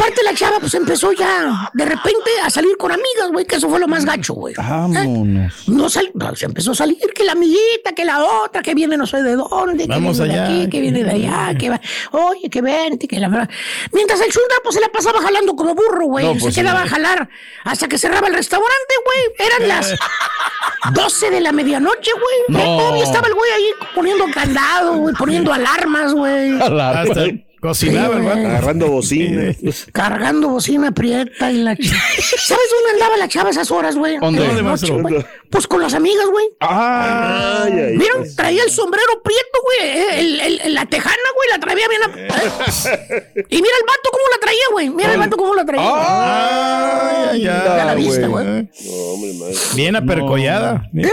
¿A 0.00 0.02
poco 0.02 0.12
aparte 0.12 0.22
la 0.24 0.34
chava 0.34 0.60
pues 0.60 0.74
empezó 0.74 1.12
ya 1.12 1.70
de 1.74 1.84
repente 1.84 2.30
a 2.42 2.48
salir 2.48 2.76
con 2.78 2.90
amigas, 2.90 3.30
güey, 3.30 3.44
que 3.44 3.56
eso 3.56 3.68
fue 3.68 3.78
lo 3.78 3.86
más 3.86 4.04
gacho, 4.04 4.32
güey. 4.34 4.54
Vámonos. 4.54 5.68
No 5.68 5.90
sal, 5.90 6.10
no, 6.14 6.34
se 6.34 6.46
empezó 6.46 6.72
a 6.72 6.74
salir 6.74 6.98
que 7.14 7.22
la 7.22 7.32
amiguita, 7.32 7.92
que 7.94 8.04
la 8.04 8.24
otra, 8.24 8.62
que 8.62 8.74
viene 8.74 8.96
no 8.96 9.06
sé 9.06 9.22
de 9.22 9.36
dónde, 9.36 9.86
que 9.86 9.98
viene 9.98 10.08
allá. 10.08 10.24
de 10.24 10.40
aquí, 10.40 10.70
que 10.70 10.80
viene 10.80 11.04
de 11.04 11.10
allá, 11.10 11.54
que 11.58 11.68
va, 11.68 11.80
oye, 12.12 12.48
que 12.48 12.62
vente, 12.62 13.06
que 13.06 13.20
la 13.20 13.28
verdad. 13.28 13.50
Mientras 13.92 14.20
el 14.20 14.30
chunda 14.30 14.54
pues 14.62 14.74
se 14.74 14.80
la 14.80 14.88
pasaba 14.88 15.20
jalando 15.20 15.54
como 15.54 15.74
burro, 15.74 16.06
güey. 16.06 16.24
No, 16.24 16.34
se 16.34 16.40
pues, 16.40 16.54
quedaba 16.54 16.80
sí. 16.80 16.86
a 16.86 16.90
jalar 16.90 17.28
hasta 17.64 17.88
que 17.88 17.98
cerraba 17.98 18.28
el 18.28 18.34
restaurante, 18.34 18.94
güey. 19.04 19.48
Eran 19.48 19.68
las 19.68 19.94
12 20.94 21.30
de 21.30 21.40
la 21.40 21.52
medianoche, 21.52 22.10
güey. 22.12 22.58
No. 22.64 22.78
Todavía 22.78 23.04
estaba 23.04 23.28
el 23.28 23.34
güey 23.34 23.50
ahí 23.50 23.70
poniendo 23.94 24.24
candado, 24.32 24.96
güey, 24.96 25.14
poniendo 25.14 25.52
alarmas, 25.52 26.14
güey. 26.14 26.58
Hasta 26.58 27.49
cocinaba 27.60 28.16
el 28.16 28.22
vato. 28.22 28.38
Agarrando 28.38 28.88
bocina. 28.90 29.54
Cargando 29.92 30.48
bocina 30.48 30.92
prieta 30.92 31.52
y 31.52 31.58
la 31.58 31.74
ch- 31.76 31.84
¿Sabes 32.38 32.64
dónde 32.70 32.90
andaba 32.94 33.16
la 33.16 33.28
chava 33.28 33.48
a 33.48 33.52
esas 33.52 33.70
horas, 33.70 33.96
güey? 33.96 34.18
¿Dónde? 34.18 34.40
¿Dónde, 34.46 34.62
noche, 34.62 34.92
maestro? 34.92 35.02
güey. 35.02 35.26
Pues 35.50 35.66
con 35.66 35.82
las 35.82 35.94
amigas, 35.94 36.26
güey. 36.30 36.46
Ah, 36.60 37.64
Ay, 37.64 37.72
ay, 37.72 37.96
¿Vieron? 37.98 38.24
Traía 38.36 38.62
el 38.62 38.70
sombrero 38.70 39.20
prieto, 39.22 39.58
güey. 39.64 39.90
eh, 39.90 40.20
el- 40.20 40.40
el- 40.40 40.60
el- 40.60 40.74
la 40.74 40.86
tejana, 40.86 41.16
güey, 41.36 41.48
la 41.50 41.58
traía 41.58 41.86
bien. 41.88 42.02
a- 42.02 42.38
¿eh? 42.38 43.44
Y 43.48 43.56
mira 43.56 43.74
el 43.80 43.86
vato 43.86 44.10
cómo 44.10 44.24
la 44.32 44.38
traía, 44.40 44.64
güey. 44.72 44.90
Mira 44.90 45.12
el 45.12 45.18
vato 45.18 45.36
cómo 45.36 45.54
la 45.54 45.64
traía. 45.64 45.82
Ah, 45.84 47.28
Ay, 47.32 47.42
ya, 47.42 47.64
ya 47.76 47.84
la 47.84 47.94
viste, 47.94 48.26
güey. 48.26 48.44
No, 48.46 48.92
hombre, 49.12 49.32
maestro. 49.34 49.76
Bien 49.76 49.96
apercollada. 49.96 50.88
Mira, 50.92 51.10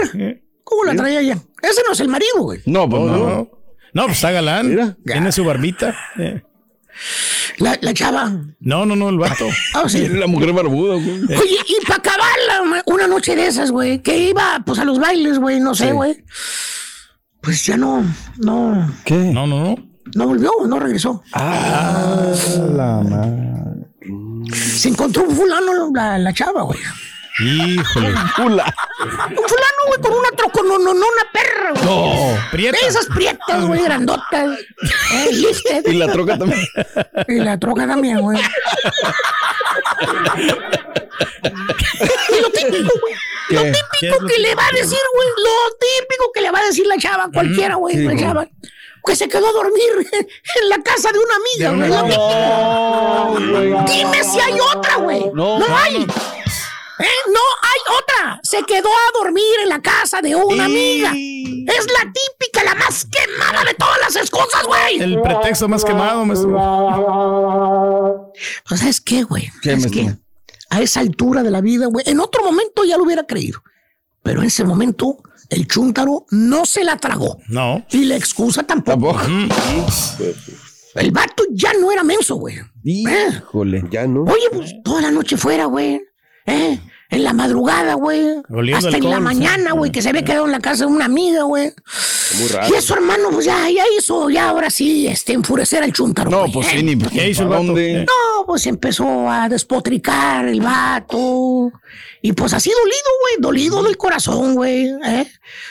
¿cómo 0.64 0.84
la 0.84 0.94
traía 0.94 1.22
ya? 1.22 1.38
Ese 1.62 1.82
no 1.84 1.92
es 1.92 2.00
el 2.00 2.08
marido, 2.08 2.38
güey. 2.38 2.60
No, 2.66 2.88
pues 2.88 3.02
no. 3.02 3.16
No, 3.18 3.50
no, 3.92 4.04
pues 4.04 4.16
está 4.16 4.30
galán. 4.30 4.68
Mira. 4.68 4.96
Tiene 5.04 5.32
su 5.32 5.44
barbita. 5.44 5.94
Eh. 6.18 6.42
La, 7.58 7.76
la 7.80 7.94
chava. 7.94 8.32
No, 8.60 8.84
no, 8.86 8.94
no, 8.96 9.08
el 9.08 9.18
vato. 9.18 9.46
Ah, 9.74 9.88
sí. 9.88 10.06
La 10.08 10.26
mujer 10.26 10.52
barbuda, 10.52 10.94
güey. 10.94 11.24
Oye, 11.24 11.56
y 11.68 11.84
para 11.86 11.96
acabarla, 11.98 12.82
una 12.86 13.06
noche 13.06 13.34
de 13.36 13.46
esas, 13.46 13.70
güey, 13.70 14.00
que 14.02 14.16
iba 14.30 14.60
pues 14.64 14.78
a 14.78 14.84
los 14.84 14.98
bailes, 15.00 15.38
güey, 15.38 15.58
no 15.60 15.74
sé, 15.74 15.86
Sí. 15.88 15.92
güey. 15.92 16.24
Pues 17.40 17.64
ya 17.66 17.76
no, 17.76 18.04
no, 18.38 18.92
¿Qué? 19.04 19.14
No, 19.14 19.46
no, 19.46 19.60
no. 19.64 19.76
no 20.14 20.26
volvió, 20.26 20.50
no 20.66 20.78
regresó. 20.80 21.22
Ah, 21.32 22.32
la 22.74 23.02
Se 24.52 24.88
encontró 24.88 25.22
un 25.24 25.34
fulano, 25.36 25.90
la, 25.94 26.18
la 26.18 26.32
chava, 26.32 26.62
güey. 26.62 26.78
Híjole. 27.40 28.14
Pula. 28.36 28.74
Un 29.00 29.48
fulano, 29.48 29.82
güey, 29.86 30.00
con 30.00 30.12
una 30.12 30.30
troco, 30.36 30.62
no, 30.62 30.78
no, 30.78 30.92
no, 30.92 31.06
una 31.06 31.32
perra, 31.32 31.70
güey. 31.72 31.84
No, 31.84 32.38
prieta. 32.50 32.78
Esas 32.86 33.06
prietas, 33.06 33.64
güey, 33.64 33.82
grandotas. 33.82 34.58
Eh. 35.12 35.82
Y 35.86 35.92
la 35.94 36.10
troca 36.12 36.36
también. 36.38 36.66
Y 37.28 37.34
la 37.40 37.58
troca 37.58 37.86
también, 37.86 38.20
güey. 38.20 38.38
y 42.30 42.40
lo 42.40 42.50
típico, 42.50 42.92
güey. 43.00 43.14
Lo 43.50 43.62
¿Qué? 43.62 43.72
¿Qué 43.72 44.06
típico 44.08 44.26
que 44.26 44.38
le 44.40 44.54
va 44.54 44.66
a 44.66 44.72
decir, 44.72 44.98
güey. 45.14 45.28
Lo 45.44 45.76
típico 45.78 46.32
que 46.34 46.40
le 46.42 46.50
va 46.50 46.58
a 46.58 46.64
decir 46.64 46.86
la 46.86 46.98
chava, 46.98 47.24
a 47.24 47.30
cualquiera, 47.32 47.76
güey. 47.76 47.94
sí, 47.96 48.02
la 48.02 48.12
güey. 48.12 48.24
chava. 48.24 48.48
Que 49.06 49.16
se 49.16 49.26
quedó 49.28 49.46
a 49.48 49.52
dormir 49.52 50.06
en 50.12 50.68
la 50.68 50.78
casa 50.82 51.10
de 51.12 51.18
una 51.18 51.34
amiga, 51.36 51.70
güey. 51.70 51.88
Lo 51.88 52.02
típico. 53.46 53.84
Dime 53.90 54.24
si 54.24 54.38
hay 54.40 54.58
otra, 54.60 54.96
güey. 54.96 55.30
No. 55.32 55.58
No, 55.58 55.66
hay. 55.76 56.06
¿Eh? 57.00 57.06
No 57.28 57.40
hay 57.62 57.80
otra. 57.98 58.40
Se 58.42 58.62
quedó 58.64 58.88
a 58.88 59.18
dormir 59.22 59.44
en 59.62 59.68
la 59.68 59.80
casa 59.80 60.20
de 60.20 60.34
una 60.34 60.64
amiga. 60.64 61.12
Es 61.12 61.86
la 61.86 62.12
típica, 62.12 62.64
la 62.64 62.74
más 62.74 63.06
quemada 63.06 63.64
de 63.64 63.74
todas 63.74 63.98
las 64.00 64.16
excusas, 64.16 64.64
güey. 64.66 65.00
El 65.00 65.20
pretexto 65.20 65.68
más 65.68 65.84
quemado, 65.84 66.24
maestro. 66.24 66.50
Pues, 68.68 68.80
¿sabes 68.80 69.00
qué, 69.00 69.22
güey? 69.22 69.50
A 70.70 70.80
esa 70.80 71.00
altura 71.00 71.42
de 71.42 71.50
la 71.50 71.60
vida, 71.60 71.86
güey. 71.86 72.04
En 72.08 72.20
otro 72.20 72.42
momento 72.42 72.84
ya 72.84 72.96
lo 72.96 73.04
hubiera 73.04 73.24
creído. 73.24 73.62
Pero 74.22 74.40
en 74.40 74.46
ese 74.48 74.64
momento, 74.64 75.18
el 75.48 75.66
chúntaro 75.66 76.26
no 76.30 76.66
se 76.66 76.84
la 76.84 76.96
tragó. 76.96 77.38
No. 77.48 77.86
Y 77.90 78.04
la 78.04 78.16
excusa 78.16 78.64
tampoco. 78.64 79.14
Tampoco. 79.14 79.86
El 80.94 81.10
vato 81.12 81.44
ya 81.52 81.72
no 81.74 81.92
era 81.92 82.02
menso, 82.02 82.34
güey. 82.36 82.56
¿Eh? 82.56 83.28
Híjole. 83.30 83.84
Ya 83.90 84.06
no. 84.06 84.24
Oye, 84.24 84.48
pues 84.52 84.74
toda 84.82 85.00
la 85.02 85.10
noche 85.10 85.36
fuera, 85.36 85.66
güey. 85.66 86.02
¿Eh? 86.48 86.80
En 87.10 87.24
la 87.24 87.32
madrugada, 87.32 87.94
güey. 87.94 88.36
Hasta 88.74 88.98
en 88.98 89.08
la 89.08 89.18
mañana, 89.18 89.72
güey, 89.72 89.90
que 89.90 90.02
se 90.02 90.10
había 90.10 90.22
quedado 90.24 90.44
en 90.44 90.52
la 90.52 90.60
casa 90.60 90.84
de 90.84 90.92
una 90.92 91.06
amiga, 91.06 91.44
güey. 91.44 91.72
Muy 92.38 92.48
raro. 92.48 92.68
Y 92.70 92.76
eso, 92.76 92.92
hermano, 92.94 93.30
pues 93.30 93.46
ya, 93.46 93.70
ya 93.70 93.84
hizo, 93.98 94.28
ya 94.28 94.50
ahora 94.50 94.68
sí, 94.68 95.06
este, 95.06 95.32
enfurecer 95.32 95.82
al 95.82 95.92
chúntaro. 95.92 96.30
No, 96.30 96.44
pues 96.52 96.66
sí, 96.66 96.82
ni 96.82 96.98
¿Qué 97.08 97.30
hizo 97.30 97.44
el 97.44 97.48
¿para 97.48 97.60
vato? 97.60 97.72
dónde? 97.72 98.04
No, 98.04 98.44
pues 98.46 98.66
empezó 98.66 99.30
a 99.30 99.48
despotricar 99.48 100.46
el 100.48 100.60
vato. 100.60 101.72
Y 102.20 102.32
pues 102.32 102.52
así 102.52 102.70
dolido, 102.70 102.98
güey, 103.22 103.34
dolido 103.40 103.82
del 103.82 103.96
corazón, 103.96 104.54
güey. 104.54 104.88
¿eh? 105.06 105.26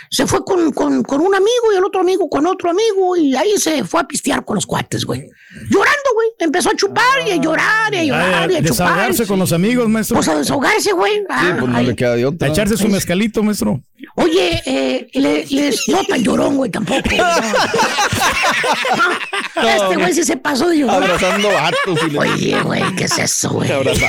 Se 0.10 0.26
fue 0.26 0.44
con, 0.44 0.72
con, 0.72 1.04
con 1.04 1.22
un 1.22 1.36
amigo 1.36 1.74
y 1.74 1.76
el 1.78 1.84
otro 1.84 2.02
amigo 2.02 2.30
con 2.30 2.48
otro 2.48 2.72
amigo 2.72 3.16
y 3.18 3.36
ahí 3.36 3.58
se 3.58 3.84
fue 3.84 4.00
a 4.02 4.08
pistear 4.08 4.44
con 4.44 4.56
los 4.56 4.66
cuates, 4.66 5.06
güey. 5.06 5.30
Llorando, 5.70 6.10
güey. 6.16 6.30
Empezó 6.40 6.70
a 6.72 6.76
chupar 6.76 7.28
y 7.28 7.32
a 7.32 7.36
llorar 7.36 7.94
y 7.94 7.98
a 7.98 8.04
llorar 8.06 8.52
y 8.52 8.56
a 8.56 8.58
chupar. 8.60 8.64
desahogarse 8.64 9.28
con 9.28 9.40
los 9.40 9.52
amigos, 9.52 9.88
maestro. 9.90 10.16
Pues 10.16 10.28
a 10.30 10.36
desahogarse, 10.38 10.94
güey. 10.94 11.27
Sí, 11.30 11.34
Ah, 11.34 11.56
pues 11.60 11.70
no 11.72 11.78
ay. 11.78 11.86
le 11.88 11.96
queda 11.96 12.16
de 12.16 12.24
A 12.24 12.30
otra. 12.30 12.48
echarse 12.48 12.78
su 12.78 12.88
mezcalito, 12.88 13.44
maestro. 13.44 13.82
Oye, 14.16 14.62
eh, 14.66 15.08
le, 15.14 15.46
les- 15.48 15.88
no 15.90 16.04
tan 16.06 16.24
llorón, 16.24 16.56
güey, 16.56 16.72
tampoco. 16.72 17.02
No. 19.56 19.68
Este 19.68 19.96
güey 19.98 20.14
sí 20.14 20.24
se 20.24 20.38
pasó 20.38 20.70
de 20.70 20.78
llorar. 20.80 21.04
Abrazando 21.04 21.50
vatos 21.50 22.00
y 22.08 22.12
le... 22.12 22.20
Oye, 22.20 22.62
güey, 22.62 22.96
¿qué 22.96 23.04
es 23.06 23.18
eso, 23.18 23.50
güey? 23.52 23.68
¿De 23.70 23.92
qué 23.94 24.08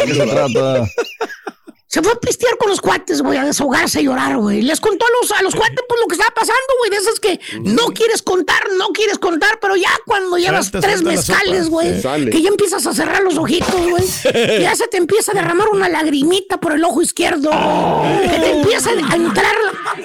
se 1.90 2.02
fue 2.02 2.12
a 2.12 2.16
pistear 2.16 2.56
con 2.58 2.68
los 2.68 2.80
cuates, 2.82 3.22
güey, 3.22 3.38
a 3.38 3.44
desahogarse 3.46 4.02
y 4.02 4.04
llorar, 4.04 4.36
güey. 4.36 4.60
Les 4.60 4.78
contó 4.78 5.06
a 5.06 5.08
los, 5.22 5.32
a 5.32 5.42
los 5.42 5.54
cuates 5.54 5.78
pues 5.88 5.98
lo 6.00 6.06
que 6.06 6.14
estaba 6.16 6.32
pasando, 6.34 6.60
güey. 6.78 6.90
De 6.90 6.96
esas 6.98 7.18
que 7.18 7.40
no 7.62 7.86
quieres 7.94 8.20
contar, 8.22 8.62
no 8.76 8.88
quieres 8.88 9.18
contar, 9.18 9.58
pero 9.58 9.74
ya 9.74 9.90
cuando 10.06 10.36
llevas 10.36 10.70
tres 10.82 11.02
mezcales, 11.02 11.68
güey, 11.70 11.88
que 12.30 12.42
ya 12.42 12.48
empiezas 12.50 12.86
a 12.86 12.92
cerrar 12.94 13.22
los 13.22 13.38
ojitos, 13.38 13.74
güey. 13.88 14.04
ya 14.60 14.76
se 14.76 14.86
te 14.88 14.98
empieza 14.98 15.32
a 15.32 15.34
derramar 15.34 15.68
una 15.70 15.88
lagrimita 15.88 16.58
por 16.60 16.72
el 16.72 16.84
ojo 16.84 17.00
izquierdo. 17.00 17.50
Que 17.50 18.38
te 18.38 18.50
empieza 18.50 18.90
a 18.90 19.16
entrar 19.16 19.54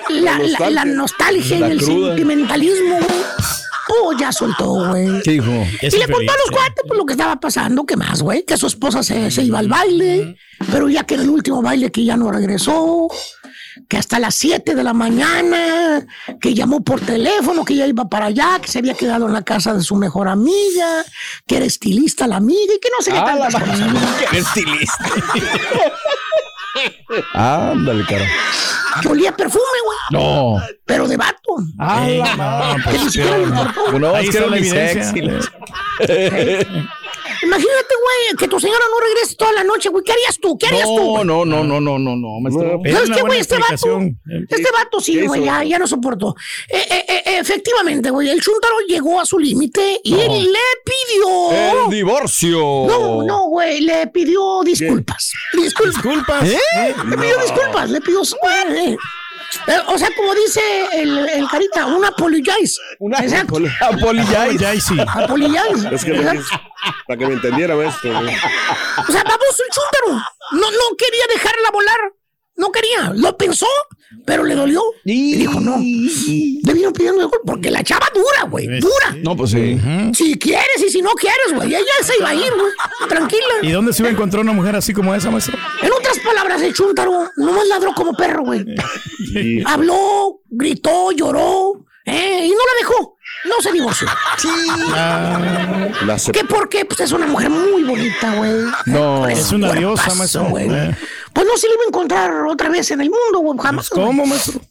la, 0.10 0.40
la- 0.40 0.48
la- 0.60 0.70
la 0.70 0.86
nostalgia 0.86 1.58
y 1.60 1.64
el 1.64 1.82
sentimentalismo, 1.82 2.96
güey. 2.98 3.20
Ya 4.20 4.32
soltó, 4.32 4.90
güey. 4.90 5.22
¿Qué 5.24 5.32
dijo? 5.32 5.52
Es 5.82 5.94
Y 5.94 5.98
le 5.98 6.08
contó 6.08 6.32
a 6.32 6.36
los 6.38 6.52
cuates 6.52 6.84
pues, 6.88 6.98
lo 6.98 7.06
que 7.06 7.14
estaba 7.14 7.40
pasando, 7.40 7.86
¿qué 7.86 7.96
más, 7.98 8.22
güey? 8.22 8.44
Que 8.44 8.58
su 8.58 8.68
esposa 8.68 9.04
se, 9.04 9.32
se 9.32 9.44
iba 9.44 9.60
al 9.60 9.68
baile, 9.68 10.36
pero 10.72 10.90
ya 10.90 11.04
que 11.04 11.16
era 11.16 11.24
el 11.24 11.30
último 11.30 11.62
baile 11.62 11.92
que 11.92 12.04
ya 12.06 12.16
no 12.18 12.32
regresó, 12.32 13.08
que 13.90 13.98
hasta 13.98 14.20
las 14.20 14.36
7 14.36 14.76
de 14.76 14.84
la 14.84 14.94
mañana, 14.94 16.06
que 16.40 16.54
llamó 16.54 16.84
por 16.84 17.02
teléfono, 17.02 17.66
que 17.66 17.76
ya 17.76 17.88
iba 17.88 18.06
para 18.08 18.28
allá, 18.28 18.60
que 18.62 18.68
se 18.68 18.80
había 18.80 18.94
quedado 18.94 19.26
en 19.28 19.34
la 19.34 19.42
casa 19.42 19.74
de 19.74 19.82
su 19.82 19.96
mejor 19.96 20.28
amiga, 20.28 21.04
que 21.48 21.58
era 21.58 21.66
estilista 21.66 22.28
la 22.28 22.36
amiga 22.38 22.74
y 22.76 22.80
que 22.80 22.90
no 22.96 23.02
sé 23.04 23.12
qué 23.12 23.18
Ah, 23.18 23.36
la 23.36 23.48
tantas 23.50 23.62
cosas. 23.62 24.16
que 24.20 24.26
eres 24.26 24.46
estilista. 24.48 25.06
Ándale, 27.34 28.06
cara. 28.06 28.26
Que 29.02 29.08
olía 29.08 29.32
perfume, 29.36 29.64
güey, 29.86 29.98
No. 30.24 30.62
pero 30.86 31.08
de 31.08 31.18
vato. 31.18 31.58
Ey, 32.06 32.22
no, 32.38 32.76
Que 32.84 32.92
ni 32.92 32.98
pues, 33.00 33.14
siquiera 33.14 33.38
le 33.38 33.44
importó. 33.44 34.00
No, 34.00 34.16
Ahí 34.16 34.28
es 34.28 34.36
Imagínate, 37.54 37.94
güey, 38.02 38.38
que 38.38 38.48
tu 38.48 38.60
señora 38.60 38.84
no 38.90 39.06
regrese 39.06 39.36
toda 39.36 39.52
la 39.52 39.64
noche, 39.64 39.90
güey. 39.90 40.04
¿Qué 40.04 40.12
harías 40.12 40.40
tú? 40.40 40.58
¿Qué 40.58 40.68
harías 40.68 40.86
tú? 40.86 40.96
No, 40.96 41.04
güey? 41.04 41.26
no, 41.26 41.46
no, 41.46 41.64
no, 41.64 41.80
no, 41.80 42.00
no, 42.00 42.16
no, 42.16 42.40
maestro. 42.40 42.82
Es 42.84 42.94
¿Sabes 42.94 43.10
qué, 43.12 43.22
güey? 43.22 43.40
Este 43.40 43.58
vato, 43.58 44.02
este 44.50 44.72
vato 44.72 45.00
sí, 45.00 45.14
¿Qué 45.14 45.28
güey, 45.28 45.44
ya, 45.44 45.64
ya 45.64 45.78
no 45.78 45.86
soportó. 45.86 46.36
Eh, 46.68 46.84
eh, 46.90 47.06
eh, 47.08 47.22
efectivamente, 47.40 48.10
güey, 48.10 48.30
el 48.30 48.42
chúntaro 48.42 48.76
llegó 48.88 49.20
a 49.20 49.26
su 49.26 49.38
límite 49.38 50.00
y 50.04 50.20
él 50.20 50.52
le 50.52 50.60
pidió... 50.84 51.52
El 51.52 51.92
divorcio. 51.92 52.60
No, 52.88 53.24
no, 53.24 53.44
güey, 53.50 53.82
le 53.82 54.08
pidió 54.08 54.64
disculpas. 54.64 55.32
Disculpas. 55.54 55.94
Disculpas. 55.94 56.50
¿Eh? 56.50 56.96
Le 57.08 57.18
pidió 57.18 57.38
disculpas, 57.38 57.90
le 57.90 58.02
pidió... 58.02 58.22
eh, 59.68 59.72
eh, 59.76 59.80
o 59.88 59.98
sea, 59.98 60.10
como 60.16 60.34
dice 60.36 60.62
el, 60.94 61.30
el 61.30 61.48
carita, 61.50 61.86
un 61.86 62.04
apologize. 62.06 62.80
Una 63.00 63.20
Exacto. 63.20 63.56
Apologize. 65.08 65.90
Es 65.94 66.04
que 66.06 66.14
me- 66.14 66.42
para 67.08 67.18
que 67.20 67.26
me 67.28 67.34
entendiera, 67.34 67.76
maestro. 67.76 68.12
güey. 68.12 68.36
O 68.36 69.12
sea, 69.12 69.24
baboso 69.24 69.64
el 69.68 69.74
chúntaro. 69.74 70.26
No, 70.52 70.72
no 70.72 70.96
quería 70.98 71.24
dejarla 71.34 71.72
volar. 71.72 71.98
No 72.56 72.72
quería. 72.72 73.12
Lo 73.16 73.36
pensó, 73.38 73.66
pero 74.26 74.44
le 74.44 74.56
dolió. 74.56 74.82
Y 75.06 75.36
dijo, 75.36 75.60
no. 75.60 75.78
Le 75.80 76.74
vino 76.74 76.94
pidiendo 76.94 77.22
disculpas 77.22 77.42
porque 77.46 77.72
la 77.72 77.84
chava 77.84 78.08
dura, 78.14 78.50
güey. 78.50 78.68
Dura. 78.80 79.16
No, 79.24 79.36
pues 79.36 79.52
sí. 79.52 79.80
Si 80.14 80.38
quieres 80.38 80.84
y 80.86 80.90
si 80.90 81.02
no 81.02 81.12
quieres, 81.12 81.54
güey. 81.56 81.74
Ella 81.74 81.86
se 82.04 82.14
iba 82.20 82.30
a 82.30 82.36
ir, 82.36 82.52
güey. 82.54 83.10
Tranquila. 83.10 83.44
¿Y 83.62 83.72
dónde 83.72 83.94
se 83.94 84.02
iba 84.04 84.10
a 84.10 84.14
encontrar 84.14 84.44
una 84.44 84.54
mujer 84.54 84.76
así 84.76 84.94
como 84.94 85.14
esa, 85.16 85.32
maestro? 85.32 85.58
En 85.82 85.92
otras 85.92 86.20
palabras, 86.20 86.62
el 86.62 86.74
chúntaro 86.74 87.30
nomás 87.38 87.68
ladró 87.68 87.94
como 87.94 88.14
perro, 88.14 88.44
güey. 88.44 88.64
Habló, 89.66 90.42
gritó, 90.50 91.12
lloró. 91.12 91.86
¿Eh? 92.06 92.46
Y 92.46 92.50
no 92.50 92.58
la 92.58 92.80
dejó. 92.80 93.18
no 93.46 93.62
se 93.62 93.72
divorció. 93.72 94.08
La 96.06 96.18
¿Qué 96.32 96.44
por 96.46 96.70
qué? 96.70 96.86
Pues 96.86 97.00
es 97.02 97.12
una 97.12 97.28
mujer 97.28 97.50
muy 97.50 97.84
bonita, 97.84 98.36
güey. 98.36 98.52
No, 98.86 99.28
es 99.28 99.52
una 99.52 99.72
diosa, 99.74 100.14
maestro. 100.16 100.46
güey. 100.46 100.68
Eh. 100.70 100.96
Pues 101.34 101.48
no 101.48 101.58
se 101.58 101.68
le 101.68 101.74
iba 101.76 101.84
a 101.84 101.88
encontrar 101.88 102.32
otra 102.46 102.70
vez 102.70 102.92
en 102.92 103.02
el 103.02 103.10
mundo, 103.10 103.40
güey, 103.40 103.60
jamás. 103.60 103.90
güey. 103.90 104.06
¿Cómo, 104.06 104.26
maestro? 104.26 104.62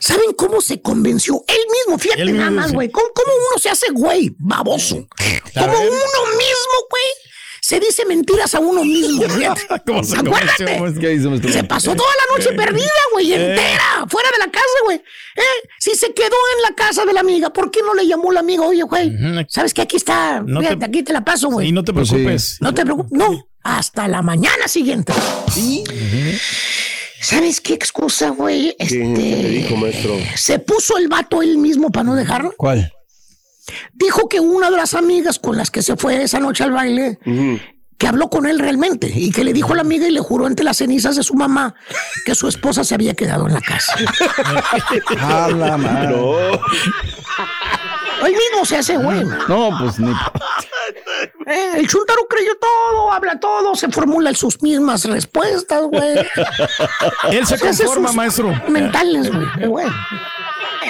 ¿Saben 0.00 0.32
cómo 0.36 0.60
se 0.60 0.80
convenció? 0.82 1.42
Él 1.48 1.58
mismo, 1.72 1.98
fíjate 1.98 2.20
Él 2.22 2.28
mismo, 2.32 2.40
nada 2.44 2.50
más, 2.52 2.68
sí. 2.68 2.74
güey. 2.74 2.90
¿Cómo, 2.90 3.06
cómo 3.14 3.32
uno 3.50 3.58
se 3.58 3.70
hace 3.70 3.86
güey, 3.90 4.34
baboso? 4.38 4.96
Como 5.54 5.72
uno 5.72 5.80
mismo, 6.36 6.76
güey, 6.90 7.10
se 7.60 7.80
dice 7.80 8.04
mentiras 8.06 8.54
a 8.54 8.60
uno 8.60 8.84
mismo. 8.84 9.22
¿Cómo 9.86 10.04
se 10.04 10.16
Acuérdate. 10.18 11.00
¿Qué 11.00 11.08
dice? 11.10 11.52
Se 11.52 11.64
pasó 11.64 11.94
toda 11.94 12.08
la 12.10 12.36
noche 12.38 12.52
perdida, 12.54 12.90
güey, 13.12 13.32
Eh. 13.32 13.50
entera, 13.50 14.06
fuera 14.08 14.30
de 14.30 14.38
la 14.38 14.50
casa, 14.50 14.64
güey. 14.84 14.96
¿Eh? 14.98 15.68
Si 15.78 15.94
se 15.94 16.12
quedó 16.14 16.36
en 16.56 16.62
la 16.62 16.74
casa 16.74 17.04
de 17.04 17.12
la 17.12 17.20
amiga, 17.20 17.52
¿por 17.52 17.70
qué 17.70 17.80
no 17.82 17.94
le 17.94 18.06
llamó 18.06 18.32
la 18.32 18.40
amiga? 18.40 18.62
Oye, 18.64 18.82
güey, 18.82 19.12
¿sabes 19.48 19.72
que 19.74 19.82
Aquí 19.82 19.96
está, 19.96 20.42
No 20.44 20.60
fíjate, 20.60 20.76
te- 20.80 20.84
aquí 20.86 21.02
te 21.02 21.12
la 21.12 21.24
paso, 21.24 21.48
güey. 21.48 21.68
Y 21.68 21.72
no 21.72 21.84
te 21.84 21.92
Pues 21.92 22.08
preocupes. 22.08 22.56
No 22.60 22.74
te 22.74 22.82
preocupes, 22.84 23.12
no, 23.12 23.46
hasta 23.62 24.08
la 24.08 24.20
mañana 24.22 24.66
siguiente. 24.68 25.12
¿Sabes 27.20 27.60
qué 27.60 27.74
excusa, 27.74 28.30
güey? 28.30 28.74
¿Qué 28.78 28.84
Este, 28.84 28.98
te 28.98 29.48
dijo, 29.48 29.76
maestro? 29.76 30.14
se 30.36 30.58
puso 30.58 30.96
el 30.98 31.08
vato 31.08 31.42
él 31.42 31.58
mismo 31.58 31.90
para 31.90 32.04
no 32.04 32.14
dejarlo. 32.14 32.52
¿Cuál? 32.56 32.92
Dijo 33.92 34.28
que 34.28 34.40
una 34.40 34.70
de 34.70 34.76
las 34.76 34.94
amigas 34.94 35.38
con 35.38 35.56
las 35.56 35.70
que 35.70 35.82
se 35.82 35.96
fue 35.96 36.22
esa 36.22 36.38
noche 36.38 36.64
al 36.64 36.72
baile, 36.72 37.18
que 37.98 38.06
habló 38.06 38.28
con 38.28 38.46
él 38.46 38.58
realmente 38.58 39.10
y 39.12 39.30
que 39.30 39.42
le 39.44 39.52
dijo 39.52 39.72
a 39.72 39.76
la 39.76 39.82
amiga 39.82 40.06
y 40.06 40.10
le 40.10 40.20
juró 40.20 40.46
entre 40.46 40.64
las 40.64 40.76
cenizas 40.76 41.16
de 41.16 41.22
su 41.22 41.34
mamá 41.34 41.74
que 42.24 42.34
su 42.34 42.46
esposa 42.46 42.84
se 42.84 42.94
había 42.94 43.14
quedado 43.14 43.46
en 43.46 43.54
la 43.54 43.60
casa. 43.60 43.96
A 45.20 45.48
la 45.48 45.76
madre. 45.76 46.08
No. 46.16 46.36
Él 48.24 48.32
mismo 48.32 48.64
se 48.64 48.76
hace 48.78 48.96
güey. 48.96 49.24
No, 49.48 49.76
pues 49.78 49.98
ni. 49.98 50.10
Eh, 51.46 51.72
el 51.76 51.86
chuntaro 51.86 52.26
creyó 52.28 52.52
todo, 52.58 53.12
habla 53.12 53.38
todo, 53.38 53.74
se 53.74 53.88
formula 53.88 54.32
sus 54.34 54.62
mismas 54.62 55.04
respuestas, 55.04 55.82
güey. 55.82 56.18
Él 57.30 57.46
se 57.46 57.54
hace 57.54 57.84
conforma, 57.84 58.08
sus 58.08 58.16
maestro. 58.16 58.62
Mentales, 58.68 59.30
güey. 59.66 59.86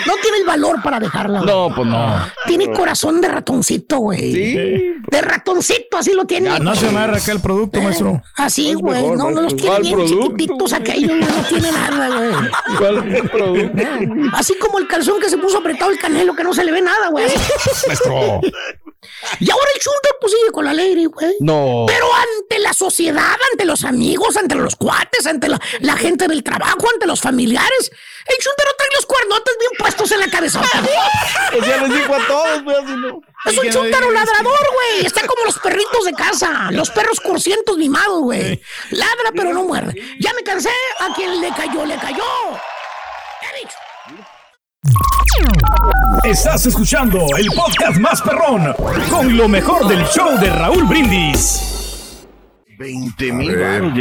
No 0.06 0.14
tiene 0.22 0.38
el 0.38 0.44
valor 0.44 0.82
para 0.82 0.98
dejarla. 1.00 1.40
güey. 1.40 1.50
No, 1.50 1.74
pues 1.74 1.88
no. 1.88 2.16
Tiene 2.46 2.72
corazón 2.72 3.20
de 3.20 3.28
ratoncito, 3.28 3.98
güey. 3.98 4.32
De 4.32 5.20
ratoncito, 5.20 5.96
así 5.98 6.12
lo 6.12 6.24
tiene. 6.24 6.58
No 6.60 6.74
se 6.74 6.88
amarra 6.88 7.16
acá 7.18 7.32
el 7.32 7.40
producto, 7.40 7.80
maestro. 7.80 8.22
Así, 8.36 8.74
güey. 8.74 9.02
mejor, 9.02 9.18
No, 9.18 9.30
no 9.30 9.42
los 9.42 9.54
tiene 9.56 9.68
¿Cuál 9.70 9.82
bien 9.82 9.94
producto, 9.96 10.26
chiquititos 10.28 10.72
aquellos, 10.72 11.12
no 11.18 11.42
tiene 11.48 11.72
nada, 11.72 12.08
güey. 12.16 12.50
¿Cuál 12.78 13.28
producto? 13.30 13.82
Así 14.32 14.54
como 14.58 14.78
el 14.78 14.86
calzón 14.86 15.20
que 15.20 15.28
se 15.28 15.38
puso 15.38 15.58
apretado 15.58 15.90
el 15.90 15.98
canelo, 15.98 16.34
que 16.34 16.44
no 16.44 16.52
se 16.54 16.64
le 16.64 16.72
ve 16.72 16.82
nada, 16.82 17.08
güey. 17.10 17.26
Maestro. 17.86 18.40
Y 19.40 19.50
ahora 19.50 19.66
el 19.74 19.80
chunter, 19.80 20.12
pues 20.20 20.32
sigue 20.32 20.50
con 20.50 20.64
la 20.64 20.72
lady, 20.72 21.04
güey. 21.06 21.36
No. 21.40 21.84
Pero 21.86 22.08
ante 22.14 22.58
la 22.58 22.72
sociedad, 22.72 23.36
ante 23.52 23.64
los 23.64 23.84
amigos, 23.84 24.36
ante 24.36 24.54
los 24.54 24.76
cuates, 24.76 25.26
ante 25.26 25.48
la, 25.48 25.60
la 25.80 25.96
gente 25.96 26.26
del 26.28 26.42
trabajo, 26.42 26.88
ante 26.92 27.06
los 27.06 27.20
familiares, 27.20 27.90
el 28.26 28.36
chuntero 28.38 28.70
trae 28.76 28.88
los 28.94 29.06
cuernotes 29.06 29.54
bien 29.60 29.72
puestos 29.78 30.10
en 30.12 30.20
la 30.20 30.28
cabeza. 30.28 30.60
Pues 31.52 31.66
ya 31.66 31.76
les 31.78 31.94
digo 31.94 32.14
a 32.14 32.26
todos, 32.26 32.62
pues 32.64 32.76
así 32.78 32.92
no. 32.96 33.20
Es 33.44 33.58
un 33.58 33.66
no 33.66 33.72
chuntaro 33.72 34.10
ladrador, 34.10 34.72
güey. 34.72 35.06
Está 35.06 35.26
como 35.26 35.44
los 35.44 35.58
perritos 35.58 36.04
de 36.04 36.12
casa. 36.12 36.68
Los 36.72 36.90
perros 36.90 37.20
cursientos 37.20 37.76
mimados, 37.76 38.20
güey. 38.22 38.60
Ladra, 38.90 39.30
pero 39.34 39.52
no 39.52 39.62
muerde. 39.64 39.94
Ya 40.18 40.32
me 40.32 40.42
cansé. 40.42 40.70
A 40.98 41.14
quien 41.14 41.40
le 41.40 41.50
cayó, 41.50 41.84
le 41.84 41.96
cayó. 41.96 42.24
He 43.42 43.60
dicho. 43.60 43.76
Estás 46.24 46.66
escuchando 46.66 47.18
el 47.38 47.46
podcast 47.48 47.98
más 47.98 48.20
perrón 48.22 48.72
con 49.10 49.36
lo 49.36 49.48
mejor 49.48 49.86
del 49.88 50.04
show 50.06 50.38
de 50.38 50.50
Raúl 50.50 50.84
Brindis. 50.84 52.26
20 52.78 53.32
mil 53.32 53.56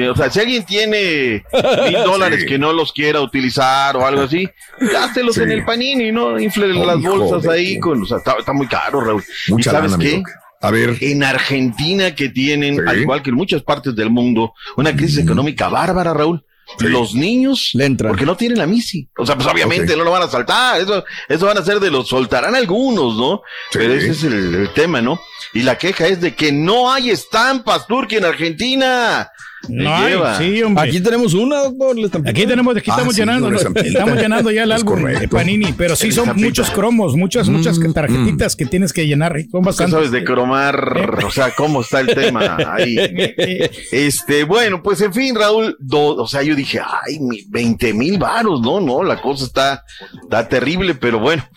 O 0.09 0.15
sea, 0.15 0.29
si 0.29 0.39
alguien 0.41 0.63
tiene 0.65 1.43
mil 1.85 1.93
dólares 2.05 2.45
que 2.47 2.57
no 2.59 2.73
los 2.73 2.91
quiera 2.91 3.21
utilizar 3.21 3.95
o 3.95 4.05
algo 4.05 4.23
así, 4.23 4.47
gástelos 4.79 5.35
Sí. 5.35 5.41
en 5.43 5.51
el 5.51 5.65
panini, 5.65 6.11
¿no? 6.11 6.39
Infle 6.39 6.67
las 6.73 6.99
hijo 6.99 7.17
bolsas 7.17 7.49
ahí 7.51 7.79
con. 7.79 8.01
O 8.01 8.05
sea, 8.05 8.17
está, 8.17 8.33
está 8.39 8.51
muy 8.53 8.67
caro, 8.67 9.01
Raúl. 9.01 9.23
Mucha 9.49 9.69
¿Y 9.69 9.73
sabes 9.73 9.91
lana, 9.91 10.03
qué? 10.03 10.23
A 10.61 10.71
ver. 10.71 10.97
En 11.01 11.23
Argentina, 11.23 12.13
que 12.15 12.29
tienen, 12.29 12.75
Sí. 12.75 12.81
al 12.87 12.99
igual 13.01 13.21
que 13.23 13.29
en 13.29 13.35
muchas 13.37 13.61
partes 13.63 13.95
del 13.95 14.09
mundo, 14.09 14.53
una 14.77 14.95
crisis 14.95 15.19
económica 15.19 15.69
bárbara, 15.69 16.13
Raúl. 16.13 16.45
Sí. 16.79 16.87
Los 16.87 17.13
niños, 17.13 17.69
Le 17.73 17.85
entran. 17.85 18.11
porque 18.11 18.25
no 18.25 18.35
tienen 18.35 18.57
la 18.57 18.65
misi. 18.65 19.07
O 19.17 19.25
sea, 19.25 19.35
pues 19.35 19.47
obviamente 19.47 19.95
no 19.95 20.03
lo 20.03 20.11
van 20.11 20.23
a 20.23 20.27
saltar. 20.27 20.81
Eso, 20.81 21.03
eso 21.29 21.45
van 21.45 21.57
a 21.57 21.63
ser 21.63 21.79
de 21.79 21.91
los 21.91 22.07
soltarán 22.07 22.55
algunos, 22.55 23.15
¿no? 23.15 23.41
Sí. 23.71 23.77
Pero 23.79 23.93
ese 23.93 24.09
es 24.09 24.23
el, 24.23 24.55
el 24.55 24.73
tema, 24.73 25.01
¿no? 25.01 25.19
Y 25.53 25.61
la 25.61 25.77
queja 25.77 26.07
es 26.07 26.19
de 26.21 26.35
que 26.35 26.51
no 26.51 26.91
hay 26.91 27.11
estampas, 27.11 27.87
Turquía, 27.87 28.17
en 28.17 28.25
Argentina. 28.25 29.29
No 29.69 29.95
hay, 29.95 30.13
lleva. 30.13 30.37
sí, 30.37 30.61
hombre. 30.63 30.89
Aquí 30.89 30.99
tenemos 30.99 31.33
una, 31.33 31.63
doctor. 31.63 31.95
Aquí 32.27 32.45
tenemos, 32.45 32.75
aquí 32.75 32.89
Ah, 32.91 32.93
estamos 32.95 33.15
sí, 33.15 33.21
llenando, 33.21 33.49
estamos 33.51 34.15
llenando 34.17 34.51
ya 34.51 34.63
el 34.63 34.71
Es 34.71 34.77
álbum 34.81 35.03
de. 35.03 35.27
Panini, 35.27 35.73
pero 35.73 35.95
sí 35.95 36.07
El 36.07 36.13
son 36.13 36.31
muchos 36.35 36.69
cromos, 36.71 37.15
muchas, 37.15 37.49
muchas 37.49 37.79
tarjetitas 37.93 38.55
que 38.55 38.65
tienes 38.65 38.93
que 38.93 39.07
llenar. 39.07 39.33
Son 39.51 39.61
¿Qué 39.61 39.65
bastantes. 39.65 39.93
sabes 39.93 40.11
de 40.11 40.23
cromar? 40.23 41.23
O 41.25 41.31
sea, 41.31 41.51
¿cómo 41.51 41.81
está 41.81 41.99
el 42.01 42.07
tema 42.07 42.57
ahí? 42.67 42.95
Este, 43.91 44.43
bueno, 44.43 44.81
pues 44.83 45.01
en 45.01 45.13
fin, 45.13 45.35
Raúl, 45.35 45.75
do- 45.79 46.15
o 46.15 46.27
sea, 46.27 46.41
yo 46.43 46.55
dije, 46.55 46.79
ay, 46.79 47.19
mi 47.19 47.43
20 47.47 47.93
mil 47.93 48.17
varos, 48.17 48.61
no, 48.61 48.79
no, 48.79 49.03
la 49.03 49.21
cosa 49.21 49.45
está, 49.45 49.83
está 50.23 50.47
terrible, 50.47 50.95
pero 50.95 51.19
bueno. 51.19 51.47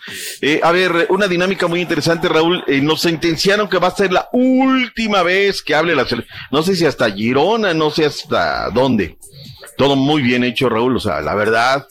Eh, 0.41 0.59
a 0.63 0.71
ver, 0.71 1.07
una 1.09 1.27
dinámica 1.27 1.67
muy 1.67 1.81
interesante, 1.81 2.27
Raúl, 2.29 2.63
eh, 2.67 2.81
nos 2.81 3.01
sentenciaron 3.01 3.67
que 3.69 3.77
va 3.77 3.87
a 3.89 3.95
ser 3.95 4.11
la 4.11 4.27
última 4.31 5.23
vez 5.23 5.61
que 5.61 5.75
hable 5.75 5.95
la 5.95 6.05
selección, 6.05 6.35
no 6.51 6.63
sé 6.63 6.75
si 6.75 6.85
hasta 6.85 7.09
Girona, 7.11 7.73
no 7.73 7.89
sé 7.89 7.98
hasta 8.05 8.69
dónde. 8.69 9.17
Todo 9.77 9.95
muy 9.95 10.21
bien 10.21 10.43
hecho, 10.43 10.69
Raúl, 10.69 10.97
o 10.97 10.99
sea, 10.99 11.21
la 11.21 11.35
verdad. 11.35 11.87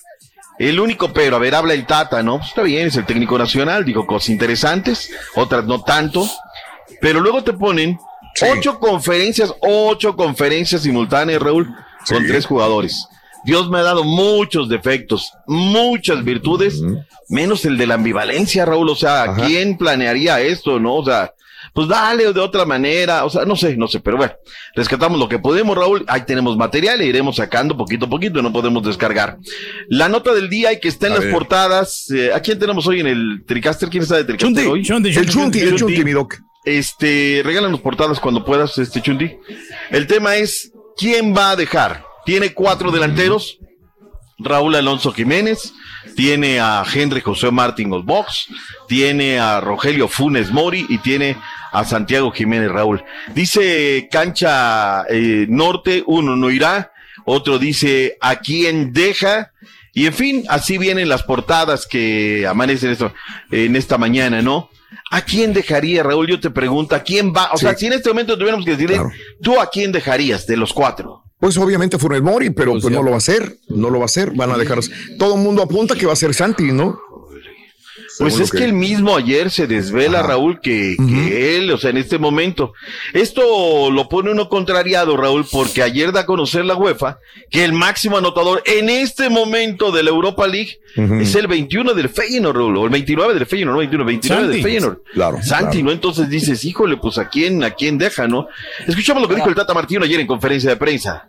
El 0.58 0.80
único 0.80 1.12
pero, 1.12 1.36
a 1.36 1.38
ver, 1.38 1.54
habla 1.54 1.74
el 1.74 1.86
Tata, 1.86 2.22
¿no? 2.22 2.38
Pues 2.38 2.48
está 2.48 2.62
bien, 2.62 2.88
es 2.88 2.96
el 2.96 3.06
técnico 3.06 3.38
nacional, 3.38 3.84
digo 3.84 4.06
cosas 4.06 4.30
interesantes, 4.30 5.10
otras 5.36 5.64
no 5.64 5.82
tanto. 5.82 6.28
Pero 7.00 7.20
luego 7.20 7.44
te 7.44 7.52
ponen 7.52 7.98
ocho 8.52 8.78
conferencias, 8.78 9.54
ocho 9.60 10.16
conferencias 10.16 10.82
simultáneas, 10.82 11.40
Raúl, 11.40 11.72
con 12.08 12.26
tres 12.26 12.44
jugadores. 12.46 13.06
Dios 13.44 13.70
me 13.70 13.78
ha 13.78 13.82
dado 13.82 14.04
muchos 14.04 14.68
defectos, 14.68 15.32
muchas 15.46 16.24
virtudes, 16.24 16.82
menos 17.28 17.64
el 17.64 17.78
de 17.78 17.86
la 17.86 17.94
ambivalencia, 17.94 18.64
Raúl. 18.64 18.88
O 18.88 18.96
sea, 18.96 19.34
¿quién 19.34 19.78
planearía 19.78 20.40
esto, 20.40 20.80
no? 20.80 20.96
O 20.96 21.04
sea, 21.04 21.32
pues 21.78 21.86
dale 21.86 22.32
de 22.32 22.40
otra 22.40 22.64
manera, 22.64 23.24
o 23.24 23.30
sea, 23.30 23.44
no 23.44 23.54
sé, 23.54 23.76
no 23.76 23.86
sé, 23.86 24.00
pero 24.00 24.16
bueno, 24.16 24.32
rescatamos 24.74 25.16
lo 25.16 25.28
que 25.28 25.38
podemos, 25.38 25.78
Raúl. 25.78 26.04
Ahí 26.08 26.22
tenemos 26.22 26.56
material 26.56 27.00
e 27.00 27.06
iremos 27.06 27.36
sacando 27.36 27.76
poquito 27.76 28.06
a 28.06 28.08
poquito, 28.08 28.42
no 28.42 28.52
podemos 28.52 28.82
descargar. 28.82 29.38
La 29.88 30.08
nota 30.08 30.34
del 30.34 30.50
día 30.50 30.72
y 30.72 30.80
que 30.80 30.88
está 30.88 31.06
en 31.06 31.12
A 31.12 31.14
las 31.14 31.24
ver. 31.26 31.32
portadas. 31.32 32.10
eh, 32.10 32.32
¿A 32.34 32.40
quién 32.40 32.58
tenemos 32.58 32.84
hoy 32.88 32.98
en 32.98 33.06
el 33.06 33.44
Tricaster? 33.46 33.88
¿Quién 33.88 34.02
está 34.02 34.16
de 34.16 34.24
Tricaster 34.24 34.66
hoy? 34.66 34.80
El 34.80 34.84
Chunti, 34.86 35.60
el 35.60 35.76
Chunti, 35.76 36.02
mi 36.02 36.10
doc. 36.10 36.34
Este, 36.64 37.42
regálanos 37.44 37.80
portadas 37.80 38.18
cuando 38.18 38.44
puedas, 38.44 38.76
este 38.78 39.00
Chunti. 39.00 39.36
El 39.90 40.08
tema 40.08 40.34
es, 40.34 40.72
¿quién 40.96 41.32
va 41.32 41.50
a 41.52 41.56
dejar? 41.56 42.02
Tiene 42.24 42.54
cuatro 42.54 42.90
delanteros. 42.90 43.56
Raúl 44.40 44.74
Alonso 44.76 45.12
Jiménez, 45.12 45.72
tiene 46.14 46.60
a 46.60 46.84
Henry 46.92 47.20
José 47.20 47.50
Martín 47.50 47.92
Osbox, 47.92 48.46
tiene 48.86 49.40
a 49.40 49.60
Rogelio 49.60 50.06
Funes 50.06 50.52
Mori 50.52 50.86
y 50.88 50.98
tiene 50.98 51.36
a 51.72 51.84
Santiago 51.84 52.30
Jiménez 52.30 52.70
Raúl. 52.70 53.02
Dice 53.34 54.08
Cancha 54.10 55.04
eh, 55.08 55.46
Norte, 55.48 56.02
uno 56.06 56.36
no 56.36 56.50
irá, 56.50 56.92
otro 57.24 57.58
dice 57.58 58.16
a 58.20 58.36
quién 58.36 58.92
deja, 58.92 59.52
y 59.92 60.06
en 60.06 60.12
fin, 60.12 60.44
así 60.48 60.78
vienen 60.78 61.08
las 61.08 61.22
portadas 61.22 61.86
que 61.86 62.46
amanecen 62.46 62.90
esto, 62.90 63.12
en 63.50 63.74
esta 63.76 63.98
mañana, 63.98 64.42
¿no? 64.42 64.70
¿A 65.10 65.22
quién 65.22 65.52
dejaría, 65.52 66.02
Raúl? 66.02 66.28
Yo 66.28 66.40
te 66.40 66.50
pregunto, 66.50 66.94
¿a 66.94 67.00
quién 67.00 67.32
va? 67.32 67.50
O 67.52 67.56
sea, 67.56 67.74
si 67.74 67.86
en 67.86 67.94
este 67.94 68.10
momento 68.10 68.36
tuviéramos 68.36 68.64
que 68.64 68.72
decirle, 68.72 69.00
¿tú 69.42 69.60
a 69.60 69.68
quién 69.70 69.90
dejarías 69.90 70.46
de 70.46 70.56
los 70.56 70.72
cuatro? 70.72 71.24
Pues 71.38 71.56
obviamente 71.56 71.98
Funes 71.98 72.20
Mori, 72.20 72.50
pero 72.50 72.72
pues, 72.72 72.84
no 72.84 73.02
lo 73.02 73.10
va 73.10 73.16
a 73.16 73.18
hacer, 73.18 73.58
no 73.68 73.90
lo 73.90 73.98
va 73.98 74.04
a 74.04 74.06
hacer, 74.06 74.32
van 74.32 74.50
a 74.50 74.58
dejar. 74.58 74.80
Todo 75.18 75.36
el 75.36 75.40
mundo 75.40 75.62
apunta 75.62 75.94
que 75.94 76.06
va 76.06 76.12
a 76.12 76.16
ser 76.16 76.34
Santi, 76.34 76.72
¿no? 76.72 76.98
Pues 78.18 78.40
es 78.40 78.52
lo 78.52 78.58
que 78.58 78.64
él 78.64 78.72
mismo 78.72 79.16
ayer 79.16 79.50
se 79.50 79.66
desvela, 79.66 80.22
Raúl, 80.22 80.60
que, 80.60 80.96
que 80.96 81.56
él, 81.56 81.70
o 81.70 81.78
sea, 81.78 81.90
en 81.90 81.98
este 81.98 82.18
momento, 82.18 82.72
esto 83.12 83.90
lo 83.90 84.08
pone 84.08 84.30
uno 84.30 84.48
contrariado, 84.48 85.16
Raúl, 85.16 85.46
porque 85.50 85.82
ayer 85.82 86.12
da 86.12 86.20
a 86.20 86.26
conocer 86.26 86.64
la 86.64 86.76
UEFA 86.76 87.18
que 87.50 87.64
el 87.64 87.72
máximo 87.72 88.18
anotador 88.18 88.62
en 88.66 88.88
este 88.88 89.28
momento 89.28 89.92
de 89.92 90.02
la 90.02 90.10
Europa 90.10 90.46
League 90.46 90.78
es 90.96 91.34
el 91.34 91.46
21 91.46 91.94
del 91.94 92.08
Feyenoord, 92.08 92.56
Raúl, 92.56 92.76
o 92.76 92.84
el 92.84 92.90
29 92.90 93.34
del 93.34 93.46
Feyenoord, 93.46 93.74
no 93.74 93.78
21, 93.78 94.04
29 94.04 94.42
del 94.42 94.50
Santi. 94.50 94.62
Feyenoord. 94.62 94.98
Claro, 95.12 95.42
Santi, 95.42 95.64
claro. 95.78 95.84
¿no? 95.84 95.92
Entonces 95.92 96.28
dices, 96.28 96.64
híjole, 96.64 96.96
pues 96.96 97.18
a 97.18 97.28
quién, 97.28 97.62
a 97.62 97.70
quién 97.70 97.98
deja, 97.98 98.26
¿no? 98.26 98.48
Escuchamos 98.86 99.22
lo 99.22 99.28
que 99.28 99.36
dijo 99.36 99.48
el 99.48 99.54
Tata 99.54 99.74
Martino 99.74 100.04
ayer 100.04 100.20
en 100.20 100.26
conferencia 100.26 100.70
de 100.70 100.76
prensa. 100.76 101.28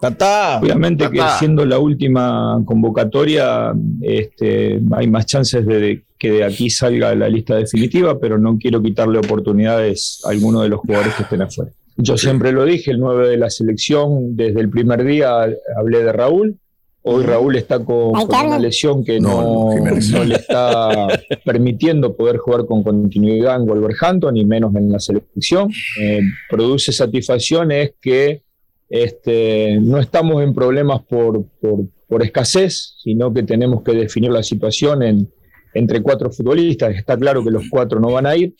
Tata. 0.00 0.60
Obviamente 0.60 1.10
que 1.10 1.20
siendo 1.38 1.64
la 1.64 1.78
última 1.78 2.60
convocatoria, 2.64 3.72
este, 4.00 4.80
hay 4.92 5.08
más 5.08 5.26
chances 5.26 5.66
de, 5.66 6.04
que 6.18 6.32
de 6.32 6.44
aquí 6.44 6.68
salga 6.68 7.14
la 7.14 7.28
lista 7.28 7.54
definitiva, 7.54 8.18
pero 8.18 8.38
no 8.38 8.58
quiero 8.58 8.82
quitarle 8.82 9.18
oportunidades 9.18 10.20
a 10.24 10.30
alguno 10.30 10.62
de 10.62 10.68
los 10.68 10.80
jugadores 10.80 11.14
que 11.14 11.22
estén 11.22 11.42
afuera. 11.42 11.70
Yo 11.96 12.16
siempre 12.16 12.52
lo 12.52 12.64
dije, 12.64 12.90
el 12.90 13.00
9 13.00 13.28
de 13.28 13.36
la 13.36 13.50
selección, 13.50 14.36
desde 14.36 14.60
el 14.60 14.70
primer 14.70 15.04
día 15.04 15.46
hablé 15.76 16.02
de 16.02 16.12
Raúl. 16.12 16.56
Hoy 17.02 17.24
Raúl 17.24 17.56
está 17.56 17.78
con, 17.84 18.12
con 18.12 18.46
una 18.46 18.58
lesión 18.58 19.04
que 19.04 19.18
no, 19.18 19.74
no 19.74 20.24
le 20.24 20.34
está 20.34 21.08
permitiendo 21.44 22.14
poder 22.14 22.36
jugar 22.38 22.66
con 22.66 22.82
continuidad 22.82 23.56
en 23.56 23.66
Wolverhampton 23.66 24.36
y 24.36 24.44
menos 24.44 24.74
en 24.74 24.92
la 24.92 25.00
selección. 25.00 25.70
Eh, 26.00 26.20
produce 26.50 26.92
satisfacción 26.92 27.72
es 27.72 27.92
que 28.00 28.42
este, 28.88 29.78
no 29.80 29.98
estamos 29.98 30.42
en 30.42 30.54
problemas 30.54 31.02
por, 31.02 31.44
por, 31.60 31.80
por 32.08 32.22
escasez, 32.22 32.94
sino 33.02 33.32
que 33.32 33.42
tenemos 33.42 33.82
que 33.82 33.92
definir 33.92 34.30
la 34.30 34.42
situación 34.42 35.02
en, 35.02 35.28
entre 35.74 36.02
cuatro 36.02 36.30
futbolistas. 36.30 36.94
Está 36.94 37.16
claro 37.16 37.44
que 37.44 37.50
los 37.50 37.64
cuatro 37.70 38.00
no 38.00 38.12
van 38.12 38.26
a 38.26 38.36
ir. 38.36 38.54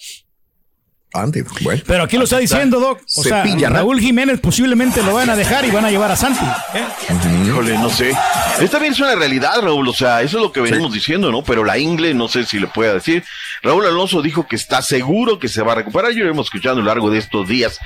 Antes, 1.15 1.47
bueno. 1.63 1.83
Pero 1.87 2.03
aquí 2.03 2.19
lo 2.19 2.25
está 2.25 2.39
diciendo, 2.39 2.79
Doc. 2.81 3.01
O 3.17 3.23
sea, 3.23 3.43
Cepilla, 3.43 3.71
¿no? 3.71 3.77
Raúl 3.77 3.99
Jiménez 3.99 4.41
posiblemente 4.41 5.03
lo 5.03 5.15
van 5.15 5.31
a 5.31 5.37
dejar 5.37 5.65
y 5.65 5.71
van 5.71 5.87
a 5.87 5.91
llevar 5.91 6.11
a 6.11 6.17
Santi. 6.17 6.45
¿eh? 6.75 6.85
Híjole, 7.47 7.79
no 7.79 7.89
sé. 7.89 8.11
Esta 8.61 8.73
también 8.73 8.93
es 8.93 9.01
una 9.01 9.15
realidad, 9.15 9.63
Raúl. 9.63 9.89
O 9.89 9.95
sea, 9.95 10.21
eso 10.21 10.37
es 10.37 10.43
lo 10.43 10.53
que 10.53 10.61
venimos 10.61 10.93
diciendo, 10.93 11.33
¿no? 11.33 11.43
Pero 11.43 11.65
la 11.65 11.79
Ingle, 11.79 12.13
no 12.13 12.29
sé 12.29 12.45
si 12.45 12.61
le 12.61 12.67
pueda 12.67 12.93
decir. 12.93 13.25
Raúl 13.63 13.87
Alonso 13.87 14.21
dijo 14.21 14.47
que 14.47 14.57
está 14.57 14.83
seguro 14.83 15.39
que 15.39 15.49
se 15.49 15.63
va 15.63 15.73
a 15.73 15.77
recuperar. 15.77 16.13
Yo 16.13 16.25
lo 16.25 16.31
hemos 16.31 16.49
escuchado 16.49 16.77
a 16.77 16.79
lo 16.81 16.85
largo 16.85 17.11
de 17.11 17.19
estos 17.19 17.49
días. 17.49 17.79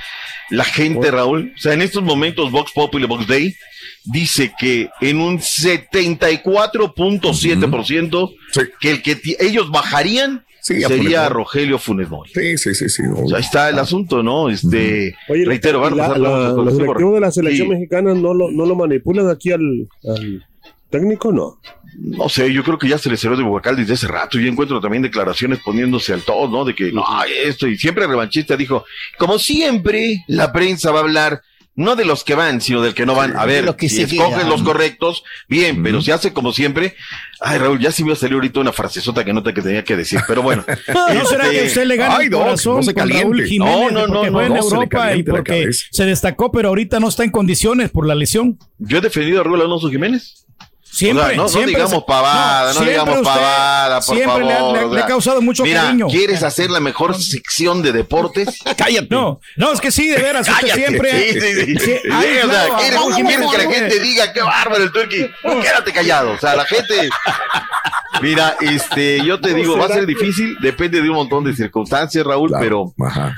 La 0.50 0.64
gente, 0.64 1.10
Raúl, 1.12 1.52
o 1.56 1.60
sea, 1.60 1.74
en 1.74 1.82
estos 1.82 2.02
momentos, 2.02 2.50
Vox 2.50 2.72
Populi, 2.72 3.06
Vox 3.06 3.28
Day, 3.28 3.56
dice 4.04 4.52
que 4.58 4.90
en 5.00 5.20
un 5.20 5.38
74.7% 5.38 8.34
que 8.80 8.90
el 8.90 9.02
que 9.02 9.20
ellos 9.40 9.70
bajarían 9.70 10.44
Sí, 10.64 10.80
sería. 10.80 11.28
Rogelio 11.28 11.76
Funes 11.76 12.08
Mori. 12.08 12.30
Sí, 12.32 12.56
sí, 12.56 12.72
sí, 12.72 12.88
sí. 12.88 13.02
O 13.12 13.26
sea, 13.26 13.38
ahí 13.38 13.42
está 13.42 13.68
el 13.68 13.80
asunto, 13.80 14.22
¿no? 14.22 14.48
Este, 14.48 15.12
Oye, 15.28 15.44
reitero, 15.44 15.80
van 15.80 15.94
a 15.94 15.96
la- 15.96 16.02
pasar 16.06 16.20
la- 16.20 16.28
todos 16.50 16.64
los 16.66 16.78
directivos 16.78 17.14
de 17.14 17.20
la 17.20 17.32
selección 17.32 17.66
Sí. 17.66 17.72
mexicana 17.74 18.14
no 18.14 18.32
lo, 18.32 18.48
no 18.52 18.64
lo 18.64 18.76
manipulan 18.76 19.28
aquí 19.28 19.50
al, 19.50 19.88
al 20.08 20.46
técnico, 20.88 21.32
no. 21.32 21.58
No 21.98 22.28
sé, 22.28 22.52
yo 22.52 22.62
creo 22.62 22.78
que 22.78 22.86
ya 22.88 22.96
se 22.96 23.10
le 23.10 23.16
cerró 23.16 23.36
de 23.36 23.42
vocal 23.42 23.74
desde 23.74 23.94
hace 23.94 24.06
rato. 24.06 24.38
Yo 24.38 24.46
encuentro 24.48 24.80
también 24.80 25.02
declaraciones 25.02 25.58
poniéndose 25.64 26.12
al 26.12 26.22
todo, 26.22 26.46
¿no? 26.48 26.64
De 26.64 26.76
que 26.76 26.92
no, 26.92 27.04
esto, 27.44 27.66
y 27.66 27.76
siempre 27.76 28.04
el 28.04 28.10
revanchista 28.10 28.56
dijo, 28.56 28.84
como 29.18 29.40
siempre, 29.40 30.22
la 30.28 30.52
prensa 30.52 30.92
va 30.92 31.00
a 31.00 31.02
hablar 31.02 31.42
no 31.74 31.96
de 31.96 32.04
los 32.04 32.22
que 32.24 32.34
van, 32.34 32.60
sino 32.60 32.82
del 32.82 32.94
que 32.94 33.06
no 33.06 33.14
van. 33.14 33.36
A 33.36 33.46
ver, 33.46 33.64
los 33.64 33.76
que 33.76 33.88
si 33.88 33.96
se 33.96 34.02
escogen 34.02 34.34
quedan. 34.34 34.50
los 34.50 34.62
correctos, 34.62 35.24
bien, 35.48 35.82
pero 35.82 36.02
si 36.02 36.10
hace 36.10 36.32
como 36.32 36.52
siempre. 36.52 36.96
Ay, 37.40 37.58
Raúl, 37.58 37.80
ya 37.80 37.90
sí 37.90 38.04
me 38.04 38.14
salió 38.14 38.36
ahorita 38.36 38.60
una 38.60 38.72
frasezota 38.72 39.24
que 39.24 39.32
no 39.32 39.42
te 39.42 39.54
que 39.54 39.62
tenía 39.62 39.82
que 39.82 39.96
decir, 39.96 40.20
pero 40.28 40.42
bueno. 40.42 40.64
¿No 41.14 41.24
será 41.24 41.50
que 41.50 41.64
usted 41.64 41.86
le 41.86 41.96
gana 41.96 42.16
Ay, 42.18 42.26
el 42.26 42.32
corazón 42.32 42.76
no 42.76 42.82
se 42.82 42.94
con 42.94 43.02
caliente. 43.02 43.24
Raúl 43.24 43.44
Jiménez 43.44 43.74
No, 43.74 43.90
no, 43.90 44.00
porque 44.06 44.12
no, 44.12 44.20
fue 44.20 44.30
no, 44.30 44.42
en 44.42 44.54
no 44.54 44.62
se 44.62 44.74
Europa 44.74 45.16
y 45.16 45.22
porque 45.22 45.68
se 45.72 46.04
destacó, 46.04 46.52
pero 46.52 46.68
ahorita 46.68 47.00
no 47.00 47.08
está 47.08 47.24
en 47.24 47.30
condiciones 47.30 47.90
por 47.90 48.06
la 48.06 48.14
lesión? 48.14 48.58
Yo 48.78 48.98
he 48.98 49.00
defendido 49.00 49.40
a 49.40 49.44
Raúl 49.44 49.62
Alonso 49.62 49.90
Jiménez. 49.90 50.46
Siempre, 50.92 51.38
O 51.40 51.48
sea, 51.48 51.62
no, 51.62 51.66
digamos 51.66 52.04
pavada, 52.04 52.74
no, 52.74 52.80
digamos 52.82 53.14
usted- 53.16 53.24
pavada, 53.24 54.00
por 54.02 54.14
siempre 54.14 54.44
le 54.44 54.52
ha- 54.52 54.56
favor. 54.58 54.74
le 54.92 54.98
ha- 55.00 55.00
le 55.02 55.06
causado 55.08 55.40
mucho 55.40 55.62
mira, 55.62 55.84
cariño. 55.84 56.06
¿Quieres 56.08 56.42
hacer 56.42 56.70
la 56.70 56.80
mejor 56.80 57.18
sección 57.20 57.80
de 57.82 57.92
deportes? 57.92 58.58
Cállate. 58.76 59.06
No, 59.10 59.40
no, 59.56 59.72
es 59.72 59.80
que 59.80 59.90
sí, 59.90 60.08
de 60.08 60.18
veras, 60.18 60.46
usted 60.46 60.60
Cállate. 60.60 60.80
siempre. 60.80 61.32
Sí, 61.32 61.40
sí, 61.40 61.54
sí. 61.54 61.64
Sí, 61.64 61.78
Sí, 61.80 61.92
ay, 62.12 62.26
o 62.44 62.50
sea, 62.50 62.66
claro, 62.66 62.76
¿quieres, 62.78 63.00
ay, 63.00 63.22
quieres 63.24 63.50
que 63.50 63.58
la 63.58 63.72
gente 63.72 64.00
diga 64.00 64.32
qué 64.34 64.42
bárbaro 64.42 64.84
el 64.84 64.92
turqui? 64.92 65.26
Quédate 65.62 65.92
callado. 65.92 66.32
O 66.32 66.38
sea, 66.38 66.54
la 66.56 66.66
gente. 66.66 67.08
Mira, 68.20 68.56
este, 68.60 69.24
yo 69.24 69.40
te 69.40 69.54
digo, 69.54 69.76
va 69.78 69.86
a 69.86 69.88
ser 69.88 70.06
difícil, 70.06 70.56
depende 70.60 71.00
de 71.00 71.08
un 71.08 71.16
montón 71.16 71.42
de 71.44 71.54
circunstancias, 71.56 72.24
Raúl, 72.24 72.52
pero 72.60 72.92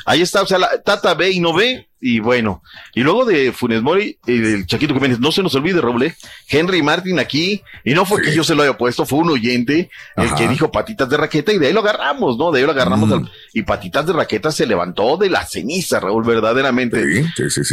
ahí 0.05 0.21
está, 0.23 0.43
o 0.43 0.47
sea, 0.47 0.59
la 0.59 0.83
Tata 0.83 1.15
ve 1.15 1.31
y 1.31 1.41
no 1.41 1.55
ve, 1.55 1.89
y 2.07 2.21
bueno. 2.21 2.63
Y 2.95 3.01
luego 3.01 3.25
de 3.25 3.51
Funes 3.51 3.81
Mori, 3.81 4.19
el 4.27 4.67
Chaquito 4.67 4.93
Jiménez, 4.93 5.19
no 5.21 5.33
se 5.33 5.43
nos 5.43 5.55
olvide, 5.55 5.81
Raúl, 5.81 6.03
¿eh? 6.03 6.15
Henry 6.49 6.83
Martin 6.83 7.19
aquí, 7.19 7.63
y 7.83 7.95
no 7.95 8.05
fue 8.05 8.21
que 8.21 8.35
yo 8.35 8.45
se 8.45 8.55
lo 8.55 8.63
haya 8.63 8.77
puesto, 8.77 9.07
fue 9.07 9.21
un 9.21 9.31
oyente 9.31 9.89
el 10.17 10.35
que 10.35 10.47
dijo 10.47 10.71
patitas 10.71 11.09
de 11.09 11.17
raqueta, 11.17 11.51
y 11.53 11.59
de 11.59 11.69
ahí 11.69 11.73
lo 11.73 11.81
agarramos, 11.81 12.37
¿no? 12.37 12.53
De 12.53 12.61
ahí 12.61 12.67
lo 12.67 12.73
agarramos, 12.73 13.11
al- 13.11 13.31
y 13.55 13.63
patitas 13.63 14.07
de 14.07 14.13
raqueta 14.13 14.53
se 14.53 14.67
levantó 14.67 15.17
de 15.17 15.31
la 15.31 15.47
ceniza, 15.47 15.99
Raúl, 15.99 16.25
verdaderamente. 16.25 17.25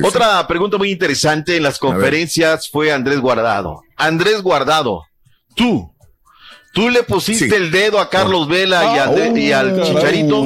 Otra 0.03 0.47
pregunta 0.47 0.77
muy 0.77 0.91
interesante 0.91 1.57
en 1.57 1.63
las 1.63 1.77
conferencias 1.77 2.69
fue 2.69 2.93
Andrés 2.93 3.19
Guardado. 3.19 3.81
Andrés 3.97 4.41
Guardado, 4.41 5.03
tú, 5.55 5.93
tú 6.71 6.89
le 6.89 7.03
pusiste 7.03 7.55
el 7.55 7.71
dedo 7.71 7.99
a 7.99 8.09
Carlos 8.09 8.47
Vela 8.47 8.95
y, 8.95 8.99
a 8.99 9.37
y 9.37 9.51
al 9.51 9.79
Oh. 9.79 9.83
Chicharito. 9.83 10.43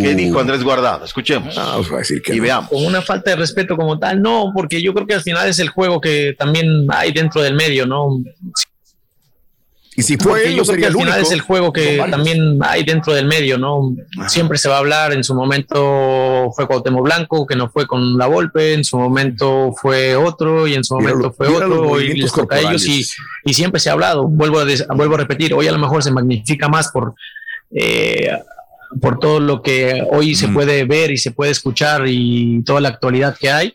¿Qué 0.00 0.14
dijo 0.14 0.40
Andrés 0.40 0.62
Guardado? 0.62 1.04
Escuchemos. 1.04 1.56
y 2.28 2.40
veamos. 2.40 2.70
Con 2.70 2.84
una 2.84 3.02
falta 3.02 3.30
de 3.30 3.36
respeto 3.36 3.76
como 3.76 3.98
tal, 3.98 4.20
no, 4.22 4.52
porque 4.54 4.82
yo 4.82 4.92
creo 4.94 5.06
que 5.06 5.14
al 5.14 5.22
final 5.22 5.48
es 5.48 5.58
el 5.58 5.68
juego 5.68 6.00
que 6.00 6.34
también 6.38 6.86
hay 6.88 7.12
dentro 7.12 7.42
del 7.42 7.54
medio, 7.54 7.86
¿no? 7.86 8.18
Y 9.98 10.02
si 10.02 10.16
Porque 10.18 10.30
fue 10.30 10.46
él, 10.48 10.56
yo 10.56 10.62
no 10.62 10.66
creo 10.66 10.78
que 10.78 10.86
al 10.86 10.92
final 10.92 11.08
único. 11.14 11.26
es 11.26 11.32
el 11.32 11.40
juego 11.40 11.72
que 11.72 12.04
también 12.10 12.58
hay 12.60 12.84
dentro 12.84 13.14
del 13.14 13.24
medio, 13.26 13.56
¿no? 13.56 13.94
Siempre 14.28 14.58
se 14.58 14.68
va 14.68 14.76
a 14.76 14.78
hablar, 14.80 15.12
en 15.14 15.24
su 15.24 15.34
momento 15.34 16.50
fue 16.54 16.66
Cuauhtémoc 16.66 17.02
Blanco, 17.04 17.46
que 17.46 17.56
no 17.56 17.70
fue 17.70 17.86
con 17.86 18.18
la 18.18 18.26
Volpe, 18.26 18.74
en 18.74 18.84
su 18.84 18.98
momento 18.98 19.72
fue 19.80 20.14
otro 20.16 20.66
y 20.66 20.74
en 20.74 20.84
su 20.84 20.94
momento 20.96 21.18
lo- 21.18 21.32
fue 21.32 21.48
otro 21.48 21.98
y 22.00 22.14
les 22.14 22.32
toca 22.32 22.56
a 22.56 22.60
ellos. 22.60 22.84
Y, 22.86 23.06
y 23.44 23.54
siempre 23.54 23.80
se 23.80 23.88
ha 23.88 23.94
hablado. 23.94 24.28
Vuelvo 24.28 24.60
a, 24.60 24.64
vuelvo 24.94 25.14
a 25.14 25.18
repetir, 25.18 25.54
hoy 25.54 25.66
a 25.66 25.72
lo 25.72 25.78
mejor 25.78 26.02
se 26.02 26.10
magnifica 26.10 26.68
más 26.68 26.88
por... 26.88 27.14
eh, 27.74 28.30
por 29.00 29.18
todo 29.18 29.40
lo 29.40 29.62
que 29.62 30.00
hoy 30.12 30.36
se 30.36 30.46
puede 30.48 30.84
ver 30.84 31.10
y 31.10 31.16
se 31.18 31.32
puede 31.32 31.50
escuchar 31.50 32.04
y 32.06 32.62
toda 32.64 32.80
la 32.80 32.88
actualidad 32.88 33.36
que 33.38 33.50
hay, 33.50 33.74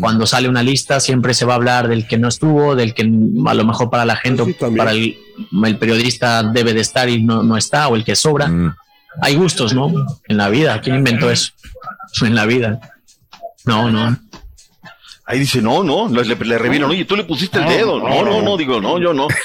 cuando 0.00 0.26
sale 0.26 0.48
una 0.48 0.62
lista 0.62 1.00
siempre 1.00 1.34
se 1.34 1.44
va 1.44 1.54
a 1.54 1.56
hablar 1.56 1.88
del 1.88 2.06
que 2.06 2.18
no 2.18 2.28
estuvo, 2.28 2.74
del 2.76 2.94
que 2.94 3.02
a 3.02 3.54
lo 3.54 3.64
mejor 3.64 3.90
para 3.90 4.04
la 4.04 4.16
gente, 4.16 4.42
o 4.42 4.76
para 4.76 4.92
el, 4.92 5.16
el 5.64 5.78
periodista 5.78 6.42
debe 6.42 6.74
de 6.74 6.80
estar 6.80 7.08
y 7.08 7.22
no, 7.22 7.42
no 7.42 7.56
está, 7.56 7.88
o 7.88 7.96
el 7.96 8.04
que 8.04 8.16
sobra. 8.16 8.50
Hay 9.20 9.34
gustos, 9.34 9.74
¿no? 9.74 9.92
En 10.28 10.36
la 10.36 10.48
vida. 10.48 10.80
¿Quién 10.80 10.96
inventó 10.96 11.30
eso? 11.30 11.52
En 12.22 12.34
la 12.34 12.46
vida. 12.46 12.80
No, 13.66 13.90
no. 13.90 14.16
Ahí 15.30 15.40
dice, 15.40 15.60
no, 15.60 15.84
no, 15.84 16.08
le, 16.08 16.24
le, 16.24 16.58
reviran, 16.58 16.88
oye, 16.90 17.04
tú 17.04 17.14
le 17.14 17.22
pusiste 17.22 17.58
el 17.58 17.64
No, 17.66 17.70
dedo. 17.70 17.98
No, 18.00 18.08
no, 18.08 18.24
no, 18.24 18.30
no. 18.30 18.42
no, 18.42 18.56
digo, 18.56 18.80
no, 18.80 18.98
yo 18.98 19.12
no. 19.12 19.28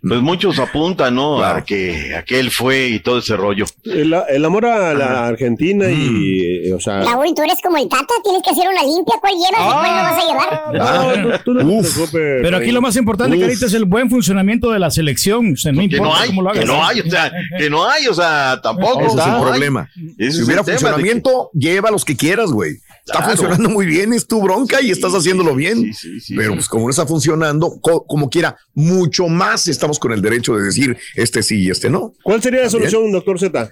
Pues 0.00 0.20
muchos 0.20 0.58
apuntan, 0.60 1.16
¿no? 1.16 1.42
A 1.42 1.64
que 1.64 2.14
aquel 2.14 2.50
fue 2.52 2.86
y 2.86 3.00
todo 3.00 3.18
ese 3.18 3.36
rollo. 3.36 3.64
El, 3.82 4.14
el 4.28 4.44
amor 4.44 4.66
a 4.66 4.94
la 4.94 5.26
Argentina 5.26 5.90
y, 5.90 6.68
eh, 6.68 6.72
o 6.72 6.80
sea... 6.80 7.02
Raúl, 7.02 7.34
tú 7.34 7.42
eres 7.42 7.58
como 7.62 7.76
el 7.76 7.88
Tata, 7.88 8.06
tienes 8.22 8.40
que 8.42 8.50
hacer 8.50 8.66
una 8.68 8.82
limpia. 8.82 9.16
¿Cuál 9.20 9.34
llevas 9.34 9.60
y 9.60 9.72
cuál 9.72 9.96
no 9.96 10.02
vas 10.02 10.22
a 10.22 10.26
llevar? 10.26 11.18
No, 11.18 11.40
tú 11.40 11.54
no 11.54 11.60
te 11.60 11.90
preocupes, 11.90 12.10
Pero 12.42 12.56
aquí 12.56 12.70
lo 12.70 12.80
más 12.80 12.96
importante, 12.96 13.36
Uf. 13.36 13.42
Carita, 13.42 13.66
es 13.66 13.74
el 13.74 13.84
buen 13.84 14.08
funcionamiento 14.08 14.70
de 14.70 14.78
la 14.78 14.90
selección. 14.90 15.52
O 15.54 15.56
sea, 15.56 15.72
no 15.72 15.86
Que 15.88 15.98
no 16.00 16.14
hay, 16.14 16.28
cómo 16.28 16.42
lo 16.42 16.50
hagas. 16.50 16.60
que 16.60 16.66
no 16.66 16.86
hay, 16.86 17.00
o 17.00 17.10
sea, 17.10 17.32
que 17.58 17.68
no 17.68 17.88
hay, 17.88 18.06
o 18.06 18.14
sea, 18.14 18.60
tampoco. 18.62 19.00
Ese 19.00 19.18
es 19.18 19.26
el 19.26 19.32
no 19.32 19.42
problema. 19.42 19.90
Si 20.18 20.42
hubiera 20.42 20.62
funcionamiento, 20.62 21.50
lleva 21.52 21.90
los 21.90 22.04
que 22.04 22.16
quieras, 22.16 22.50
güey. 22.52 22.76
Está 23.06 23.18
Claro. 23.18 23.36
funcionando 23.36 23.68
muy 23.68 23.84
bien, 23.84 24.14
es 24.14 24.26
tu 24.26 24.40
bronca 24.40 24.80
y 24.80 24.90
estás 24.90 25.12
haciéndolo 25.12 25.54
bien. 25.54 25.92
Pero 26.34 26.54
pues 26.54 26.68
como 26.68 26.84
no 26.86 26.90
está 26.90 27.06
funcionando, 27.06 27.78
co- 27.82 28.06
como 28.06 28.30
quiera, 28.30 28.56
mucho 28.72 29.28
más 29.28 29.68
estamos 29.68 29.98
con 29.98 30.12
el 30.12 30.22
derecho 30.22 30.56
de 30.56 30.62
decir 30.64 30.96
este 31.14 31.42
sí 31.42 31.64
y 31.64 31.70
este 31.70 31.90
no. 31.90 32.14
¿Cuál 32.22 32.42
sería 32.42 32.62
la 32.62 32.70
solución, 32.70 33.12
doctor 33.12 33.38
Z? 33.38 33.70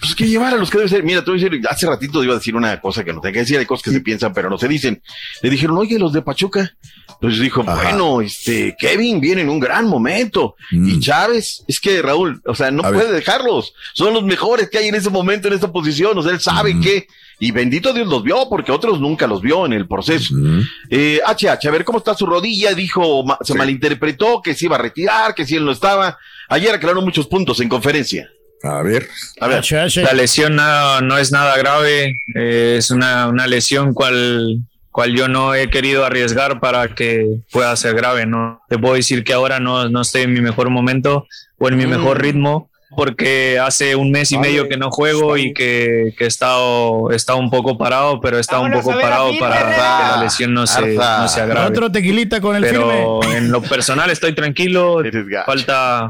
Pues 0.00 0.14
que 0.16 0.26
llevar 0.26 0.54
a 0.54 0.56
los 0.56 0.70
que 0.70 0.78
debe 0.78 0.90
ser. 0.90 1.04
Mira, 1.04 1.24
te 1.24 1.30
voy 1.30 1.40
a 1.40 1.44
decir, 1.44 1.62
hace 1.70 1.86
ratito 1.86 2.24
iba 2.24 2.32
a 2.34 2.38
decir 2.38 2.56
una 2.56 2.80
cosa 2.80 3.04
que 3.04 3.12
no 3.12 3.20
tengo 3.20 3.32
que 3.34 3.38
decir, 3.40 3.58
hay 3.58 3.66
cosas 3.66 3.84
que 3.84 3.90
se 3.92 4.00
piensan, 4.00 4.32
pero 4.34 4.50
no 4.50 4.58
se 4.58 4.66
dicen. 4.66 5.00
Le 5.42 5.50
dijeron, 5.50 5.78
oye, 5.78 5.96
los 5.98 6.12
de 6.12 6.22
Pachuca. 6.22 6.76
Pues 7.20 7.38
dijo, 7.38 7.62
bueno, 7.62 8.20
este, 8.22 8.74
Kevin 8.76 9.20
viene 9.20 9.42
en 9.42 9.50
un 9.50 9.60
gran 9.60 9.86
momento. 9.86 10.56
Y 10.72 10.98
Chávez, 10.98 11.62
es 11.68 11.78
que 11.78 12.02
Raúl, 12.02 12.42
o 12.44 12.56
sea, 12.56 12.72
no 12.72 12.82
puede 12.82 13.12
dejarlos. 13.12 13.72
Son 13.94 14.12
los 14.12 14.24
mejores 14.24 14.68
que 14.68 14.78
hay 14.78 14.88
en 14.88 14.96
ese 14.96 15.10
momento, 15.10 15.46
en 15.46 15.54
esta 15.54 15.70
posición. 15.70 16.18
O 16.18 16.22
sea, 16.24 16.32
él 16.32 16.40
sabe 16.40 16.78
que, 16.80 17.06
y 17.38 17.50
bendito 17.50 17.92
Dios 17.92 18.06
los 18.08 18.22
vio, 18.22 18.48
porque 18.48 18.72
otros 18.72 19.00
nunca 19.00 19.26
los 19.26 19.40
vio 19.40 19.66
en 19.66 19.72
el 19.72 19.86
proceso. 19.88 20.34
Eh, 20.90 21.20
HH, 21.26 21.66
a 21.68 21.70
ver 21.70 21.84
cómo 21.84 21.98
está 21.98 22.14
su 22.14 22.26
rodilla, 22.26 22.74
dijo, 22.74 23.24
ma- 23.24 23.38
se 23.42 23.54
malinterpretó 23.54 24.40
que 24.42 24.54
se 24.54 24.66
iba 24.66 24.76
a 24.76 24.80
retirar, 24.80 25.34
que 25.34 25.44
si 25.46 25.56
él 25.56 25.64
no 25.64 25.72
estaba. 25.72 26.16
Ayer 26.48 26.74
aclararon 26.74 27.04
muchos 27.04 27.26
puntos 27.26 27.60
en 27.60 27.68
conferencia. 27.68 28.28
A 28.62 28.82
ver. 28.82 29.08
A 29.40 29.46
ver. 29.48 29.62
La 30.04 30.12
lesión 30.14 30.56
no, 30.56 31.00
no 31.02 31.18
es 31.18 31.32
nada 31.32 31.56
grave, 31.58 32.16
eh, 32.34 32.76
es 32.78 32.90
una, 32.90 33.28
una 33.28 33.46
lesión 33.46 33.92
cual, 33.92 34.60
cual 34.90 35.14
yo 35.14 35.28
no 35.28 35.54
he 35.54 35.68
querido 35.68 36.04
arriesgar 36.04 36.60
para 36.60 36.94
que 36.94 37.26
pueda 37.50 37.74
ser 37.76 37.94
grave. 37.94 38.24
No 38.26 38.62
te 38.68 38.78
puedo 38.78 38.94
decir 38.94 39.22
que 39.24 39.32
ahora 39.34 39.60
no, 39.60 39.88
no 39.90 40.00
estoy 40.00 40.22
en 40.22 40.32
mi 40.32 40.40
mejor 40.40 40.70
momento 40.70 41.26
o 41.58 41.68
en 41.68 41.76
mi 41.76 41.84
Mm. 41.86 41.90
mejor 41.90 42.22
ritmo. 42.22 42.70
Porque 42.96 43.58
hace 43.58 43.96
un 43.96 44.10
mes 44.10 44.32
y 44.32 44.38
medio 44.38 44.68
que 44.68 44.76
no 44.76 44.90
juego 44.90 45.36
y 45.36 45.52
que, 45.52 46.14
que 46.16 46.24
he, 46.24 46.26
estado, 46.26 47.10
he 47.10 47.16
estado 47.16 47.38
un 47.38 47.50
poco 47.50 47.76
parado, 47.78 48.20
pero 48.20 48.38
he 48.38 48.40
estado 48.40 48.62
un 48.62 48.72
poco 48.72 48.90
parado 48.92 49.30
para 49.38 49.58
que 49.58 49.78
la 49.78 50.20
lesión 50.22 50.54
no 50.54 50.66
se, 50.66 50.94
no 50.94 51.28
se 51.28 51.40
agrave. 51.40 51.66
Otro 51.66 51.90
tequilita 51.90 52.40
con 52.40 52.56
el 52.56 52.62
Pero 52.62 53.20
firme. 53.22 53.36
en 53.38 53.50
lo 53.50 53.62
personal 53.62 54.10
estoy 54.10 54.34
tranquilo, 54.34 55.02
falta, 55.46 56.08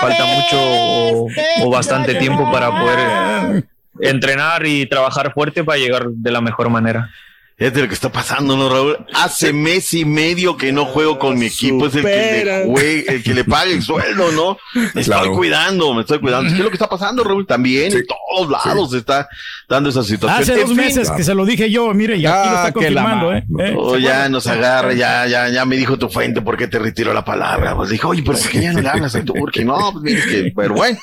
falta 0.00 0.24
mucho 0.24 0.56
o, 0.60 1.28
o 1.62 1.70
bastante 1.70 2.14
tiempo 2.14 2.50
para 2.50 2.70
poder 2.70 3.64
entrenar 4.00 4.66
y 4.66 4.86
trabajar 4.86 5.32
fuerte 5.32 5.64
para 5.64 5.78
llegar 5.78 6.08
de 6.08 6.30
la 6.30 6.40
mejor 6.40 6.70
manera. 6.70 7.10
Es 7.56 7.72
de 7.72 7.82
lo 7.82 7.88
que 7.88 7.94
está 7.94 8.10
pasando, 8.10 8.56
¿no, 8.56 8.68
Raúl? 8.68 8.98
Hace 9.14 9.52
mes 9.52 9.94
y 9.94 10.04
medio 10.04 10.56
que 10.56 10.72
no 10.72 10.86
juego 10.86 11.20
con 11.20 11.38
mi 11.38 11.46
equipo. 11.46 11.86
Es 11.86 11.94
el 11.94 12.02
que 12.02 12.42
le, 12.44 12.64
jue- 12.66 13.04
el 13.06 13.22
que 13.22 13.32
le 13.32 13.44
pague 13.44 13.74
el 13.74 13.80
sueldo, 13.82 14.32
¿no? 14.32 14.58
Me 14.74 14.86
estoy 14.86 15.04
Claro. 15.04 15.32
cuidando, 15.34 15.94
me 15.94 16.00
estoy 16.00 16.18
cuidando. 16.18 16.48
¿Qué 16.50 16.56
es 16.56 16.64
lo 16.64 16.68
que 16.70 16.74
está 16.74 16.88
pasando, 16.88 17.22
Raúl? 17.22 17.46
También 17.46 17.92
en 17.96 18.04
todos 18.08 18.50
lados 18.50 18.90
se 18.90 18.98
está 18.98 19.28
dando 19.68 19.88
esa 19.90 20.02
situación. 20.02 20.42
Hace 20.42 20.56
dos 20.62 20.70
fin. 20.70 20.76
meses 20.78 21.08
que 21.12 21.22
se 21.22 21.32
lo 21.32 21.46
dije 21.46 21.70
yo, 21.70 21.94
mire, 21.94 22.16
y 22.16 22.26
aquí 22.26 22.48
lo 22.48 22.56
está 22.56 22.66
Ah, 22.66 22.72
que 22.72 22.90
la 22.90 23.02
confirmando, 23.04 23.30
ma- 23.30 23.38
¿eh? 23.38 23.44
¿Eh? 23.70 23.74
Oh, 23.78 23.94
¿Se 23.94 24.02
ya 24.02 24.28
nos 24.28 24.46
agarra, 24.48 24.92
ya, 24.92 25.24
ya, 25.28 25.48
ya 25.48 25.64
me 25.64 25.76
dijo 25.76 25.96
tu 25.96 26.08
fuente 26.08 26.42
por 26.42 26.56
qué 26.56 26.66
te 26.66 26.80
retiró 26.80 27.14
la 27.14 27.24
palabra. 27.24 27.76
Pues 27.76 27.88
dijo, 27.88 28.08
oye, 28.08 28.22
pero 28.26 28.36
es 28.36 28.48
que 28.48 28.62
ya 28.62 28.72
no 28.72 28.80
le 28.80 28.88
hablas 28.88 29.14
a 29.14 29.24
Turki. 29.24 29.64
No, 29.64 29.92
pues 29.92 30.02
mira, 30.02 30.18
es 30.18 30.26
que, 30.26 30.52
pero 30.56 30.74
bueno, 30.74 30.98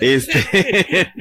este, 0.00 0.46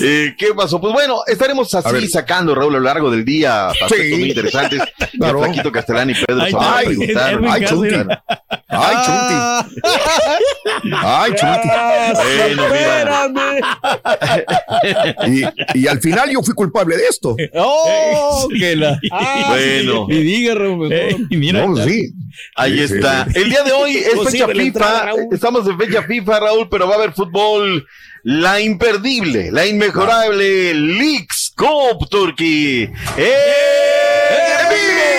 eh, 0.00 0.34
¿qué 0.38 0.54
pasó? 0.54 0.80
Pues 0.80 0.94
bueno, 0.94 1.18
estaremos 1.26 1.74
así 1.74 2.08
sacando, 2.08 2.54
Raúl, 2.54 2.74
a 2.74 2.78
lo 2.78 2.84
largo 2.84 3.10
del 3.10 3.22
día 3.24 3.68
aspectos 3.68 4.13
Muy 4.18 4.28
interesantes. 4.30 4.80
Claro. 5.16 5.44
Flaquito 5.44 5.70
Castellán 5.70 6.10
y 6.10 6.14
Pedro 6.14 6.42
Ay, 6.42 6.52
Chunti. 6.88 7.12
Ay, 8.68 8.96
Chunti. 9.06 9.34
Ay, 10.92 11.32
Chunti. 11.36 11.68
Bueno, 12.68 13.28
mira. 13.30 13.78
Y, 15.74 15.78
y 15.78 15.86
al 15.86 16.00
final 16.00 16.30
yo 16.30 16.42
fui 16.42 16.54
culpable 16.54 16.96
de 16.96 17.04
esto. 17.06 17.36
¡Oh! 17.54 18.48
que 18.58 18.74
la... 18.76 18.98
Bueno. 19.48 20.06
Y 20.10 20.22
diga, 20.22 20.54
Raúl, 20.54 20.92
mira. 21.30 21.66
No, 21.66 21.76
sí. 21.76 22.12
Ahí 22.56 22.76
Sí, 22.88 22.94
está. 22.94 23.26
sí. 23.26 23.38
El 23.40 23.50
día 23.50 23.62
de 23.62 23.72
hoy 23.72 23.96
es 23.96 24.30
fecha 24.30 24.48
FIFA. 24.48 25.12
Estamos 25.30 25.66
en 25.68 25.78
fecha 25.78 26.02
FIFA, 26.02 26.40
Raúl, 26.40 26.68
pero 26.68 26.88
va 26.88 26.94
a 26.94 26.98
haber 26.98 27.12
fútbol. 27.12 27.86
La 28.26 28.58
imperdible, 28.58 29.52
la 29.52 29.66
inmejorable 29.66 30.72
Leaks 30.72 31.43
Cup 31.56 32.08
Turkey. 32.10 32.90
¡En 33.16 34.68
vivo! 34.68 35.13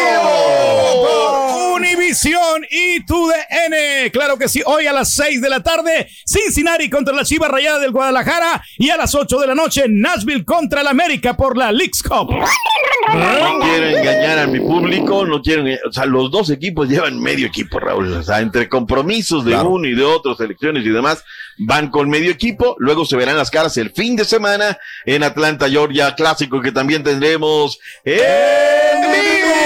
Univisión 2.15 2.65
y 2.69 3.05
TUDN. 3.05 4.09
Claro 4.11 4.37
que 4.37 4.47
sí, 4.47 4.61
hoy 4.65 4.87
a 4.87 4.93
las 4.93 5.13
6 5.15 5.41
de 5.41 5.49
la 5.49 5.61
tarde, 5.61 6.07
Cincinnati 6.25 6.89
contra 6.89 7.13
la 7.13 7.25
Chivas 7.25 7.49
Rayada 7.51 7.79
del 7.79 7.91
Guadalajara 7.91 8.63
y 8.77 8.89
a 8.89 8.97
las 8.97 9.13
8 9.15 9.37
de 9.39 9.47
la 9.47 9.55
noche, 9.55 9.83
Nashville 9.89 10.45
contra 10.45 10.81
el 10.81 10.87
América 10.87 11.35
por 11.35 11.57
la 11.57 11.71
Leagues 11.71 12.01
Cup. 12.01 12.31
No 12.31 13.59
quiero 13.59 13.87
engañar 13.87 14.39
a 14.39 14.47
mi 14.47 14.59
público, 14.59 15.25
no 15.25 15.41
quiero, 15.41 15.63
o 15.87 15.91
sea, 15.91 16.05
los 16.05 16.31
dos 16.31 16.49
equipos 16.49 16.87
llevan 16.87 17.19
medio 17.19 17.47
equipo, 17.47 17.79
Raúl, 17.79 18.11
o 18.13 18.23
sea, 18.23 18.39
entre 18.39 18.69
compromisos 18.69 19.43
de 19.43 19.51
Claro. 19.51 19.69
uno 19.71 19.87
y 19.87 19.95
de 19.95 20.03
otro, 20.03 20.35
selecciones 20.35 20.85
y 20.85 20.89
demás, 20.89 21.23
van 21.57 21.89
con 21.89 22.09
medio 22.09 22.31
equipo, 22.31 22.75
luego 22.79 23.05
se 23.05 23.15
verán 23.17 23.37
las 23.37 23.51
caras 23.51 23.75
el 23.77 23.91
fin 23.91 24.15
de 24.15 24.25
semana 24.25 24.77
en 25.05 25.23
Atlanta, 25.23 25.69
Georgia, 25.69 26.15
clásico 26.15 26.61
que 26.61 26.71
también 26.71 27.03
tendremos 27.03 27.79
en 28.03 29.01
vivo. 29.01 29.64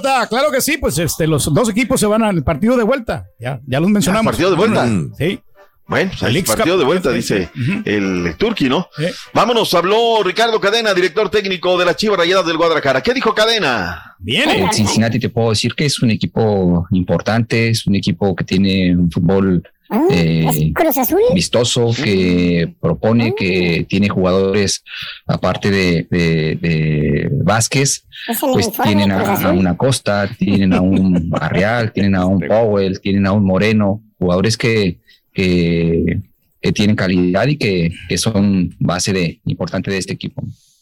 Pelota, 0.00 0.26
claro 0.28 0.50
que 0.50 0.60
sí, 0.60 0.78
pues 0.78 0.98
este, 0.98 1.26
los 1.26 1.52
dos 1.52 1.68
equipos 1.68 2.00
se 2.00 2.06
van 2.06 2.22
al 2.22 2.42
partido 2.42 2.76
de 2.76 2.84
vuelta. 2.84 3.28
Ya, 3.38 3.60
ya 3.66 3.80
los 3.80 3.90
mencionamos. 3.90 4.32
Partido 4.32 4.50
de 4.50 4.56
vuelta. 4.56 4.88
Sí. 5.18 5.40
Bueno, 5.90 6.12
pues 6.16 6.34
El 6.34 6.44
partido 6.44 6.78
de 6.78 6.84
vuelta, 6.84 7.10
dice 7.10 7.48
el 7.84 8.36
Turqui, 8.38 8.68
¿no? 8.68 8.88
Vámonos, 9.34 9.74
habló 9.74 10.22
Ricardo 10.22 10.60
Cadena, 10.60 10.94
director 10.94 11.28
técnico 11.30 11.76
de 11.76 11.84
las 11.84 11.96
Chivas 11.96 12.16
Rayadas 12.16 12.46
del 12.46 12.56
Guadalajara. 12.56 13.02
¿Qué 13.02 13.12
dijo 13.12 13.34
Cadena? 13.34 14.14
Viene. 14.20 14.62
El 14.62 14.70
Cincinnati 14.72 15.18
te 15.18 15.28
puedo 15.28 15.50
decir 15.50 15.74
que 15.74 15.86
es 15.86 16.00
un 16.00 16.12
equipo 16.12 16.86
importante, 16.92 17.70
es 17.70 17.88
un 17.88 17.96
equipo 17.96 18.36
que 18.36 18.44
tiene 18.44 18.94
un 18.94 19.10
fútbol 19.10 19.64
eh, 20.12 20.72
Cruz 20.72 20.96
Azul. 20.96 21.18
vistoso, 21.34 21.90
que 21.92 22.72
propone, 22.80 23.34
que 23.34 23.84
tiene 23.88 24.08
jugadores, 24.08 24.84
aparte 25.26 25.72
de, 25.72 26.06
de, 26.08 26.56
de 26.60 27.28
Vázquez, 27.42 28.04
pues 28.52 28.70
tienen 28.84 29.10
a, 29.10 29.22
a 29.22 29.50
una 29.50 29.76
Costa, 29.76 30.30
tienen 30.38 30.72
a 30.72 30.80
un 30.80 31.32
Arreal, 31.40 31.92
tienen 31.92 32.14
a 32.14 32.26
un 32.26 32.38
Powell, 32.38 33.00
tienen 33.00 33.26
a 33.26 33.32
un 33.32 33.44
Moreno, 33.44 34.00
jugadores 34.20 34.56
que, 34.56 35.00
que, 35.32 36.20
que 36.60 36.72
tienen 36.72 36.96
calidad 36.96 37.46
y 37.48 37.56
que, 37.56 37.92
que 38.08 38.18
son 38.18 38.74
base 38.78 39.12
de, 39.12 39.40
importante 39.46 39.90
de 39.90 39.98
este 39.98 40.12
equipo. 40.12 40.42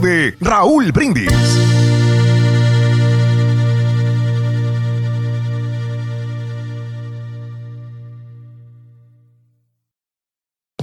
de 0.00 0.36
Raúl 0.40 0.92
Brindis. 0.92 1.77